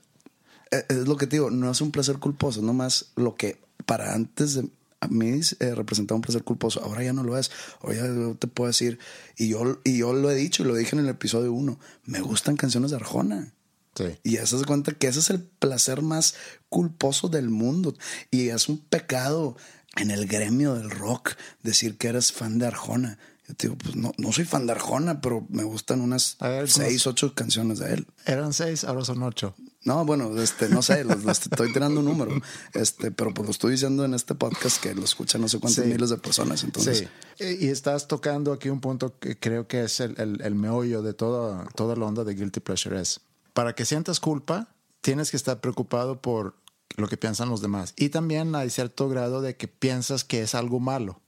e- 0.70 0.84
es 0.88 1.08
lo 1.08 1.16
que 1.16 1.26
te 1.26 1.36
digo, 1.36 1.50
no 1.50 1.70
es 1.70 1.80
un 1.80 1.90
placer 1.90 2.18
culposo, 2.18 2.60
es 2.60 2.66
nomás 2.66 3.12
lo 3.16 3.34
que 3.34 3.60
para 3.86 4.14
antes 4.14 4.54
de 4.54 4.68
a 5.00 5.08
mí 5.08 5.40
eh, 5.60 5.74
representaba 5.74 6.16
un 6.16 6.22
placer 6.22 6.44
culposo, 6.44 6.82
ahora 6.82 7.02
ya 7.02 7.12
no 7.12 7.22
lo 7.22 7.36
es. 7.36 7.50
Ahora 7.82 7.96
ya 7.96 8.06
yo 8.06 8.34
te 8.36 8.46
puedo 8.46 8.68
decir, 8.68 8.98
y 9.36 9.48
yo, 9.48 9.80
y 9.84 9.98
yo 9.98 10.14
lo 10.14 10.30
he 10.30 10.34
dicho 10.34 10.62
y 10.62 10.66
lo 10.66 10.74
dije 10.74 10.96
en 10.96 11.02
el 11.02 11.10
episodio 11.10 11.52
1, 11.52 11.78
me 12.06 12.20
gustan 12.20 12.56
canciones 12.56 12.90
de 12.90 12.96
Arjona. 12.96 13.52
Sí. 13.94 14.18
Y 14.22 14.32
ya 14.32 14.46
se 14.46 14.56
das 14.56 14.64
cuenta 14.66 14.92
que 14.92 15.06
ese 15.06 15.20
es 15.20 15.30
el 15.30 15.42
placer 15.42 16.00
más 16.00 16.34
culposo 16.68 17.28
del 17.28 17.50
mundo. 17.50 17.94
Y 18.30 18.48
es 18.48 18.68
un 18.68 18.78
pecado 18.78 19.56
en 19.96 20.10
el 20.10 20.26
gremio 20.26 20.74
del 20.74 20.90
rock 20.90 21.34
decir 21.62 21.96
que 21.96 22.08
eres 22.08 22.32
fan 22.32 22.58
de 22.58 22.66
Arjona. 22.66 23.18
Yo 23.46 23.54
te 23.54 23.66
digo, 23.66 23.76
pues 23.78 23.94
no, 23.94 24.12
no 24.16 24.32
soy 24.32 24.44
fan 24.46 24.66
de 24.66 24.72
Arjona, 24.72 25.20
pero 25.20 25.46
me 25.50 25.64
gustan 25.64 26.00
unas 26.00 26.38
ver, 26.40 26.70
seis, 26.70 27.06
ocho 27.06 27.34
canciones 27.34 27.78
de 27.78 27.92
él. 27.92 28.06
Eran 28.24 28.52
seis, 28.54 28.84
ahora 28.84 29.04
son 29.04 29.22
ocho. 29.22 29.54
No, 29.82 30.06
bueno, 30.06 30.34
este, 30.40 30.70
no 30.70 30.80
sé, 30.80 31.04
los, 31.04 31.24
los 31.24 31.40
estoy 31.42 31.70
tirando 31.74 32.00
un 32.00 32.06
número, 32.06 32.32
este, 32.72 33.10
pero 33.10 33.34
pues 33.34 33.44
lo 33.46 33.50
estoy 33.50 33.72
diciendo 33.72 34.02
en 34.06 34.14
este 34.14 34.34
podcast 34.34 34.80
que 34.82 34.94
lo 34.94 35.04
escuchan 35.04 35.42
no 35.42 35.48
sé 35.48 35.58
cuántos 35.58 35.84
Sí. 35.84 35.90
miles 35.90 36.08
de 36.08 36.16
personas. 36.16 36.64
Entonces, 36.64 37.06
sí. 37.38 37.44
Y 37.44 37.66
y 37.66 37.68
estás 37.68 38.08
tocando 38.08 38.50
aquí 38.54 38.70
un 38.70 38.80
punto 38.80 39.18
que 39.18 39.38
creo 39.38 39.68
que 39.68 39.84
es 39.84 40.00
el, 40.00 40.18
el- 40.18 40.40
el 40.40 40.54
meollo 40.54 41.02
de 41.02 41.12
toda, 41.12 41.66
toda 41.74 41.96
la 41.96 42.06
onda 42.06 42.24
de 42.24 42.34
Guilty 42.34 42.60
Pleasure. 42.60 42.98
Es 42.98 43.20
para 43.52 43.74
que 43.74 43.84
sientas 43.84 44.20
culpa, 44.20 44.68
tienes 45.02 45.30
que 45.30 45.36
estar 45.36 45.60
preocupado 45.60 46.18
por 46.22 46.54
lo 46.96 47.06
que 47.08 47.18
piensan 47.18 47.50
los 47.50 47.60
demás. 47.60 47.92
Y 47.98 48.08
también 48.08 48.54
hay 48.54 48.70
cierto 48.70 49.10
grado 49.10 49.42
de 49.42 49.54
que 49.58 49.68
piensas 49.68 50.24
que 50.24 50.40
es 50.40 50.54
algo 50.54 50.80
malo. 50.80 51.20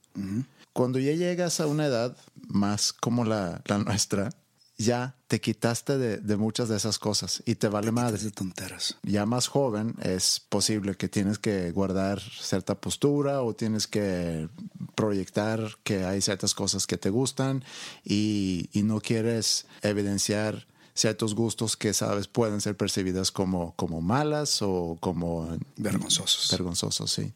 Cuando 0.77 0.99
ya 0.99 1.13
llegas 1.13 1.59
a 1.59 1.65
una 1.65 1.87
edad 1.87 2.15
más 2.49 2.93
como 2.93 3.25
la, 3.25 3.63
la 3.65 3.79
nuestra, 3.79 4.29
ya 4.77 5.15
te 5.27 5.41
quitaste 5.41 5.97
de, 5.97 6.17
de 6.17 6.37
muchas 6.37 6.69
de 6.69 6.77
esas 6.77 6.99
cosas 6.99 7.41
y 7.47 7.55
te 7.55 7.67
vale 7.67 7.91
madre 7.91 8.17
es 8.17 8.23
de 8.23 8.29
tonteras. 8.29 8.95
ya 9.01 9.25
más 9.25 9.47
joven 9.47 9.95
es 10.03 10.39
posible 10.39 10.93
que 10.93 11.09
tienes 11.09 11.39
que 11.39 11.71
guardar 11.71 12.21
cierta 12.21 12.75
postura 12.75 13.41
o 13.41 13.55
tienes 13.55 13.87
que 13.87 14.49
proyectar 14.93 15.79
que 15.83 16.05
hay 16.05 16.21
ciertas 16.21 16.53
cosas 16.53 16.85
que 16.85 16.97
te 16.97 17.09
gustan 17.09 17.63
y, 18.05 18.69
y 18.71 18.83
no 18.83 19.01
quieres 19.01 19.65
evidenciar 19.81 20.67
ciertos 20.93 21.33
gustos 21.33 21.75
que 21.75 21.91
sabes 21.95 22.27
pueden 22.27 22.61
ser 22.61 22.77
percibidas 22.77 23.31
como, 23.31 23.73
como 23.75 24.01
malas 24.01 24.61
o 24.61 24.95
como 24.99 25.57
Vergonzosos. 25.77 26.51
vergonzosos, 26.51 27.11
sí. 27.11 27.33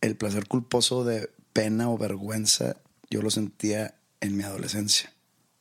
el 0.00 0.16
placer 0.16 0.48
culposo 0.48 1.04
de 1.04 1.30
pena 1.58 1.90
o 1.90 1.98
vergüenza, 1.98 2.76
yo 3.10 3.20
lo 3.20 3.30
sentía 3.30 3.96
en 4.20 4.36
mi 4.36 4.44
adolescencia. 4.44 5.12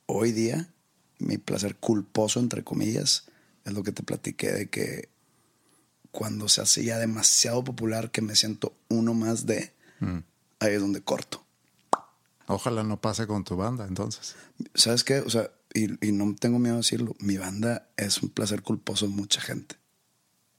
Hoy 0.05 0.31
día, 0.31 0.69
mi 1.17 1.39
placer 1.39 1.75
culposo, 1.75 2.39
entre 2.39 2.63
comillas, 2.63 3.25
es 3.65 3.73
lo 3.73 3.81
que 3.81 3.91
te 3.91 4.03
platiqué 4.03 4.51
de 4.51 4.69
que 4.69 5.09
cuando 6.11 6.49
se 6.49 6.61
hace 6.61 6.83
ya 6.83 6.99
demasiado 6.99 7.63
popular 7.63 8.11
que 8.11 8.21
me 8.21 8.35
siento 8.35 8.73
uno 8.89 9.15
más 9.15 9.47
de, 9.47 9.73
ahí 10.59 10.73
es 10.73 10.81
donde 10.81 11.01
corto. 11.01 11.43
Ojalá 12.45 12.83
no 12.83 13.01
pase 13.01 13.25
con 13.25 13.43
tu 13.43 13.55
banda, 13.55 13.87
entonces. 13.87 14.35
¿Sabes 14.75 15.03
qué? 15.03 15.21
O 15.21 15.31
sea, 15.31 15.49
y, 15.73 16.07
y 16.07 16.11
no 16.11 16.35
tengo 16.35 16.59
miedo 16.59 16.75
de 16.75 16.81
decirlo, 16.81 17.15
mi 17.17 17.37
banda 17.37 17.89
es 17.97 18.21
un 18.21 18.29
placer 18.29 18.61
culposo 18.61 19.05
en 19.05 19.15
mucha 19.15 19.41
gente. 19.41 19.77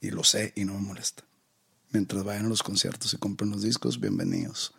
Y 0.01 0.09
lo 0.09 0.25
sé 0.25 0.51
y 0.57 0.65
no 0.65 0.73
me 0.73 0.81
molesta. 0.81 1.23
Mientras 1.91 2.23
vayan 2.23 2.45
a 2.45 2.49
los 2.49 2.61
conciertos 2.61 3.13
y 3.13 3.17
compren 3.17 3.51
los 3.51 3.63
discos, 3.63 3.99
bienvenidos. 3.99 4.71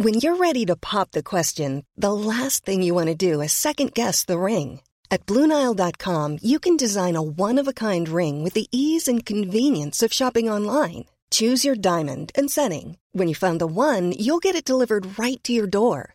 When 0.00 0.14
you're 0.14 0.36
ready 0.36 0.64
to 0.66 0.76
pop 0.76 1.10
the 1.10 1.24
question, 1.24 1.84
the 1.96 2.12
last 2.12 2.64
thing 2.64 2.82
you 2.82 2.94
want 2.94 3.08
to 3.08 3.16
do 3.16 3.40
is 3.40 3.52
second 3.52 3.94
guess 3.94 4.24
the 4.24 4.38
ring. 4.38 4.80
At 5.10 5.26
Bluenile.com, 5.26 6.38
you 6.40 6.60
can 6.60 6.76
design 6.76 7.16
a 7.16 7.22
one 7.22 7.58
of 7.58 7.66
a 7.66 7.72
kind 7.72 8.08
ring 8.08 8.44
with 8.44 8.52
the 8.54 8.68
ease 8.70 9.08
and 9.08 9.26
convenience 9.26 10.02
of 10.02 10.12
shopping 10.12 10.48
online. 10.48 11.06
Choose 11.30 11.64
your 11.64 11.74
diamond 11.74 12.30
and 12.36 12.48
setting. 12.48 12.96
When 13.12 13.26
you 13.26 13.34
find 13.34 13.60
the 13.60 13.66
one, 13.66 14.12
you'll 14.12 14.38
get 14.38 14.54
it 14.54 14.64
delivered 14.64 15.18
right 15.18 15.42
to 15.42 15.52
your 15.52 15.66
door. 15.66 16.14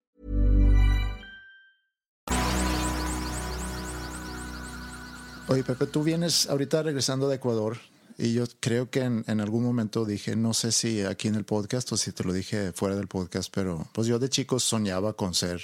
Oye, 5.51 5.65
Pepe, 5.65 5.85
tú 5.85 6.01
vienes 6.01 6.49
ahorita 6.49 6.81
regresando 6.81 7.27
de 7.27 7.35
Ecuador 7.35 7.77
Y 8.17 8.31
yo 8.31 8.45
creo 8.61 8.89
que 8.89 9.01
en, 9.01 9.25
en, 9.27 9.41
algún 9.41 9.65
momento 9.65 10.05
dije, 10.05 10.37
no 10.37 10.53
sé 10.53 10.71
si 10.71 11.01
aquí 11.01 11.27
en 11.27 11.35
el 11.35 11.43
podcast 11.43 11.91
o 11.91 11.97
si 11.97 12.13
te 12.13 12.23
lo 12.23 12.31
dije 12.31 12.71
fuera 12.71 12.95
del 12.95 13.09
podcast, 13.09 13.53
pero 13.53 13.85
pues 13.91 14.07
yo 14.07 14.17
de 14.17 14.29
chico 14.29 14.61
soñaba 14.61 15.11
con 15.11 15.33
ser, 15.33 15.61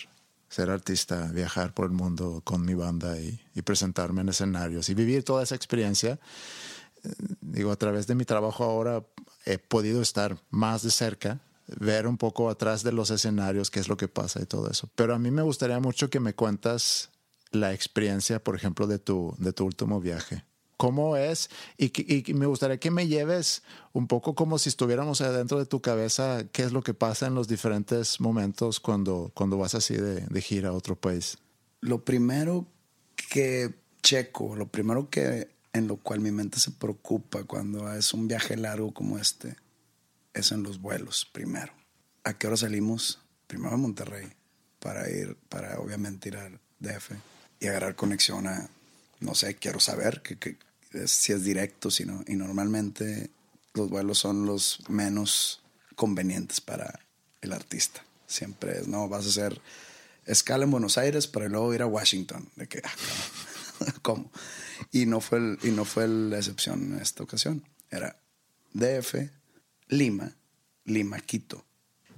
ser 0.50 0.72
artista, 0.72 1.32
viajar 1.32 1.74
por 1.74 1.86
el 1.86 1.94
mundo 1.94 2.42
con 2.44 2.66
mi 2.66 2.74
banda 2.74 3.18
y, 3.18 3.40
y 3.56 3.62
presentarme 3.62 4.20
en 4.20 4.28
escenarios 4.28 4.90
y 4.90 4.94
vivir 4.94 5.24
toda 5.24 5.44
esa 5.44 5.56
experiencia. 5.56 6.20
Eh, 7.06 7.10
digo, 7.40 7.72
a 7.72 7.78
través 7.78 8.08
de 8.08 8.16
mi 8.16 8.26
trabajo 8.26 8.66
ahora 8.66 9.06
he 9.46 9.58
podido 9.58 10.02
estar 10.02 10.38
más 10.50 10.84
de 10.84 10.92
cerca, 10.92 11.40
ver 11.80 12.08
un 12.08 12.18
poco 12.18 12.50
atrás 12.50 12.84
de 12.84 12.92
los 12.92 13.10
escenarios, 13.10 13.72
qué 13.72 13.80
es 13.80 13.88
lo 13.88 13.96
que 13.96 14.10
pasa 14.10 14.42
y 14.42 14.48
todo 14.48 14.70
eso. 14.70 14.90
Pero 14.96 15.16
a 15.16 15.20
mí 15.20 15.32
me 15.32 15.44
gustaría 15.44 15.80
mucho 15.80 16.10
que 16.10 16.20
me 16.20 16.34
cuentas 16.34 17.10
la 17.60 17.74
experiencia, 17.74 18.44
por 18.44 18.56
ejemplo, 18.56 18.88
de 18.88 19.00
tu, 19.00 19.36
de 19.40 19.54
tu 19.54 19.66
último 19.66 20.00
viaje 20.00 20.44
cómo 20.78 21.18
es 21.18 21.50
y, 21.78 21.92
y, 22.30 22.34
me 22.36 22.46
gustaría 22.46 22.80
que 22.80 22.92
me 22.92 23.08
lleves 23.08 23.64
un 23.94 24.08
poco 24.08 24.36
como 24.36 24.60
si 24.60 24.70
estuviéramos 24.70 25.22
adentro 25.22 25.58
de 25.58 25.66
tu 25.66 25.82
cabeza, 25.82 26.46
qué 26.52 26.64
es 26.64 26.72
lo 26.72 26.84
que 26.84 26.94
pasa 26.94 27.26
en 27.26 27.36
los 27.36 27.48
diferentes 27.48 28.22
momentos 28.22 28.80
cuando, 28.80 29.32
cuando 29.34 29.58
vas 29.58 29.76
así 29.76 29.96
de, 29.96 30.22
de 30.22 30.42
gira 30.42 30.70
a 30.70 30.74
otro 30.74 30.96
país. 30.96 31.40
Lo 31.82 32.06
primero 32.06 32.68
que 33.16 33.74
checo, 34.04 34.56
lo 34.56 34.68
primero 34.68 35.10
que 35.10 35.50
en 35.74 35.88
lo 35.88 35.98
cual 35.98 36.22
mi 36.22 36.32
mente 36.32 36.60
se 36.60 36.72
preocupa 36.72 37.44
cuando 37.44 37.92
es 37.94 38.14
un 38.14 38.28
viaje 38.28 38.56
largo 38.56 38.94
como 38.94 39.18
este, 39.18 39.56
es 40.34 40.52
en 40.52 40.64
los 40.64 40.80
vuelos 40.80 41.28
primero. 41.32 41.74
¿A 42.24 42.38
qué 42.38 42.48
hora 42.48 42.58
salimos? 42.58 43.20
Primero 43.48 43.74
a 43.74 43.78
Monterrey 43.78 44.28
para 44.80 45.10
ir, 45.10 45.38
para 45.50 45.80
obviamente 45.80 46.30
ir 46.30 46.38
al 46.38 46.60
DF 46.80 47.37
y 47.60 47.68
agarrar 47.68 47.96
conexión 47.96 48.48
a, 48.48 48.70
no 49.20 49.36
sé, 49.36 49.56
quiero 49.56 49.80
saber 49.80 50.22
que, 50.22 50.58
si 51.08 51.34
es 51.34 51.44
directo, 51.44 51.92
sino, 51.92 52.24
y 52.28 52.36
normalmente 52.36 53.30
los 53.74 53.90
vuelos 53.90 54.20
son 54.20 54.46
los 54.46 54.80
menos 54.90 55.62
convenientes 55.96 56.62
para 56.62 57.00
el 57.42 57.54
artista. 57.54 58.04
Siempre 58.26 58.80
es, 58.80 58.88
no, 58.88 59.08
vas 59.08 59.26
a 59.26 59.30
hacer 59.30 59.62
escala 60.26 60.66
en 60.66 60.72
Buenos 60.72 60.98
Aires 60.98 61.28
para 61.28 61.48
luego 61.48 61.74
ir 61.74 61.82
a 61.82 61.88
Washington. 61.88 62.50
De 62.56 62.68
que, 62.68 62.82
ah, 62.84 63.94
¿cómo? 64.02 64.32
Y 64.92 65.06
no 65.06 65.22
fue, 65.22 65.58
y 65.64 65.72
no 65.72 65.86
fue 65.86 66.08
la 66.08 66.38
excepción 66.38 66.94
en 66.94 67.02
esta 67.02 67.24
ocasión. 67.24 67.64
Era 67.90 68.20
DF, 68.74 69.16
Lima, 69.88 70.36
Lima, 70.86 71.20
Quito. 71.20 71.66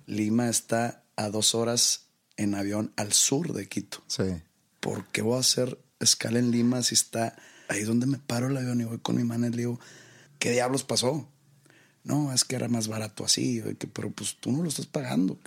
Lima 0.05 0.49
está 0.49 1.03
a 1.15 1.29
dos 1.29 1.53
horas 1.53 2.07
en 2.37 2.55
avión 2.55 2.93
al 2.95 3.13
sur 3.13 3.53
de 3.53 3.67
Quito. 3.67 4.03
Sí. 4.07 4.41
¿Por 4.79 5.05
qué 5.07 5.21
voy 5.21 5.37
a 5.37 5.41
hacer 5.41 5.77
escala 5.99 6.39
en 6.39 6.51
Lima 6.51 6.81
si 6.83 6.95
está 6.95 7.35
ahí 7.67 7.83
donde 7.83 8.07
me 8.07 8.17
paro 8.17 8.47
el 8.47 8.57
avión 8.57 8.81
y 8.81 8.85
voy 8.85 8.99
con 8.99 9.15
mi 9.15 9.23
manager 9.23 9.53
y 9.53 9.55
le 9.55 9.61
digo, 9.61 9.79
¿qué 10.39 10.51
diablos 10.51 10.83
pasó? 10.83 11.29
No, 12.03 12.33
es 12.33 12.43
que 12.43 12.55
era 12.55 12.67
más 12.67 12.87
barato 12.87 13.25
así, 13.25 13.61
pero 13.93 14.09
pues 14.11 14.37
tú 14.39 14.51
no 14.51 14.63
lo 14.63 14.69
estás 14.69 14.87
pagando. 14.87 15.37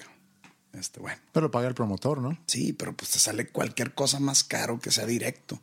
Este, 0.72 1.01
bueno. 1.01 1.18
Pero 1.33 1.51
paga 1.51 1.68
el 1.68 1.74
promotor, 1.74 2.20
¿no? 2.20 2.39
Sí, 2.47 2.72
pero 2.72 2.97
pues 2.97 3.11
te 3.11 3.18
sale 3.18 3.49
cualquier 3.49 3.95
cosa 3.95 4.20
más 4.20 4.45
caro 4.45 4.78
que 4.78 4.91
sea 4.91 5.07
directo. 5.07 5.61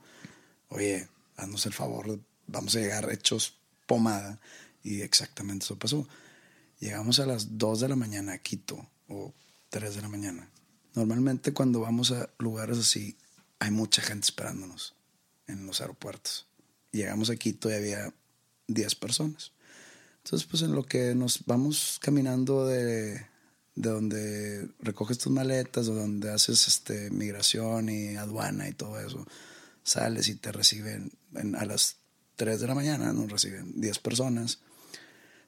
Oye, 0.70 1.08
haznos 1.38 1.66
el 1.66 1.74
favor, 1.74 2.20
vamos 2.48 2.76
a 2.76 2.80
llegar 2.80 3.12
hechos 3.12 3.56
pomada. 3.88 4.40
Y 4.84 5.02
exactamente 5.02 5.66
eso 5.66 5.78
pasó. 5.78 6.08
Llegamos 6.80 7.20
a 7.20 7.26
las 7.26 7.58
2 7.58 7.82
de 7.82 7.90
la 7.90 7.96
mañana 7.96 8.34
a 8.34 8.38
Quito 8.38 8.88
o 9.08 9.34
3 9.70 9.96
de 9.96 10.02
la 10.02 10.10
mañana. 10.10 10.50
Normalmente 10.96 11.54
cuando 11.54 11.82
vamos 11.82 12.12
a 12.12 12.30
lugares 12.40 12.78
así 12.78 13.18
hay 13.60 13.72
mucha 13.72 14.02
gente 14.02 14.26
esperándonos 14.26 14.96
en 15.48 15.66
los 15.66 15.82
aeropuertos 15.82 16.50
llegamos 16.92 17.30
aquí 17.30 17.54
todavía 17.54 17.98
había 17.98 18.14
10 18.68 18.96
personas. 18.96 19.52
Entonces, 20.24 20.48
pues 20.50 20.64
en 20.64 20.74
lo 20.74 20.84
que 20.84 21.16
nos 21.16 21.46
vamos 21.46 22.00
caminando 22.02 22.66
de, 22.68 23.14
de 23.76 23.90
donde 23.90 24.70
recoges 24.80 25.18
tus 25.18 25.32
maletas 25.32 25.88
o 25.88 25.96
donde 25.96 26.32
haces 26.32 26.68
este, 26.68 27.10
migración 27.10 27.90
y 27.90 28.16
aduana 28.16 28.68
y 28.68 28.74
todo 28.74 29.00
eso, 29.00 29.26
sales 29.84 30.28
y 30.28 30.36
te 30.36 30.52
reciben 30.52 31.12
a 31.58 31.66
las 31.66 31.98
3 32.36 32.60
de 32.60 32.68
la 32.68 32.76
mañana, 32.76 33.14
nos 33.14 33.32
reciben 33.32 33.80
10 33.80 34.00
personas. 34.00 34.60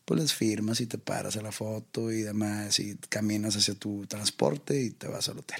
Pues 0.05 0.19
les 0.19 0.33
firmas 0.33 0.81
y 0.81 0.87
te 0.87 0.97
paras 0.97 1.37
a 1.37 1.41
la 1.41 1.51
foto 1.51 2.11
y 2.11 2.23
demás 2.23 2.79
y 2.79 2.95
caminas 2.95 3.55
hacia 3.55 3.75
tu 3.75 4.07
transporte 4.07 4.81
y 4.81 4.89
te 4.89 5.07
vas 5.07 5.29
al 5.29 5.39
hotel. 5.39 5.59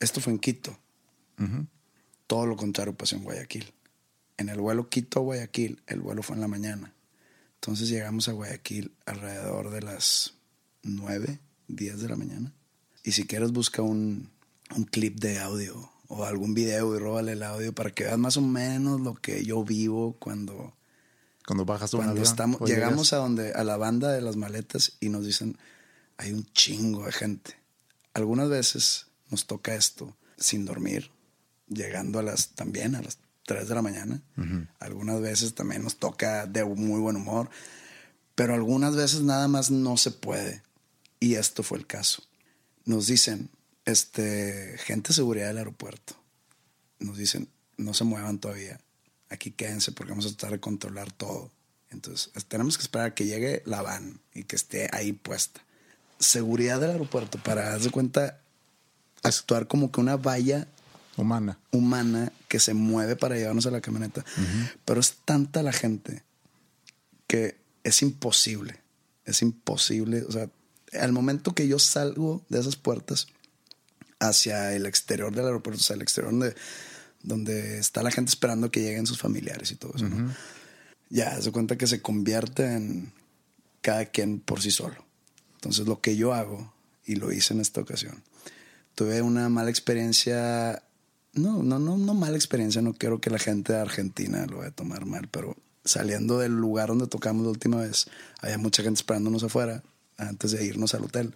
Esto 0.00 0.20
fue 0.20 0.32
en 0.32 0.38
Quito. 0.38 0.78
Todo 2.26 2.46
lo 2.46 2.56
contrario 2.56 2.96
pasó 2.96 3.16
en 3.16 3.24
Guayaquil 3.24 3.72
en 4.38 4.48
el 4.48 4.60
vuelo 4.60 4.88
Quito-Guayaquil, 4.88 5.82
el 5.86 6.00
vuelo 6.00 6.22
fue 6.22 6.36
en 6.36 6.40
la 6.40 6.48
mañana. 6.48 6.94
Entonces 7.56 7.88
llegamos 7.88 8.28
a 8.28 8.32
Guayaquil 8.32 8.92
alrededor 9.04 9.70
de 9.70 9.82
las 9.82 10.34
9, 10.84 11.40
10 11.66 12.00
de 12.00 12.08
la 12.08 12.16
mañana. 12.16 12.52
Y 13.02 13.12
si 13.12 13.26
quieres 13.26 13.52
busca 13.52 13.82
un, 13.82 14.30
un 14.74 14.84
clip 14.84 15.18
de 15.18 15.40
audio 15.40 15.90
o 16.06 16.24
algún 16.24 16.54
video 16.54 16.94
y 16.94 16.98
róbale 16.98 17.32
el 17.32 17.42
audio 17.42 17.74
para 17.74 17.90
que 17.90 18.04
veas 18.04 18.16
más 18.16 18.36
o 18.36 18.40
menos 18.40 19.00
lo 19.00 19.14
que 19.14 19.44
yo 19.44 19.62
vivo 19.64 20.16
cuando... 20.18 20.74
Cuando 21.44 21.64
bajas 21.64 21.94
un 21.94 22.02
cuando 22.02 22.22
estamos 22.22 22.60
Llegamos 22.68 23.14
a, 23.14 23.16
donde, 23.16 23.52
a 23.52 23.64
la 23.64 23.78
banda 23.78 24.12
de 24.12 24.20
las 24.20 24.36
maletas 24.36 24.98
y 25.00 25.08
nos 25.08 25.24
dicen, 25.24 25.56
hay 26.18 26.32
un 26.32 26.44
chingo 26.52 27.06
de 27.06 27.12
gente. 27.12 27.56
Algunas 28.12 28.50
veces 28.50 29.06
nos 29.30 29.46
toca 29.46 29.74
esto 29.74 30.14
sin 30.36 30.66
dormir, 30.66 31.10
llegando 31.68 32.18
a 32.18 32.22
las 32.22 32.50
también 32.50 32.94
a 32.94 33.02
las 33.02 33.18
3 33.46 33.66
de 33.66 33.74
la 33.74 33.82
mañana. 33.82 34.20
Algunas 34.78 35.20
veces 35.20 35.54
también 35.54 35.82
nos 35.82 35.96
toca 35.96 36.46
de 36.46 36.64
muy 36.64 37.00
buen 37.00 37.16
humor, 37.16 37.48
pero 38.34 38.54
algunas 38.54 38.94
veces 38.94 39.22
nada 39.22 39.48
más 39.48 39.70
no 39.70 39.96
se 39.96 40.10
puede. 40.10 40.62
Y 41.18 41.34
esto 41.34 41.62
fue 41.62 41.78
el 41.78 41.86
caso. 41.86 42.22
Nos 42.84 43.06
dicen, 43.06 43.48
este, 43.86 44.76
gente 44.78 45.08
de 45.08 45.14
seguridad 45.14 45.48
del 45.48 45.58
aeropuerto, 45.58 46.14
nos 46.98 47.16
dicen, 47.16 47.48
no 47.78 47.94
se 47.94 48.04
muevan 48.04 48.38
todavía, 48.38 48.80
aquí 49.30 49.50
quédense 49.50 49.92
porque 49.92 50.10
vamos 50.10 50.26
a 50.26 50.28
tratar 50.28 50.52
de 50.52 50.60
controlar 50.60 51.10
todo. 51.10 51.50
Entonces, 51.90 52.30
tenemos 52.48 52.76
que 52.76 52.82
esperar 52.82 53.08
a 53.08 53.14
que 53.14 53.24
llegue 53.24 53.62
la 53.64 53.80
van 53.80 54.20
y 54.34 54.44
que 54.44 54.56
esté 54.56 54.88
ahí 54.92 55.12
puesta. 55.12 55.62
Seguridad 56.18 56.80
del 56.80 56.90
aeropuerto 56.90 57.38
para, 57.42 57.70
darse 57.70 57.90
cuenta, 57.90 58.40
actuar 59.22 59.68
como 59.68 59.90
que 59.90 60.00
una 60.00 60.16
valla 60.16 60.68
humana. 61.22 61.58
Humana 61.72 62.32
que 62.48 62.60
se 62.60 62.74
mueve 62.74 63.16
para 63.16 63.36
llevarnos 63.36 63.66
a 63.66 63.70
la 63.70 63.80
camioneta. 63.80 64.24
Pero 64.84 65.00
es 65.00 65.14
tanta 65.24 65.62
la 65.62 65.72
gente 65.72 66.22
que 67.26 67.56
es 67.84 68.02
imposible. 68.02 68.80
Es 69.24 69.42
imposible. 69.42 70.22
O 70.22 70.32
sea, 70.32 70.48
al 71.00 71.12
momento 71.12 71.54
que 71.54 71.68
yo 71.68 71.78
salgo 71.78 72.44
de 72.48 72.60
esas 72.60 72.76
puertas 72.76 73.28
hacia 74.20 74.74
el 74.74 74.86
exterior 74.86 75.34
del 75.34 75.46
aeropuerto, 75.46 75.80
o 75.80 75.84
sea, 75.84 75.96
el 75.96 76.02
exterior 76.02 76.32
donde, 76.32 76.54
donde 77.22 77.78
está 77.78 78.02
la 78.02 78.10
gente 78.10 78.30
esperando 78.30 78.70
que 78.70 78.80
lleguen 78.80 79.06
sus 79.06 79.18
familiares 79.18 79.70
y 79.70 79.76
todo 79.76 79.92
eso, 79.94 80.06
Ya, 81.10 81.40
se 81.40 81.52
cuenta 81.52 81.78
que 81.78 81.86
se 81.86 82.02
convierte 82.02 82.74
en 82.74 83.12
cada 83.80 84.06
quien 84.06 84.40
por 84.40 84.60
sí 84.60 84.70
solo. 84.70 85.04
Entonces, 85.54 85.86
lo 85.86 86.00
que 86.00 86.16
yo 86.16 86.34
hago, 86.34 86.72
y 87.06 87.16
lo 87.16 87.32
hice 87.32 87.54
en 87.54 87.60
esta 87.60 87.80
ocasión, 87.80 88.22
tuve 88.94 89.22
una 89.22 89.48
mala 89.48 89.70
experiencia 89.70 90.82
no, 91.32 91.62
no, 91.62 91.78
no, 91.78 91.96
no 91.96 92.14
mala 92.14 92.36
experiencia. 92.36 92.82
No 92.82 92.94
quiero 92.94 93.20
que 93.20 93.30
la 93.30 93.38
gente 93.38 93.72
de 93.72 93.80
Argentina 93.80 94.46
lo 94.46 94.58
vaya 94.58 94.70
a 94.70 94.74
tomar 94.74 95.06
mal, 95.06 95.28
pero 95.28 95.56
saliendo 95.84 96.38
del 96.38 96.52
lugar 96.52 96.88
donde 96.88 97.06
tocamos 97.06 97.44
la 97.44 97.50
última 97.50 97.78
vez, 97.78 98.06
había 98.40 98.58
mucha 98.58 98.82
gente 98.82 98.98
esperándonos 98.98 99.42
afuera 99.44 99.82
antes 100.16 100.52
de 100.52 100.64
irnos 100.64 100.94
al 100.94 101.04
hotel. 101.04 101.34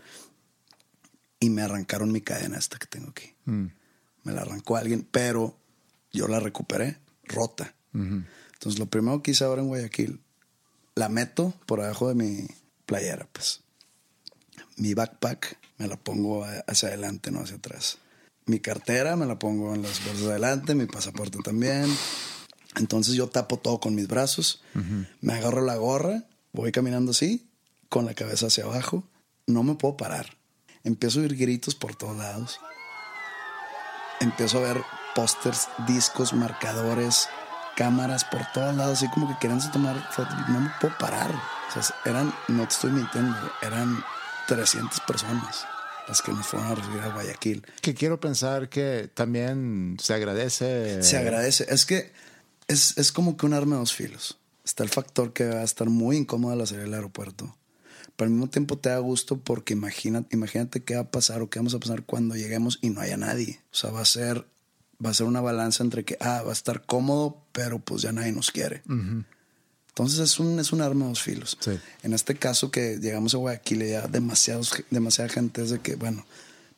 Y 1.40 1.50
me 1.50 1.62
arrancaron 1.62 2.12
mi 2.12 2.20
cadena 2.20 2.58
esta 2.58 2.78
que 2.78 2.86
tengo 2.86 3.10
aquí. 3.10 3.34
Mm. 3.44 3.66
Me 4.24 4.32
la 4.32 4.42
arrancó 4.42 4.76
alguien, 4.76 5.06
pero 5.10 5.56
yo 6.12 6.28
la 6.28 6.40
recuperé 6.40 6.98
rota. 7.24 7.74
Entonces, 7.94 8.78
lo 8.78 8.86
primero 8.86 9.22
que 9.22 9.32
hice 9.32 9.44
ahora 9.44 9.60
en 9.60 9.68
Guayaquil, 9.68 10.20
la 10.94 11.08
meto 11.08 11.52
por 11.66 11.80
abajo 11.80 12.08
de 12.08 12.14
mi 12.14 12.46
playera, 12.86 13.28
pues. 13.32 13.60
Mi 14.76 14.94
backpack 14.94 15.58
me 15.78 15.88
la 15.88 15.96
pongo 15.96 16.46
hacia 16.66 16.88
adelante, 16.88 17.30
no 17.30 17.40
hacia 17.40 17.56
atrás 17.56 17.98
mi 18.46 18.60
cartera 18.60 19.16
me 19.16 19.26
la 19.26 19.38
pongo 19.38 19.74
en 19.74 19.82
las 19.82 20.04
bolsas 20.04 20.24
de 20.24 20.30
adelante, 20.30 20.74
mi 20.74 20.86
pasaporte 20.86 21.38
también. 21.42 21.86
Entonces 22.76 23.14
yo 23.14 23.28
tapo 23.28 23.58
todo 23.58 23.80
con 23.80 23.94
mis 23.94 24.08
brazos, 24.08 24.62
me 25.20 25.34
agarro 25.34 25.60
la 25.60 25.76
gorra, 25.76 26.24
voy 26.52 26.72
caminando 26.72 27.10
así, 27.10 27.46
con 27.88 28.06
la 28.06 28.14
cabeza 28.14 28.46
hacia 28.46 28.64
abajo, 28.64 29.04
no 29.46 29.62
me 29.62 29.74
puedo 29.74 29.96
parar. 29.96 30.38
Empiezo 30.82 31.18
a 31.18 31.22
oír 31.22 31.36
gritos 31.36 31.74
por 31.74 31.94
todos 31.94 32.16
lados. 32.16 32.58
Empiezo 34.20 34.58
a 34.58 34.62
ver 34.62 34.82
pósters, 35.14 35.68
discos, 35.86 36.32
marcadores, 36.32 37.28
cámaras 37.76 38.24
por 38.24 38.40
todos 38.52 38.74
lados, 38.74 38.98
así 38.98 39.08
como 39.10 39.28
que 39.28 39.38
quieren 39.38 39.60
tomar 39.70 40.10
fotos. 40.10 40.34
No 40.48 40.60
me 40.60 40.70
puedo 40.80 40.96
parar. 40.96 41.30
O 41.30 41.72
sea, 41.72 41.94
eran, 42.06 42.34
no 42.48 42.62
te 42.62 42.72
estoy 42.72 42.92
mintiendo, 42.92 43.36
eran 43.60 44.02
300 44.48 45.00
personas 45.00 45.66
las 46.08 46.22
que 46.22 46.32
nos 46.32 46.46
fueron 46.46 46.68
a 46.70 46.74
recibir 46.74 47.00
a 47.00 47.12
Guayaquil. 47.12 47.64
Que 47.80 47.94
quiero 47.94 48.20
pensar 48.20 48.68
que 48.68 49.10
también 49.12 49.96
se 50.00 50.14
agradece. 50.14 51.02
Se 51.02 51.16
agradece. 51.16 51.66
Es 51.68 51.86
que 51.86 52.12
es, 52.68 52.96
es 52.98 53.12
como 53.12 53.36
que 53.36 53.46
un 53.46 53.54
arma 53.54 53.76
de 53.76 53.80
dos 53.80 53.94
filos. 53.94 54.38
está 54.64 54.82
el 54.82 54.88
factor 54.88 55.32
que 55.32 55.46
va 55.48 55.60
a 55.60 55.64
estar 55.64 55.88
muy 55.88 56.16
incómodo 56.16 56.54
la 56.56 56.66
salir 56.66 56.84
del 56.84 56.94
aeropuerto. 56.94 57.56
Pero 58.16 58.26
al 58.26 58.32
mismo 58.32 58.50
tiempo 58.50 58.78
te 58.78 58.90
da 58.90 58.98
gusto 58.98 59.38
porque 59.38 59.72
imagina, 59.72 60.24
imagínate 60.30 60.84
qué 60.84 60.94
va 60.94 61.02
a 61.02 61.10
pasar 61.10 61.42
o 61.42 61.48
qué 61.48 61.58
vamos 61.58 61.74
a 61.74 61.78
pasar 61.78 62.02
cuando 62.04 62.36
lleguemos 62.36 62.78
y 62.82 62.90
no 62.90 63.00
haya 63.00 63.16
nadie. 63.16 63.60
O 63.72 63.74
sea, 63.74 63.90
va 63.90 64.02
a 64.02 64.04
ser, 64.04 64.46
va 65.04 65.10
a 65.10 65.14
ser 65.14 65.26
una 65.26 65.40
balanza 65.40 65.82
entre 65.82 66.04
que, 66.04 66.16
ah, 66.20 66.42
va 66.42 66.50
a 66.50 66.52
estar 66.52 66.84
cómodo, 66.84 67.42
pero 67.52 67.78
pues 67.78 68.02
ya 68.02 68.12
nadie 68.12 68.32
nos 68.32 68.50
quiere. 68.50 68.82
Entonces 69.92 70.20
es 70.20 70.40
un, 70.40 70.58
es 70.58 70.72
un 70.72 70.80
arma 70.80 71.04
de 71.04 71.10
dos 71.10 71.22
filos. 71.22 71.58
Sí. 71.60 71.78
En 72.02 72.14
este 72.14 72.34
caso 72.34 72.70
que 72.70 72.98
llegamos 72.98 73.34
a 73.34 73.38
Guayaquil 73.38 73.82
y 73.82 73.90
ya 73.90 74.06
demasiados, 74.08 74.82
demasiada 74.90 75.28
gente 75.28 75.62
es 75.62 75.70
de 75.70 75.80
que, 75.80 75.96
bueno, 75.96 76.24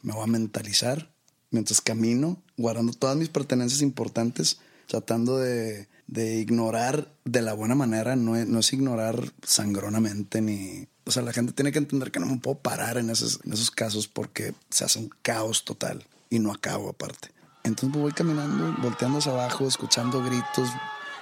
me 0.03 0.13
voy 0.13 0.25
a 0.25 0.27
mentalizar 0.27 1.15
mientras 1.51 1.81
camino, 1.81 2.43
guardando 2.57 2.93
todas 2.93 3.17
mis 3.17 3.29
pertenencias 3.29 3.83
importantes, 3.83 4.59
tratando 4.89 5.39
de, 5.39 5.89
de 6.09 6.41
ignorar 6.41 7.13
de 7.25 7.43
la 7.43 7.55
buena 7.55 7.75
manera, 7.75 8.17
no 8.17 8.37
es, 8.37 8.47
no 8.47 8.59
es 8.59 8.73
ignorar 8.73 9.33
sangronamente 9.47 10.41
ni... 10.41 10.89
O 11.07 11.11
sea, 11.11 11.23
la 11.23 11.33
gente 11.33 11.53
tiene 11.53 11.71
que 11.71 11.79
entender 11.79 12.11
que 12.11 12.19
no 12.19 12.27
me 12.27 12.39
puedo 12.39 12.59
parar 12.59 12.99
en 12.99 13.11
esos, 13.11 13.41
en 13.45 13.53
esos 13.53 13.71
casos 13.71 14.09
porque 14.09 14.55
se 14.71 14.85
hace 14.85 14.99
un 14.99 15.11
caos 15.23 15.65
total 15.65 16.05
y 16.31 16.39
no 16.39 16.51
acabo 16.51 16.89
aparte. 16.89 17.29
Entonces 17.63 17.99
voy 17.99 18.13
caminando, 18.13 18.75
volteando 18.83 19.19
hacia 19.19 19.33
abajo, 19.33 19.69
escuchando 19.69 20.23
gritos, 20.23 20.69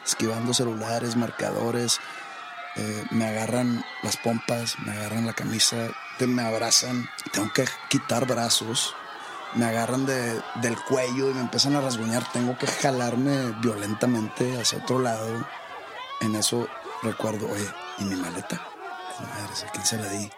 esquivando 0.05 0.55
celulares, 0.55 1.17
marcadores, 1.17 2.01
eh, 2.77 3.05
me 3.11 3.27
agarran 3.27 3.85
las 4.03 4.17
pompas, 4.17 4.79
me 4.79 4.93
agarran 4.93 5.27
la 5.27 5.35
camisa, 5.35 5.89
me 6.27 6.43
abrazan, 6.43 7.09
tengo 7.33 7.53
que 7.53 7.65
quitar 7.89 8.27
brazos, 8.27 8.95
me 9.55 9.67
agarran 9.67 10.07
de, 10.07 10.41
del 10.63 10.77
cuello 10.85 11.31
y 11.31 11.35
me 11.35 11.41
empiezan 11.41 11.77
a 11.77 11.81
rasguñar, 11.81 12.25
tengo 12.33 12.57
que 12.57 12.67
jalarme 12.67 13.53
violentamente 13.61 14.59
hacia 14.61 14.79
otro 14.79 15.01
lado. 15.01 15.47
En 16.21 16.35
eso 16.37 16.69
recuerdo, 17.03 17.51
oye, 17.51 17.69
¿y 17.99 18.05
mi 18.05 18.17
maleta? 18.17 18.61
Madre, 19.21 19.69
¿a 19.69 19.73
quién 19.73 19.85
se 19.85 19.99
la 19.99 20.09
di? 20.09 20.31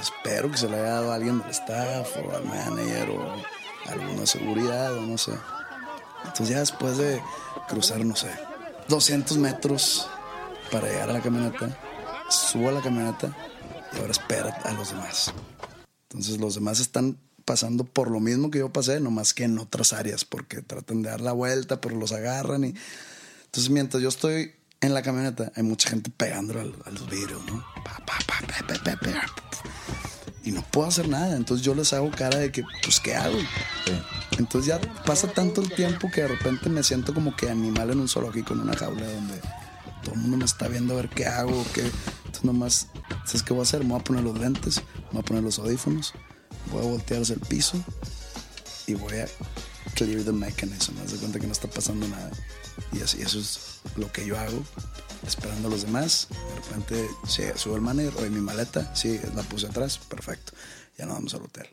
Espero 0.00 0.50
que 0.50 0.58
se 0.58 0.68
la 0.68 0.76
haya 0.76 0.90
dado 0.94 1.12
a 1.12 1.14
alguien 1.14 1.40
del 1.40 1.50
staff 1.50 2.08
o 2.16 2.36
al 2.36 2.44
manager 2.44 3.10
o 3.10 3.90
alguna 3.90 4.26
seguridad 4.26 4.94
o 4.94 5.00
no 5.00 5.18
sé. 5.18 5.32
Entonces 6.24 6.48
ya 6.48 6.60
después 6.60 6.96
de 6.96 7.22
cruzar, 7.68 8.04
no 8.04 8.16
sé, 8.16 8.30
200 8.88 9.38
metros 9.38 10.08
para 10.70 10.88
llegar 10.88 11.10
a 11.10 11.14
la 11.14 11.20
camioneta, 11.22 11.78
subo 12.30 12.68
a 12.68 12.72
la 12.72 12.82
camioneta 12.82 13.36
y 13.92 13.98
ahora 13.98 14.12
espera 14.12 14.50
a 14.64 14.72
los 14.72 14.90
demás. 14.90 15.32
Entonces 16.08 16.38
los 16.38 16.54
demás 16.54 16.80
están 16.80 17.18
pasando 17.44 17.84
por 17.84 18.10
lo 18.10 18.20
mismo 18.20 18.50
que 18.50 18.58
yo 18.58 18.72
pasé, 18.72 19.00
nomás 19.00 19.34
que 19.34 19.44
en 19.44 19.58
otras 19.58 19.92
áreas, 19.92 20.24
porque 20.24 20.62
tratan 20.62 21.02
de 21.02 21.10
dar 21.10 21.20
la 21.20 21.32
vuelta, 21.32 21.80
pero 21.80 21.96
los 21.96 22.12
agarran 22.12 22.64
y... 22.64 22.74
Entonces 23.46 23.70
mientras 23.70 24.02
yo 24.02 24.08
estoy 24.08 24.52
en 24.80 24.94
la 24.94 25.02
camioneta, 25.02 25.52
hay 25.54 25.62
mucha 25.62 25.88
gente 25.90 26.10
pegándole 26.10 26.60
a, 26.60 26.90
los 26.90 27.08
vidrios, 27.08 27.40
¿no? 27.46 27.64
Y 30.44 30.52
no 30.52 30.62
puedo 30.62 30.86
hacer 30.86 31.08
nada, 31.08 31.36
entonces 31.36 31.64
yo 31.64 31.74
les 31.74 31.92
hago 31.94 32.10
cara 32.10 32.38
de 32.38 32.52
que, 32.52 32.62
pues, 32.82 33.00
¿qué 33.00 33.16
hago? 33.16 33.38
Entonces 34.38 34.68
ya 34.68 34.80
pasa 35.04 35.26
tanto 35.28 35.62
el 35.62 35.72
tiempo 35.72 36.10
que 36.10 36.20
de 36.20 36.28
repente 36.28 36.68
me 36.68 36.82
siento 36.82 37.14
como 37.14 37.34
que 37.34 37.48
animal 37.48 37.90
en 37.90 38.00
un 38.00 38.08
zoológico, 38.08 38.52
en 38.52 38.60
una 38.60 38.76
jaula 38.76 39.10
donde 39.10 39.40
todo 40.02 40.14
el 40.14 40.20
mundo 40.20 40.36
me 40.36 40.44
está 40.44 40.68
viendo 40.68 40.92
a 40.92 40.96
ver 40.96 41.08
qué 41.08 41.26
hago, 41.26 41.64
qué... 41.72 41.80
Entonces 41.80 42.44
nomás, 42.44 42.88
¿sabes 43.24 43.42
qué 43.42 43.54
voy 43.54 43.60
a 43.60 43.62
hacer? 43.62 43.84
Me 43.84 43.90
voy 43.90 44.00
a 44.00 44.04
poner 44.04 44.22
los 44.22 44.38
lentes, 44.38 44.76
me 44.76 45.12
voy 45.12 45.20
a 45.20 45.24
poner 45.24 45.42
los 45.42 45.58
audífonos, 45.58 46.12
voy 46.70 46.84
a 46.84 46.90
voltear 46.90 47.22
hacia 47.22 47.36
el 47.36 47.40
piso 47.40 47.82
y 48.86 48.94
voy 48.94 49.14
a 49.14 49.28
clear 49.94 50.24
the 50.24 50.32
mechanism. 50.32 50.92
Haz 51.02 51.12
de 51.12 51.18
cuenta 51.18 51.40
que 51.40 51.46
no 51.46 51.52
está 51.52 51.68
pasando 51.70 52.06
nada. 52.06 52.30
Y 52.92 53.00
así, 53.00 53.22
eso 53.22 53.38
es 53.38 53.80
lo 53.96 54.12
que 54.12 54.26
yo 54.26 54.38
hago, 54.38 54.62
esperando 55.26 55.68
a 55.68 55.70
los 55.70 55.82
demás. 55.82 56.28
De 56.30 56.60
repente 56.60 57.08
sí, 57.26 57.42
subo 57.56 57.76
el 57.76 57.82
manager, 57.82 58.14
oye, 58.18 58.30
mi 58.30 58.40
maleta, 58.40 58.94
sí, 58.94 59.20
la 59.34 59.42
puse 59.42 59.66
atrás, 59.66 59.98
perfecto. 59.98 60.52
Ya 60.98 61.06
nos 61.06 61.16
vamos 61.16 61.34
al 61.34 61.42
hotel. 61.42 61.68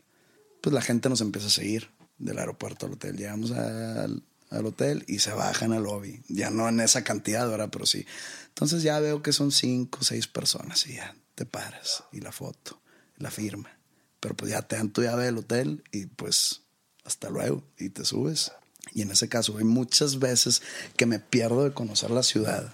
Pues 0.60 0.72
la 0.72 0.82
gente 0.82 1.08
nos 1.08 1.20
empieza 1.20 1.48
a 1.48 1.50
seguir 1.50 1.90
del 2.18 2.38
aeropuerto 2.38 2.86
al 2.86 2.92
hotel. 2.92 3.16
Llegamos 3.16 3.50
al, 3.52 4.22
al 4.50 4.66
hotel 4.66 5.04
y 5.06 5.18
se 5.18 5.32
bajan 5.32 5.72
al 5.72 5.84
lobby. 5.84 6.22
Ya 6.28 6.50
no 6.50 6.68
en 6.68 6.80
esa 6.80 7.04
cantidad, 7.04 7.48
¿verdad? 7.48 7.68
Pero 7.70 7.86
sí. 7.86 8.06
Entonces 8.48 8.82
ya 8.82 9.00
veo 9.00 9.22
que 9.22 9.32
son 9.32 9.50
cinco 9.50 10.00
o 10.00 10.04
seis 10.04 10.26
personas 10.26 10.86
y 10.86 10.94
ya 10.94 11.14
te 11.34 11.46
paras. 11.46 12.04
Y 12.12 12.20
la 12.20 12.32
foto, 12.32 12.80
la 13.16 13.30
firma. 13.30 13.70
Pero 14.20 14.36
pues 14.36 14.50
ya 14.52 14.62
te 14.62 14.76
dan 14.76 14.90
tu 14.90 15.02
llave 15.02 15.24
del 15.24 15.38
hotel 15.38 15.82
y 15.90 16.06
pues 16.06 16.62
hasta 17.04 17.28
luego 17.30 17.64
y 17.78 17.88
te 17.88 18.04
subes. 18.04 18.52
Y 18.92 19.02
en 19.02 19.10
ese 19.10 19.28
caso 19.28 19.56
hay 19.58 19.64
muchas 19.64 20.18
veces 20.18 20.62
que 20.96 21.06
me 21.06 21.18
pierdo 21.18 21.64
de 21.64 21.72
conocer 21.72 22.10
la 22.10 22.22
ciudad 22.22 22.72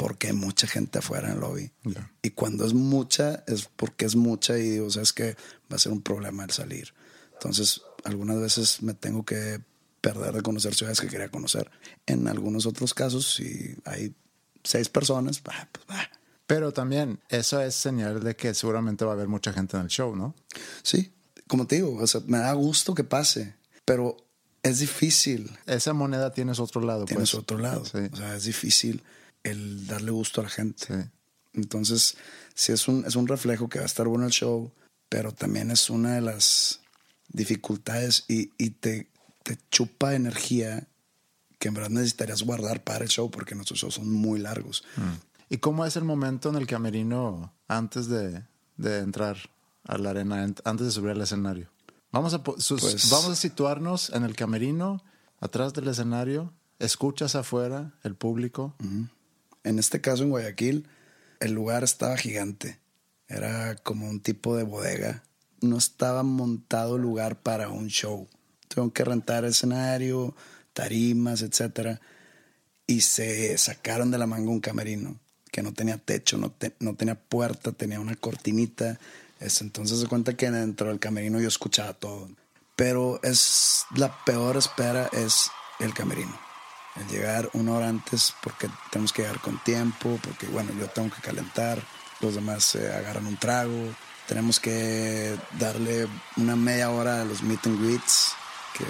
porque 0.00 0.28
hay 0.28 0.32
mucha 0.32 0.66
gente 0.66 1.00
afuera 1.00 1.28
en 1.28 1.34
el 1.34 1.40
lobby. 1.40 1.70
Y 2.22 2.30
cuando 2.30 2.64
es 2.64 2.72
mucha, 2.72 3.44
es 3.46 3.68
porque 3.76 4.06
es 4.06 4.16
mucha 4.16 4.56
y 4.56 4.62
digo, 4.62 4.86
o 4.86 4.90
sea, 4.90 5.02
es 5.02 5.12
que 5.12 5.36
va 5.70 5.76
a 5.76 5.78
ser 5.78 5.92
un 5.92 6.00
problema 6.00 6.42
el 6.42 6.50
salir. 6.52 6.94
Entonces, 7.34 7.82
algunas 8.04 8.40
veces 8.40 8.80
me 8.80 8.94
tengo 8.94 9.26
que 9.26 9.60
perder 10.00 10.32
de 10.32 10.40
conocer 10.40 10.74
ciudades 10.74 11.02
que 11.02 11.08
quería 11.08 11.28
conocer. 11.28 11.70
En 12.06 12.28
algunos 12.28 12.64
otros 12.64 12.94
casos, 12.94 13.34
si 13.34 13.76
hay 13.84 14.14
seis 14.64 14.88
personas, 14.88 15.40
pues 15.40 15.54
va. 15.90 16.08
Pero 16.46 16.72
también 16.72 17.20
eso 17.28 17.60
es 17.60 17.74
señal 17.74 18.24
de 18.24 18.34
que 18.36 18.54
seguramente 18.54 19.04
va 19.04 19.10
a 19.10 19.14
haber 19.16 19.28
mucha 19.28 19.52
gente 19.52 19.76
en 19.76 19.82
el 19.82 19.90
show, 19.90 20.16
¿no? 20.16 20.34
Sí, 20.82 21.12
como 21.46 21.66
te 21.66 21.74
digo, 21.74 21.98
o 22.00 22.06
sea, 22.06 22.22
me 22.26 22.38
da 22.38 22.54
gusto 22.54 22.94
que 22.94 23.04
pase, 23.04 23.54
pero 23.84 24.16
es 24.62 24.78
difícil. 24.78 25.58
Esa 25.66 25.92
moneda 25.92 26.32
tienes 26.32 26.58
otro 26.58 26.80
lado. 26.80 27.04
Tienes 27.04 27.32
pues. 27.32 27.42
otro 27.42 27.58
lado. 27.58 27.82
O 27.82 28.16
sea, 28.16 28.34
es 28.34 28.44
difícil 28.44 29.04
el 29.42 29.86
darle 29.86 30.10
gusto 30.10 30.40
a 30.40 30.44
la 30.44 30.50
gente. 30.50 31.10
Entonces, 31.52 32.16
sí 32.54 32.72
es 32.72 32.88
un, 32.88 33.04
es 33.06 33.16
un 33.16 33.26
reflejo 33.26 33.68
que 33.68 33.78
va 33.78 33.84
a 33.84 33.86
estar 33.86 34.06
bueno 34.06 34.26
el 34.26 34.32
show, 34.32 34.72
pero 35.08 35.32
también 35.32 35.70
es 35.70 35.90
una 35.90 36.14
de 36.14 36.20
las 36.20 36.80
dificultades 37.28 38.24
y, 38.28 38.52
y 38.58 38.70
te, 38.70 39.10
te 39.42 39.58
chupa 39.70 40.14
energía 40.14 40.86
que 41.58 41.68
en 41.68 41.74
verdad 41.74 41.90
necesitarías 41.90 42.42
guardar 42.42 42.82
para 42.82 43.04
el 43.04 43.10
show 43.10 43.30
porque 43.30 43.54
nuestros 43.54 43.80
shows 43.80 43.94
son 43.94 44.10
muy 44.10 44.38
largos. 44.40 44.84
Mm. 44.96 45.54
¿Y 45.54 45.58
cómo 45.58 45.84
es 45.84 45.96
el 45.96 46.04
momento 46.04 46.48
en 46.48 46.56
el 46.56 46.66
camerino 46.66 47.52
antes 47.68 48.08
de, 48.08 48.44
de 48.76 48.98
entrar 48.98 49.36
a 49.84 49.98
la 49.98 50.10
arena, 50.10 50.42
antes 50.64 50.86
de 50.86 50.92
subir 50.92 51.10
al 51.10 51.20
escenario? 51.20 51.68
Vamos 52.12 52.34
a, 52.34 52.42
pues 52.42 52.68
vamos 53.10 53.30
a 53.30 53.36
situarnos 53.36 54.10
en 54.10 54.24
el 54.24 54.34
camerino, 54.34 55.02
atrás 55.38 55.72
del 55.74 55.88
escenario, 55.88 56.52
escuchas 56.78 57.34
afuera 57.34 57.94
el 58.02 58.14
público. 58.16 58.74
En 59.64 59.78
este 59.78 60.00
caso, 60.00 60.22
en 60.22 60.30
Guayaquil, 60.30 60.88
el 61.40 61.52
lugar 61.52 61.84
estaba 61.84 62.16
gigante. 62.16 62.78
Era 63.28 63.76
como 63.76 64.08
un 64.08 64.20
tipo 64.20 64.56
de 64.56 64.64
bodega. 64.64 65.22
No 65.60 65.78
estaba 65.78 66.22
montado 66.22 66.98
lugar 66.98 67.40
para 67.40 67.68
un 67.68 67.88
show. 67.88 68.28
Tengo 68.68 68.92
que 68.92 69.04
rentar 69.04 69.44
escenario, 69.44 70.34
tarimas, 70.72 71.42
etcétera. 71.42 72.00
Y 72.86 73.02
se 73.02 73.56
sacaron 73.58 74.10
de 74.10 74.18
la 74.18 74.26
manga 74.26 74.50
un 74.50 74.60
camerino 74.60 75.20
que 75.50 75.62
no 75.62 75.72
tenía 75.72 75.98
techo, 75.98 76.38
no, 76.38 76.54
no 76.78 76.94
tenía 76.94 77.14
puerta, 77.14 77.72
tenía 77.72 78.00
una 78.00 78.16
cortinita. 78.16 78.98
Es, 79.40 79.60
entonces 79.60 80.00
se 80.00 80.06
cuenta 80.06 80.36
que 80.36 80.50
dentro 80.50 80.88
del 80.88 80.98
camerino 80.98 81.40
yo 81.40 81.48
escuchaba 81.48 81.92
todo. 81.94 82.28
Pero 82.76 83.20
es 83.22 83.84
la 83.94 84.24
peor 84.24 84.56
espera 84.56 85.08
es 85.12 85.50
el 85.80 85.92
camerino. 85.92 86.49
Llegar 87.08 87.48
una 87.54 87.72
hora 87.72 87.88
antes 87.88 88.34
porque 88.42 88.68
tenemos 88.90 89.12
que 89.12 89.22
llegar 89.22 89.40
con 89.40 89.58
tiempo, 89.64 90.18
porque 90.22 90.46
bueno, 90.46 90.72
yo 90.78 90.88
tengo 90.88 91.10
que 91.14 91.20
calentar, 91.22 91.82
los 92.20 92.34
demás 92.34 92.64
se 92.64 92.92
agarran 92.92 93.26
un 93.26 93.36
trago, 93.36 93.94
tenemos 94.28 94.60
que 94.60 95.36
darle 95.58 96.06
una 96.36 96.56
media 96.56 96.90
hora 96.90 97.22
a 97.22 97.24
los 97.24 97.42
meet 97.42 97.66
and 97.66 97.82
greets 97.82 98.32
que 98.76 98.84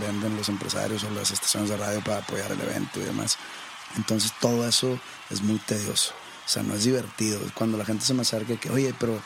venden 0.00 0.36
los 0.36 0.48
empresarios 0.48 1.04
o 1.04 1.10
las 1.10 1.30
estaciones 1.30 1.68
de 1.68 1.76
radio 1.76 2.02
para 2.02 2.18
apoyar 2.18 2.50
el 2.52 2.60
evento 2.60 3.00
y 3.00 3.04
demás. 3.04 3.36
Entonces 3.96 4.32
todo 4.40 4.66
eso 4.66 4.98
es 5.30 5.42
muy 5.42 5.58
tedioso. 5.58 6.14
O 6.46 6.48
sea, 6.48 6.62
no 6.62 6.74
es 6.74 6.84
divertido. 6.84 7.40
Cuando 7.54 7.76
la 7.76 7.84
gente 7.84 8.04
se 8.04 8.14
me 8.14 8.22
acerca 8.22 8.56
que, 8.56 8.70
oye, 8.70 8.94
pero 8.98 9.20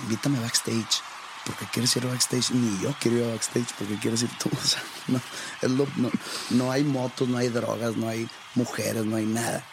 invítame 0.00 0.38
backstage. 0.40 1.02
Porque 1.44 1.66
quieres 1.66 1.94
ir 1.96 2.04
a 2.04 2.08
backstage? 2.08 2.50
Ni 2.52 2.82
yo 2.82 2.94
quiero 3.00 3.18
ir 3.18 3.24
a 3.24 3.28
backstage 3.28 3.68
porque 3.78 3.98
quieres 3.98 4.22
ir 4.22 4.30
tú. 4.38 4.50
O 4.58 4.64
sea, 4.64 4.82
no, 5.08 5.20
es 5.62 5.70
lo, 5.70 5.86
no, 5.96 6.10
no 6.50 6.72
hay 6.72 6.84
motos, 6.84 7.28
no 7.28 7.38
hay 7.38 7.48
drogas, 7.48 7.96
no 7.96 8.08
hay 8.08 8.28
mujeres, 8.54 9.04
no 9.04 9.16
hay 9.16 9.26
nada. 9.26 9.64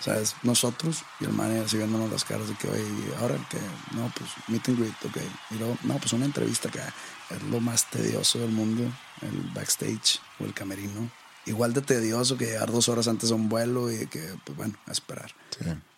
O 0.00 0.02
sea, 0.02 0.18
es 0.18 0.36
nosotros 0.44 1.02
y 1.20 1.24
el 1.24 1.32
manager 1.32 1.64
así 1.64 1.76
viéndonos 1.76 2.10
las 2.10 2.24
caras 2.24 2.48
de 2.48 2.54
que, 2.54 2.68
oye, 2.68 2.84
ahora 3.20 3.36
que, 3.50 3.58
no, 3.96 4.12
pues, 4.16 4.30
meet 4.46 4.68
and 4.68 4.78
greet, 4.78 5.04
ok. 5.04 5.16
Y 5.50 5.54
luego, 5.56 5.76
no, 5.82 5.98
pues 5.98 6.12
una 6.12 6.24
entrevista 6.24 6.70
que 6.70 6.78
es 6.78 7.42
lo 7.50 7.60
más 7.60 7.90
tedioso 7.90 8.38
del 8.38 8.50
mundo, 8.50 8.84
el 9.22 9.50
backstage 9.54 10.20
o 10.38 10.44
el 10.44 10.54
camerino 10.54 11.10
igual 11.48 11.72
de 11.72 11.80
tedioso 11.80 12.36
que 12.36 12.46
llegar 12.46 12.70
dos 12.70 12.88
horas 12.88 13.08
antes 13.08 13.30
a 13.30 13.34
un 13.34 13.48
vuelo 13.48 13.90
y 13.90 14.06
que, 14.06 14.34
pues 14.44 14.56
bueno, 14.56 14.74
a 14.86 14.92
esperar. 14.92 15.32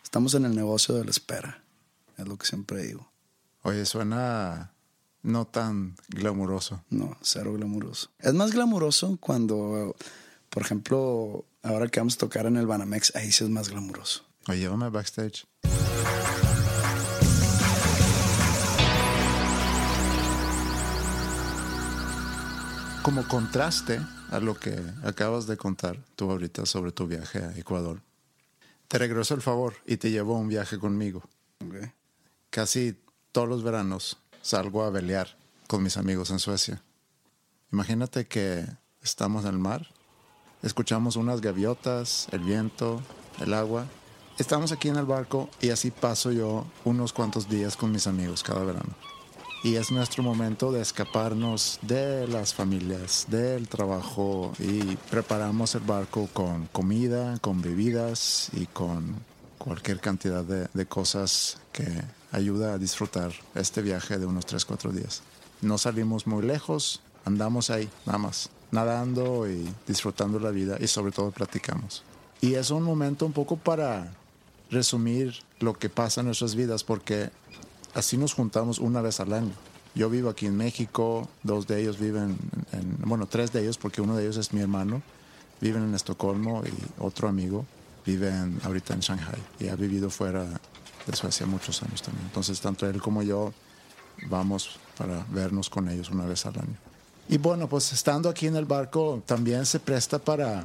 Estamos 0.02 0.34
en 0.34 0.44
el 0.44 0.54
negocio 0.54 0.94
de 0.94 1.04
la 1.04 1.10
espera, 1.10 1.62
es 2.16 2.26
lo 2.26 2.36
que 2.36 2.46
siempre 2.46 2.82
digo. 2.84 3.10
Oye, 3.62 3.84
suena 3.84 4.72
no 5.22 5.46
tan 5.46 5.96
glamuroso. 6.08 6.82
No, 6.90 7.16
cero 7.22 7.52
glamuroso. 7.52 8.10
Es 8.18 8.34
más 8.34 8.52
glamuroso 8.52 9.18
cuando, 9.20 9.94
por 10.48 10.62
ejemplo, 10.62 11.44
ahora 11.62 11.88
que 11.88 12.00
vamos 12.00 12.14
a 12.14 12.18
tocar 12.18 12.46
en 12.46 12.56
el 12.56 12.66
Banamex, 12.66 13.14
ahí 13.16 13.32
sí 13.32 13.44
es 13.44 13.50
más 13.50 13.68
glamuroso. 13.68 14.24
O 14.48 14.54
llévame 14.54 14.88
backstage. 14.88 15.46
Como 23.02 23.26
contraste 23.26 24.00
a 24.30 24.40
lo 24.40 24.58
que 24.58 24.78
acabas 25.02 25.46
de 25.46 25.56
contar 25.56 26.04
tú 26.16 26.30
ahorita 26.30 26.66
sobre 26.66 26.92
tu 26.92 27.06
viaje 27.06 27.38
a 27.38 27.56
Ecuador, 27.56 28.02
te 28.88 28.98
regreso 28.98 29.34
el 29.34 29.40
favor 29.40 29.74
y 29.86 29.96
te 29.96 30.10
llevo 30.10 30.36
a 30.36 30.38
un 30.38 30.48
viaje 30.48 30.78
conmigo. 30.78 31.22
Casi 32.50 33.00
todos 33.32 33.48
los 33.48 33.62
veranos 33.62 34.19
salgo 34.42 34.82
a 34.82 34.90
velear 34.90 35.36
con 35.66 35.82
mis 35.82 35.96
amigos 35.96 36.30
en 36.30 36.38
Suecia. 36.38 36.82
Imagínate 37.72 38.26
que 38.26 38.66
estamos 39.02 39.44
en 39.44 39.50
el 39.50 39.58
mar, 39.58 39.86
escuchamos 40.62 41.16
unas 41.16 41.40
gaviotas, 41.40 42.26
el 42.32 42.40
viento, 42.40 43.00
el 43.40 43.54
agua. 43.54 43.86
Estamos 44.38 44.72
aquí 44.72 44.88
en 44.88 44.96
el 44.96 45.04
barco 45.04 45.48
y 45.60 45.70
así 45.70 45.90
paso 45.90 46.32
yo 46.32 46.66
unos 46.84 47.12
cuantos 47.12 47.48
días 47.48 47.76
con 47.76 47.92
mis 47.92 48.06
amigos 48.06 48.42
cada 48.42 48.64
verano. 48.64 48.94
Y 49.62 49.76
es 49.76 49.90
nuestro 49.90 50.22
momento 50.22 50.72
de 50.72 50.80
escaparnos 50.80 51.78
de 51.82 52.26
las 52.26 52.54
familias, 52.54 53.26
del 53.28 53.68
trabajo 53.68 54.52
y 54.58 54.96
preparamos 55.10 55.74
el 55.74 55.82
barco 55.82 56.28
con 56.32 56.66
comida, 56.68 57.38
con 57.40 57.60
bebidas 57.60 58.48
y 58.54 58.64
con 58.66 59.16
cualquier 59.58 60.00
cantidad 60.00 60.42
de, 60.42 60.66
de 60.72 60.86
cosas 60.86 61.58
que 61.72 61.84
ayuda 62.32 62.74
a 62.74 62.78
disfrutar 62.78 63.32
este 63.54 63.82
viaje 63.82 64.18
de 64.18 64.26
unos 64.26 64.46
3, 64.46 64.64
4 64.64 64.92
días. 64.92 65.22
No 65.62 65.78
salimos 65.78 66.26
muy 66.26 66.42
lejos, 66.42 67.00
andamos 67.24 67.70
ahí, 67.70 67.88
nada 68.06 68.18
más, 68.18 68.50
nadando 68.70 69.48
y 69.50 69.68
disfrutando 69.86 70.38
la 70.38 70.50
vida 70.50 70.76
y 70.80 70.86
sobre 70.86 71.12
todo 71.12 71.30
platicamos. 71.30 72.02
Y 72.40 72.54
es 72.54 72.70
un 72.70 72.82
momento 72.82 73.26
un 73.26 73.32
poco 73.32 73.56
para 73.56 74.12
resumir 74.70 75.34
lo 75.58 75.74
que 75.74 75.88
pasa 75.90 76.20
en 76.20 76.26
nuestras 76.26 76.54
vidas 76.54 76.84
porque 76.84 77.30
así 77.94 78.16
nos 78.16 78.32
juntamos 78.34 78.78
una 78.78 79.02
vez 79.02 79.20
al 79.20 79.32
año. 79.32 79.52
Yo 79.94 80.08
vivo 80.08 80.30
aquí 80.30 80.46
en 80.46 80.56
México, 80.56 81.28
dos 81.42 81.66
de 81.66 81.80
ellos 81.82 81.98
viven, 81.98 82.36
en, 82.72 82.96
bueno, 83.04 83.26
tres 83.26 83.52
de 83.52 83.60
ellos, 83.62 83.76
porque 83.76 84.00
uno 84.00 84.16
de 84.16 84.22
ellos 84.22 84.36
es 84.36 84.52
mi 84.52 84.60
hermano, 84.60 85.02
viven 85.60 85.82
en 85.82 85.94
Estocolmo 85.94 86.62
y 86.64 87.02
otro 87.02 87.28
amigo 87.28 87.66
vive 88.06 88.28
en- 88.30 88.58
ahorita 88.64 88.94
en 88.94 89.00
Shanghai 89.00 89.38
y 89.58 89.68
ha 89.68 89.76
vivido 89.76 90.08
fuera 90.08 90.46
de 91.06 91.16
Suecia 91.16 91.46
muchos 91.46 91.82
años 91.82 92.02
también. 92.02 92.26
Entonces, 92.26 92.60
tanto 92.60 92.86
él 92.86 93.00
como 93.00 93.22
yo 93.22 93.52
vamos 94.26 94.78
para 94.96 95.24
vernos 95.30 95.70
con 95.70 95.88
ellos 95.88 96.10
una 96.10 96.26
vez 96.26 96.46
al 96.46 96.58
año. 96.58 96.76
Y 97.28 97.38
bueno, 97.38 97.68
pues 97.68 97.92
estando 97.92 98.28
aquí 98.28 98.46
en 98.46 98.56
el 98.56 98.64
barco 98.64 99.22
también 99.24 99.64
se 99.64 99.78
presta 99.78 100.18
para, 100.18 100.64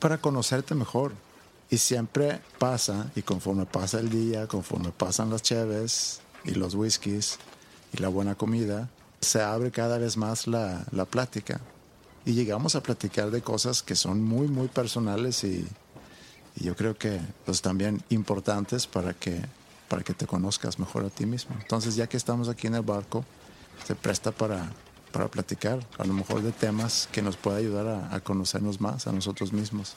para 0.00 0.18
conocerte 0.18 0.74
mejor. 0.74 1.12
Y 1.70 1.78
siempre 1.78 2.40
pasa, 2.58 3.10
y 3.16 3.22
conforme 3.22 3.66
pasa 3.66 3.98
el 3.98 4.10
día, 4.10 4.46
conforme 4.46 4.92
pasan 4.92 5.30
las 5.30 5.42
cheves 5.42 6.20
y 6.44 6.52
los 6.52 6.74
whiskies 6.74 7.38
y 7.92 7.98
la 7.98 8.08
buena 8.08 8.34
comida, 8.34 8.88
se 9.20 9.40
abre 9.42 9.70
cada 9.70 9.98
vez 9.98 10.16
más 10.16 10.46
la, 10.46 10.84
la 10.90 11.04
plática. 11.04 11.60
Y 12.26 12.32
llegamos 12.32 12.74
a 12.74 12.82
platicar 12.82 13.30
de 13.30 13.42
cosas 13.42 13.82
que 13.82 13.96
son 13.96 14.22
muy, 14.22 14.46
muy 14.46 14.68
personales 14.68 15.42
y, 15.44 15.66
y 16.56 16.64
yo 16.64 16.76
creo 16.76 16.96
que 16.96 17.20
pues 17.44 17.62
también 17.62 18.02
importantes 18.10 18.86
para 18.86 19.14
que, 19.14 19.40
para 19.88 20.02
que 20.02 20.14
te 20.14 20.26
conozcas 20.26 20.78
mejor 20.78 21.04
a 21.04 21.10
ti 21.10 21.26
mismo. 21.26 21.56
Entonces 21.60 21.96
ya 21.96 22.06
que 22.06 22.16
estamos 22.16 22.48
aquí 22.48 22.66
en 22.66 22.74
el 22.74 22.82
barco, 22.82 23.24
se 23.86 23.94
presta 23.94 24.30
para, 24.30 24.70
para 25.12 25.28
platicar, 25.28 25.80
a 25.98 26.04
lo 26.04 26.14
mejor 26.14 26.42
de 26.42 26.52
temas 26.52 27.08
que 27.12 27.22
nos 27.22 27.36
pueda 27.36 27.58
ayudar 27.58 27.86
a, 27.86 28.14
a 28.14 28.20
conocernos 28.20 28.80
más 28.80 29.06
a 29.06 29.12
nosotros 29.12 29.52
mismos. 29.52 29.94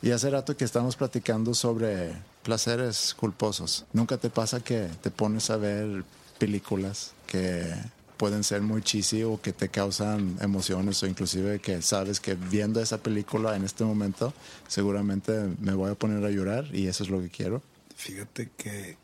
Y 0.00 0.12
hace 0.12 0.30
rato 0.30 0.56
que 0.56 0.64
estamos 0.64 0.94
platicando 0.94 1.54
sobre 1.54 2.12
placeres 2.44 3.14
culposos. 3.18 3.84
¿Nunca 3.92 4.16
te 4.16 4.30
pasa 4.30 4.60
que 4.60 4.88
te 5.02 5.10
pones 5.10 5.50
a 5.50 5.56
ver 5.56 6.04
películas 6.38 7.12
que 7.26 7.74
pueden 8.18 8.44
ser 8.44 8.60
muy 8.60 8.82
cheesy 8.82 9.22
o 9.22 9.40
que 9.40 9.52
te 9.52 9.68
causan 9.68 10.36
emociones 10.40 11.02
o 11.02 11.06
inclusive 11.06 11.60
que 11.60 11.80
sabes 11.80 12.20
que 12.20 12.34
viendo 12.34 12.82
esa 12.82 12.98
película 12.98 13.56
en 13.56 13.64
este 13.64 13.84
momento 13.84 14.34
seguramente 14.66 15.32
me 15.60 15.72
voy 15.72 15.90
a 15.90 15.94
poner 15.94 16.24
a 16.24 16.30
llorar 16.30 16.66
y 16.74 16.88
eso 16.88 17.04
es 17.04 17.10
lo 17.10 17.20
que 17.20 17.30
quiero? 17.30 17.62
Fíjate 17.96 18.50
que 18.56 18.96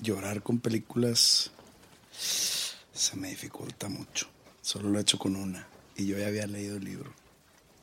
llorar 0.00 0.42
con 0.42 0.58
películas 0.58 1.52
se 2.10 3.16
me 3.16 3.28
dificulta 3.28 3.88
mucho. 3.88 4.26
Solo 4.62 4.88
lo 4.88 4.98
he 4.98 5.02
hecho 5.02 5.18
con 5.18 5.36
una. 5.36 5.66
Y 5.96 6.06
yo 6.06 6.18
ya 6.18 6.26
había 6.26 6.46
leído 6.46 6.76
el 6.76 6.84
libro. 6.84 7.12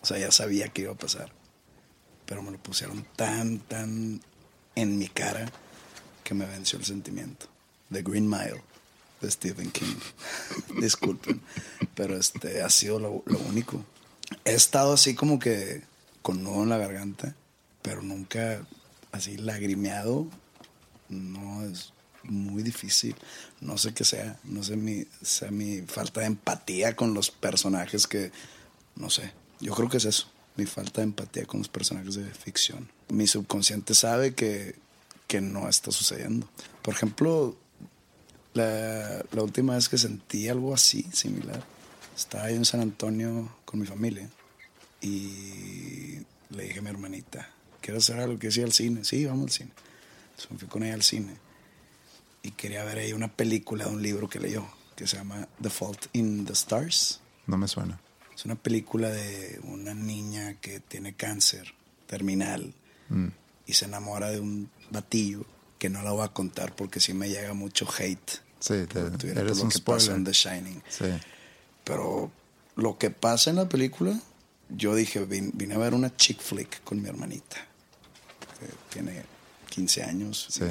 O 0.02 0.06
sea, 0.06 0.18
ya 0.18 0.32
sabía 0.32 0.70
que 0.70 0.84
iba 0.84 0.94
a 0.94 0.98
pasar. 0.98 1.32
Pero 2.26 2.42
me 2.42 2.52
lo 2.52 2.58
pusieron 2.58 3.06
tan, 3.16 3.60
tan 3.60 4.22
en 4.76 4.98
mi 4.98 5.08
cara 5.08 5.52
que 6.24 6.34
me 6.34 6.46
venció 6.46 6.80
el 6.80 6.86
sentimiento. 6.86 7.48
The 7.92 8.02
Green 8.02 8.30
Mile 8.30 8.62
de 9.22 9.32
Stephen 9.32 9.72
King. 9.72 9.96
Disculpen. 10.82 11.42
Pero 11.96 12.18
este 12.18 12.62
ha 12.62 12.70
sido 12.70 13.00
lo, 13.00 13.24
único. 13.48 13.84
He 14.46 14.54
estado 14.54 14.94
así 14.94 15.16
como 15.16 15.40
que 15.40 15.84
con 16.22 16.44
nudo 16.44 16.64
en 16.64 16.70
la 16.70 16.78
garganta, 16.78 17.36
pero 17.82 18.02
nunca 18.02 18.66
así 19.12 19.38
lagrimeado. 19.38 20.28
No 21.10 21.64
es 21.66 21.94
muy 22.24 22.64
difícil. 22.64 23.16
No 23.60 23.78
sé 23.78 23.94
qué 23.94 24.04
sea. 24.04 24.40
No 24.44 24.64
sé 24.64 24.76
mi, 24.76 25.06
sea 25.22 25.52
mi 25.52 25.82
falta 25.82 26.22
de 26.22 26.28
empatía 26.28 26.96
con 26.96 27.14
los 27.14 27.32
personajes 27.32 28.08
que. 28.08 28.32
No 28.96 29.10
sé. 29.10 29.34
Yo 29.60 29.74
creo 29.76 29.90
que 29.90 29.98
es 29.98 30.06
eso. 30.06 30.28
Mi 30.56 30.66
falta 30.66 31.02
de 31.02 31.06
empatía 31.06 31.46
con 31.46 31.60
los 31.60 31.70
personajes 31.70 32.16
de 32.16 32.26
ficción. 32.26 32.90
Mi 33.10 33.28
subconsciente 33.28 33.94
sabe 33.94 34.34
que, 34.34 34.76
que 35.28 35.42
no 35.42 35.70
está 35.70 35.92
sucediendo. 35.92 36.50
Por 36.82 36.94
ejemplo, 36.94 37.58
la, 38.54 39.24
la 39.32 39.44
última 39.44 39.76
vez 39.76 39.88
que 39.90 39.98
sentí 39.98 40.48
algo 40.50 40.74
así, 40.74 41.04
similar, 41.14 41.64
estaba 42.16 42.50
yo 42.50 42.58
en 42.58 42.66
San 42.66 42.82
Antonio 42.82 43.50
con 43.66 43.80
mi 43.80 43.86
familia 43.88 44.30
y 45.02 46.18
le 46.50 46.64
dije 46.64 46.80
a 46.80 46.82
mi 46.82 46.90
hermanita, 46.90 47.50
quiero 47.82 48.00
hacer 48.00 48.20
algo, 48.20 48.38
que 48.40 48.48
ir 48.48 48.64
al 48.64 48.72
cine. 48.74 49.04
Sí, 49.04 49.26
vamos 49.26 49.46
al 49.46 49.52
cine. 49.52 49.72
Entonces 50.32 50.60
fui 50.60 50.68
con 50.68 50.84
ella 50.84 50.94
al 50.94 51.04
cine 51.04 51.36
y 52.44 52.52
quería 52.52 52.84
ver 52.84 52.98
ahí 53.00 53.14
una 53.14 53.32
película 53.32 53.86
de 53.86 53.92
un 53.92 54.02
libro 54.02 54.28
que 54.30 54.40
leyó 54.40 54.68
que 54.96 55.08
se 55.08 55.18
llama 55.18 55.48
The 55.62 55.70
Fault 55.70 56.08
in 56.14 56.46
the 56.46 56.54
Stars. 56.54 57.20
No 57.48 57.58
me 57.58 57.68
suena. 57.68 58.00
Es 58.36 58.46
una 58.46 58.56
película 58.56 59.10
de 59.10 59.60
una 59.64 59.94
niña 59.94 60.56
que 60.62 60.80
tiene 60.80 61.14
cáncer 61.16 61.74
terminal 62.08 62.74
Mm. 63.10 63.28
y 63.68 63.74
se 63.74 63.84
enamora 63.86 64.30
de 64.32 64.40
un 64.40 64.70
batillo 64.90 65.46
que 65.82 65.90
no 65.90 66.04
la 66.04 66.12
voy 66.12 66.24
a 66.24 66.28
contar 66.28 66.76
porque 66.76 67.00
sí 67.00 67.12
me 67.16 67.28
llega 67.28 67.56
mucho 67.56 67.88
hate. 67.98 68.34
Sí, 68.60 68.86
te- 68.88 69.00
eres 69.32 69.58
lo 69.58 69.64
un 69.64 69.70
que 69.72 69.80
pasó 69.80 70.12
en 70.14 70.24
spoiler. 70.24 70.24
The 70.26 70.32
Shining. 70.32 70.84
Sí. 70.88 71.06
Pero 71.84 72.32
lo 72.76 73.00
que 73.00 73.10
pasa 73.10 73.50
en 73.50 73.56
la 73.56 73.68
película, 73.68 74.14
yo 74.70 74.94
dije, 74.94 75.26
vin- 75.28 75.50
vine 75.56 75.74
a 75.74 75.80
ver 75.80 75.96
una 75.96 76.16
chick 76.16 76.40
flick 76.40 76.84
con 76.84 77.02
mi 77.02 77.10
hermanita, 77.10 77.58
que 78.60 78.68
tiene 78.94 79.24
15 79.72 80.04
años. 80.04 80.46
Sí. 80.52 80.66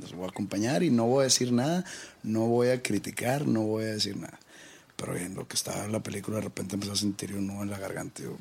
Los 0.00 0.12
voy 0.14 0.26
a 0.26 0.30
acompañar 0.30 0.82
y 0.82 0.90
no 0.90 1.04
voy 1.06 1.20
a 1.20 1.24
decir 1.26 1.52
nada, 1.52 1.84
no 2.24 2.40
voy 2.48 2.70
a 2.70 2.82
criticar, 2.82 3.46
no 3.46 3.60
voy 3.62 3.84
a 3.84 3.92
decir 3.94 4.16
nada. 4.16 4.40
Pero 4.96 5.16
en 5.16 5.36
lo 5.36 5.46
que 5.46 5.54
estaba 5.54 5.84
en 5.84 5.92
la 5.92 6.02
película, 6.02 6.38
de 6.38 6.42
repente 6.42 6.74
empecé 6.74 6.92
a 6.92 6.96
sentir 6.96 7.34
un 7.36 7.46
nudo 7.46 7.62
en 7.62 7.70
la 7.70 7.78
garganta. 7.78 8.20
Yo, 8.24 8.36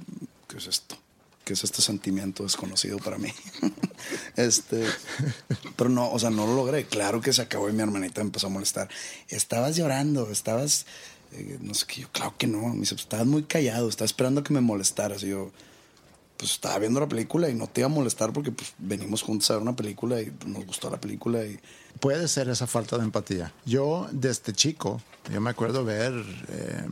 ¿qué 0.47 0.57
es 0.57 0.65
esto? 0.65 0.97
¿Qué 1.45 1.53
es 1.53 1.63
este 1.63 1.81
sentimiento 1.81 2.43
desconocido 2.43 2.97
para 2.97 3.17
mí? 3.17 3.31
este, 4.35 4.85
pero 5.75 5.89
no, 5.89 6.11
o 6.11 6.19
sea, 6.19 6.29
no 6.29 6.45
lo 6.45 6.55
logré. 6.55 6.85
Claro 6.85 7.21
que 7.21 7.31
se 7.33 7.41
acabó 7.41 7.69
y 7.69 7.73
mi 7.73 7.81
hermanita 7.83 8.21
me 8.21 8.27
empezó 8.27 8.47
a 8.47 8.49
molestar. 8.49 8.89
Estabas 9.29 9.75
llorando, 9.77 10.29
estabas, 10.31 10.85
eh, 11.31 11.57
no 11.61 11.73
sé 11.73 11.85
qué. 11.87 12.01
Yo, 12.01 12.11
claro 12.11 12.33
que 12.37 12.47
no. 12.47 12.59
Me 12.69 12.79
dice, 12.81 12.95
"Pues, 12.95 13.03
estabas 13.03 13.27
muy 13.27 13.43
callado, 13.43 13.87
estaba 13.87 14.05
esperando 14.05 14.43
que 14.43 14.53
me 14.53 14.61
molestaras. 14.61 15.23
Y 15.23 15.29
yo, 15.29 15.51
pues 16.37 16.51
estaba 16.51 16.77
viendo 16.79 16.99
la 16.99 17.07
película 17.07 17.47
y 17.49 17.55
no 17.55 17.67
te 17.67 17.81
iba 17.81 17.85
a 17.85 17.89
molestar 17.93 18.33
porque 18.33 18.51
pues 18.51 18.73
venimos 18.77 19.21
juntos 19.21 19.49
a 19.51 19.53
ver 19.53 19.61
una 19.61 19.75
película 19.75 20.19
y 20.21 20.33
nos 20.45 20.65
gustó 20.65 20.89
la 20.89 20.99
película 20.99 21.45
y 21.45 21.57
Puede 22.01 22.27
ser 22.27 22.49
esa 22.49 22.67
falta 22.67 22.97
de 22.97 23.05
empatía. 23.05 23.53
Yo 23.65 24.09
desde 24.11 24.51
chico, 24.51 25.01
yo 25.31 25.39
me 25.39 25.49
acuerdo 25.49 25.85
ver 25.85 26.11
eh, 26.49 26.83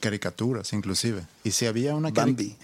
caricaturas 0.00 0.72
inclusive. 0.72 1.22
Y 1.44 1.52
si 1.52 1.66
había 1.66 1.94
una 1.94 2.08
cari- 2.10 2.14
Bambi. 2.34 2.56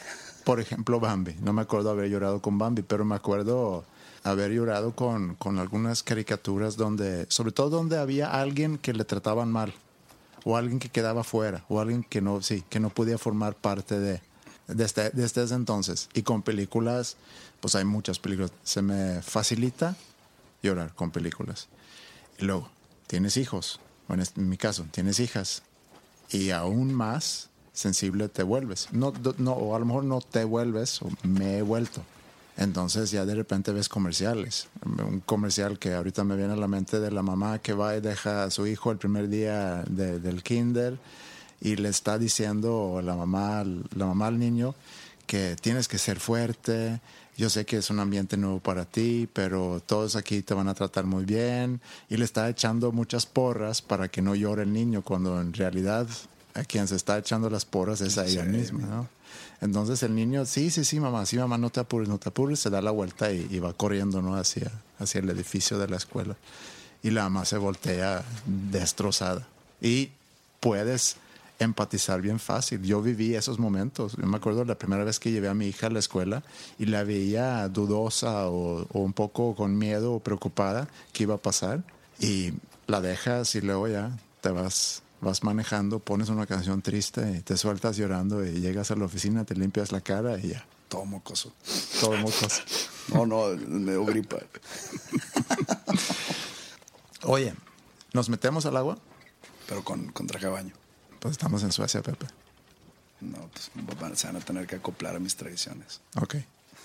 Por 0.44 0.60
ejemplo, 0.60 1.00
Bambi. 1.00 1.34
No 1.40 1.52
me 1.52 1.62
acuerdo 1.62 1.90
haber 1.90 2.10
llorado 2.10 2.40
con 2.42 2.58
Bambi, 2.58 2.82
pero 2.82 3.04
me 3.04 3.14
acuerdo 3.14 3.84
haber 4.22 4.52
llorado 4.52 4.94
con, 4.94 5.34
con 5.36 5.58
algunas 5.58 6.02
caricaturas 6.02 6.76
donde, 6.76 7.26
sobre 7.28 7.52
todo 7.52 7.70
donde 7.70 7.98
había 7.98 8.30
alguien 8.40 8.78
que 8.78 8.92
le 8.92 9.04
trataban 9.04 9.50
mal, 9.50 9.74
o 10.44 10.56
alguien 10.56 10.78
que 10.78 10.88
quedaba 10.90 11.24
fuera, 11.24 11.64
o 11.68 11.80
alguien 11.80 12.02
que 12.04 12.20
no, 12.20 12.42
sí, 12.42 12.62
que 12.68 12.80
no 12.80 12.90
podía 12.90 13.16
formar 13.18 13.54
parte 13.54 13.98
de, 13.98 14.20
desde, 14.68 15.10
desde 15.10 15.44
ese 15.44 15.54
entonces. 15.54 16.08
Y 16.14 16.22
con 16.22 16.42
películas, 16.42 17.16
pues 17.60 17.74
hay 17.74 17.84
muchas 17.84 18.18
películas. 18.18 18.52
Se 18.62 18.82
me 18.82 19.22
facilita 19.22 19.96
llorar 20.62 20.94
con 20.94 21.10
películas. 21.10 21.68
Y 22.38 22.44
luego, 22.44 22.68
tienes 23.06 23.36
hijos, 23.38 23.80
o 24.08 24.14
en, 24.14 24.20
este- 24.20 24.40
en 24.40 24.48
mi 24.48 24.56
caso, 24.58 24.84
tienes 24.90 25.20
hijas, 25.20 25.62
y 26.30 26.50
aún 26.50 26.92
más 26.92 27.48
sensible 27.74 28.28
te 28.30 28.42
vuelves. 28.42 28.88
No, 28.92 29.12
no, 29.36 29.52
o 29.52 29.76
a 29.76 29.78
lo 29.78 29.84
mejor 29.84 30.04
no 30.04 30.20
te 30.22 30.44
vuelves, 30.44 31.00
me 31.22 31.58
he 31.58 31.62
vuelto. 31.62 32.00
Entonces 32.56 33.10
ya 33.10 33.26
de 33.26 33.34
repente 33.34 33.72
ves 33.72 33.88
comerciales. 33.88 34.68
Un 34.84 35.20
comercial 35.20 35.78
que 35.78 35.92
ahorita 35.92 36.22
me 36.24 36.36
viene 36.36 36.52
a 36.52 36.56
la 36.56 36.68
mente 36.68 37.00
de 37.00 37.10
la 37.10 37.20
mamá 37.22 37.58
que 37.58 37.72
va 37.74 37.96
y 37.96 38.00
deja 38.00 38.44
a 38.44 38.50
su 38.50 38.66
hijo 38.66 38.92
el 38.92 38.98
primer 38.98 39.28
día 39.28 39.82
de- 39.90 40.20
del 40.20 40.42
kinder 40.44 40.96
y 41.60 41.74
le 41.76 41.88
está 41.88 42.16
diciendo 42.16 43.00
la 43.02 43.16
mamá, 43.16 43.64
la 43.96 44.06
mamá 44.06 44.28
al 44.28 44.38
niño 44.38 44.74
que 45.26 45.56
tienes 45.60 45.88
que 45.88 45.98
ser 45.98 46.20
fuerte. 46.20 47.00
Yo 47.36 47.50
sé 47.50 47.64
que 47.66 47.78
es 47.78 47.90
un 47.90 47.98
ambiente 47.98 48.36
nuevo 48.36 48.60
para 48.60 48.84
ti, 48.84 49.28
pero 49.32 49.82
todos 49.84 50.14
aquí 50.14 50.42
te 50.42 50.54
van 50.54 50.68
a 50.68 50.74
tratar 50.74 51.06
muy 51.06 51.24
bien. 51.24 51.80
Y 52.08 52.18
le 52.18 52.24
está 52.24 52.48
echando 52.48 52.92
muchas 52.92 53.26
porras 53.26 53.82
para 53.82 54.06
que 54.08 54.22
no 54.22 54.36
llore 54.36 54.62
el 54.62 54.72
niño, 54.72 55.02
cuando 55.02 55.40
en 55.40 55.52
realidad 55.52 56.06
a 56.54 56.62
quien 56.64 56.88
se 56.88 56.96
está 56.96 57.18
echando 57.18 57.50
las 57.50 57.64
porras 57.64 58.00
es 58.00 58.16
a 58.16 58.26
ella 58.26 58.44
misma, 58.44 58.86
¿no? 58.86 59.08
Entonces 59.60 60.02
el 60.02 60.14
niño, 60.14 60.46
sí, 60.46 60.70
sí, 60.70 60.84
sí, 60.84 61.00
mamá, 61.00 61.26
sí, 61.26 61.36
mamá, 61.36 61.58
no 61.58 61.70
te 61.70 61.80
apures, 61.80 62.08
no 62.08 62.18
te 62.18 62.28
apures, 62.28 62.60
se 62.60 62.70
da 62.70 62.80
la 62.80 62.90
vuelta 62.90 63.32
y, 63.32 63.46
y 63.50 63.58
va 63.58 63.72
corriendo, 63.72 64.22
¿no? 64.22 64.36
Hacia, 64.36 64.70
hacia 64.98 65.20
el 65.20 65.30
edificio 65.30 65.78
de 65.78 65.88
la 65.88 65.96
escuela. 65.96 66.36
Y 67.02 67.10
la 67.10 67.24
mamá 67.24 67.44
se 67.44 67.58
voltea 67.58 68.24
destrozada. 68.46 69.46
Y 69.80 70.10
puedes 70.60 71.16
empatizar 71.58 72.20
bien 72.20 72.38
fácil. 72.38 72.82
Yo 72.82 73.02
viví 73.02 73.34
esos 73.34 73.58
momentos. 73.58 74.16
Yo 74.16 74.26
me 74.26 74.36
acuerdo 74.36 74.64
la 74.64 74.76
primera 74.76 75.04
vez 75.04 75.18
que 75.18 75.30
llevé 75.30 75.48
a 75.48 75.54
mi 75.54 75.66
hija 75.66 75.88
a 75.88 75.90
la 75.90 75.98
escuela 75.98 76.42
y 76.78 76.86
la 76.86 77.04
veía 77.04 77.68
dudosa 77.68 78.48
o, 78.48 78.86
o 78.92 79.00
un 79.00 79.12
poco 79.12 79.54
con 79.54 79.76
miedo 79.76 80.14
o 80.14 80.20
preocupada 80.20 80.88
que 81.12 81.24
iba 81.24 81.34
a 81.34 81.38
pasar. 81.38 81.82
Y 82.20 82.52
la 82.86 83.00
dejas 83.00 83.54
y 83.54 83.60
luego 83.60 83.88
ya 83.88 84.10
te 84.40 84.50
vas 84.50 85.03
vas 85.24 85.42
manejando, 85.42 85.98
pones 85.98 86.28
una 86.28 86.46
canción 86.46 86.82
triste 86.82 87.36
y 87.38 87.40
te 87.40 87.56
sueltas 87.56 87.96
llorando 87.96 88.44
y 88.44 88.60
llegas 88.60 88.90
a 88.92 88.96
la 88.96 89.06
oficina, 89.06 89.44
te 89.44 89.54
limpias 89.56 89.90
la 89.90 90.00
cara 90.00 90.38
y 90.38 90.48
ya, 90.50 90.64
Todo 90.88 91.04
mocoso. 91.06 91.52
todo 92.00 92.16
mocoso. 92.18 92.62
No, 93.12 93.26
no, 93.26 93.48
me 93.56 93.92
dio 93.92 94.04
gripa. 94.04 94.36
Oye, 97.22 97.54
¿nos 98.12 98.28
metemos 98.28 98.66
al 98.66 98.76
agua? 98.76 98.98
Pero 99.66 99.82
con, 99.82 100.12
con 100.12 100.26
traje 100.26 100.46
de 100.46 100.52
baño. 100.52 100.74
Pues 101.20 101.32
estamos 101.32 101.62
en 101.62 101.72
Suecia, 101.72 102.02
Pepe. 102.02 102.26
No, 103.20 103.38
pues 103.52 103.70
se 104.18 104.26
van 104.26 104.36
a 104.36 104.40
tener 104.40 104.66
que 104.66 104.76
acoplar 104.76 105.16
a 105.16 105.18
mis 105.18 105.34
tradiciones. 105.36 106.00
Ok, 106.20 106.36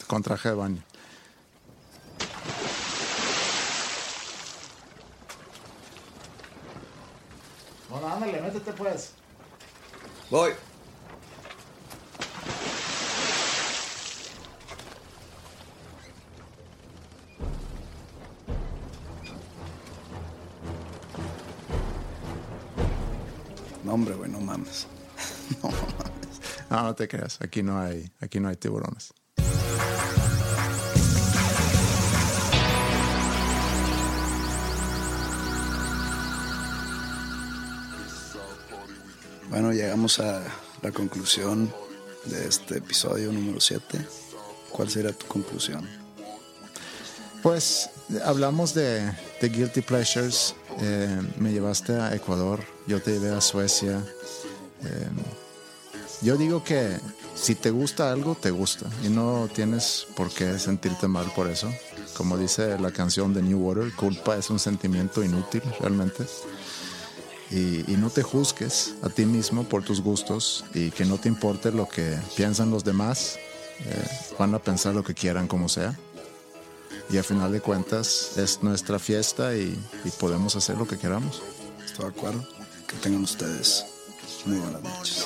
con 0.08 0.24
traje 0.24 0.50
de 0.50 0.56
baño. 0.56 0.84
Bueno, 7.90 8.08
ándale, 8.08 8.42
métete 8.42 8.72
pues. 8.74 9.14
Voy. 10.30 10.52
No, 23.84 23.94
hombre, 23.96 24.14
güey, 24.14 24.30
no 24.30 24.40
mames. 24.40 24.88
No 25.64 25.70
mames. 25.70 26.42
No, 26.70 26.84
no 26.84 26.94
te 26.96 27.08
creas, 27.08 27.42
aquí 27.42 27.64
no 27.64 27.80
hay, 27.80 28.12
aquí 28.20 28.40
no 28.40 28.50
hay 28.50 28.56
tiburones. 28.56 29.12
Bueno, 39.60 39.74
llegamos 39.74 40.22
a 40.22 40.42
la 40.82 40.92
conclusión 40.94 41.70
de 42.24 42.48
este 42.48 42.78
episodio 42.78 43.30
número 43.30 43.60
7. 43.60 44.00
¿Cuál 44.72 44.90
sería 44.90 45.12
tu 45.12 45.26
conclusión? 45.26 45.86
Pues 47.44 47.90
hablamos 48.24 48.74
de, 48.74 49.12
de 49.42 49.50
Guilty 49.50 49.82
Pleasures. 49.82 50.56
Eh, 50.80 51.22
me 51.40 51.52
llevaste 51.52 51.92
a 51.92 52.16
Ecuador, 52.16 52.62
yo 52.88 53.02
te 53.02 53.12
llevé 53.12 53.32
a 53.32 53.42
Suecia. 53.42 54.02
Eh, 54.86 55.10
yo 56.22 56.38
digo 56.38 56.64
que 56.64 56.98
si 57.36 57.54
te 57.54 57.70
gusta 57.70 58.14
algo, 58.14 58.36
te 58.36 58.52
gusta. 58.52 58.90
Y 59.04 59.10
no 59.10 59.50
tienes 59.54 60.08
por 60.16 60.32
qué 60.32 60.58
sentirte 60.58 61.10
mal 61.10 61.30
por 61.36 61.50
eso. 61.50 61.70
Como 62.16 62.38
dice 62.38 62.80
la 62.80 62.92
canción 62.92 63.34
de 63.34 63.42
New 63.42 63.60
Water, 63.60 63.94
culpa 63.94 64.38
es 64.38 64.50
un 64.50 64.60
sentimiento 64.60 65.22
inútil 65.22 65.64
realmente. 65.82 66.24
Y, 67.52 67.84
no 67.98 68.10
te 68.10 68.22
juzgues 68.22 68.94
a 69.02 69.10
ti 69.10 69.26
mismo 69.26 69.64
por 69.64 69.84
tus 69.84 70.02
gustos 70.02 70.64
y 70.74 70.92
que 70.92 71.04
no 71.04 71.18
te 71.18 71.28
importe 71.28 71.72
lo 71.72 71.90
que 71.90 72.18
piensan 72.36 72.72
los 72.72 72.84
demás. 72.84 73.38
Eh, 73.86 74.08
van 74.38 74.54
a 74.54 74.60
pensar 74.60 74.94
lo 74.94 75.04
que 75.04 75.14
quieran 75.14 75.48
como 75.48 75.70
sea 75.70 75.98
y 77.12 77.18
a 77.18 77.24
final 77.24 77.52
de 77.52 77.62
cuentas 77.62 78.38
es 78.38 78.62
nuestra 78.62 79.00
fiesta 79.00 79.56
y, 79.56 79.78
y 80.06 80.10
podemos 80.20 80.56
hacer 80.56 80.78
lo 80.78 80.88
que 80.88 80.98
queramos. 80.98 81.42
¿Estoy 81.84 82.06
de 82.06 82.12
acuerdo? 82.12 82.48
Que 82.88 82.96
tengan 82.98 83.24
ustedes 83.24 83.86
muy 84.46 84.58
buenas 84.58 84.84
noches. 84.84 85.26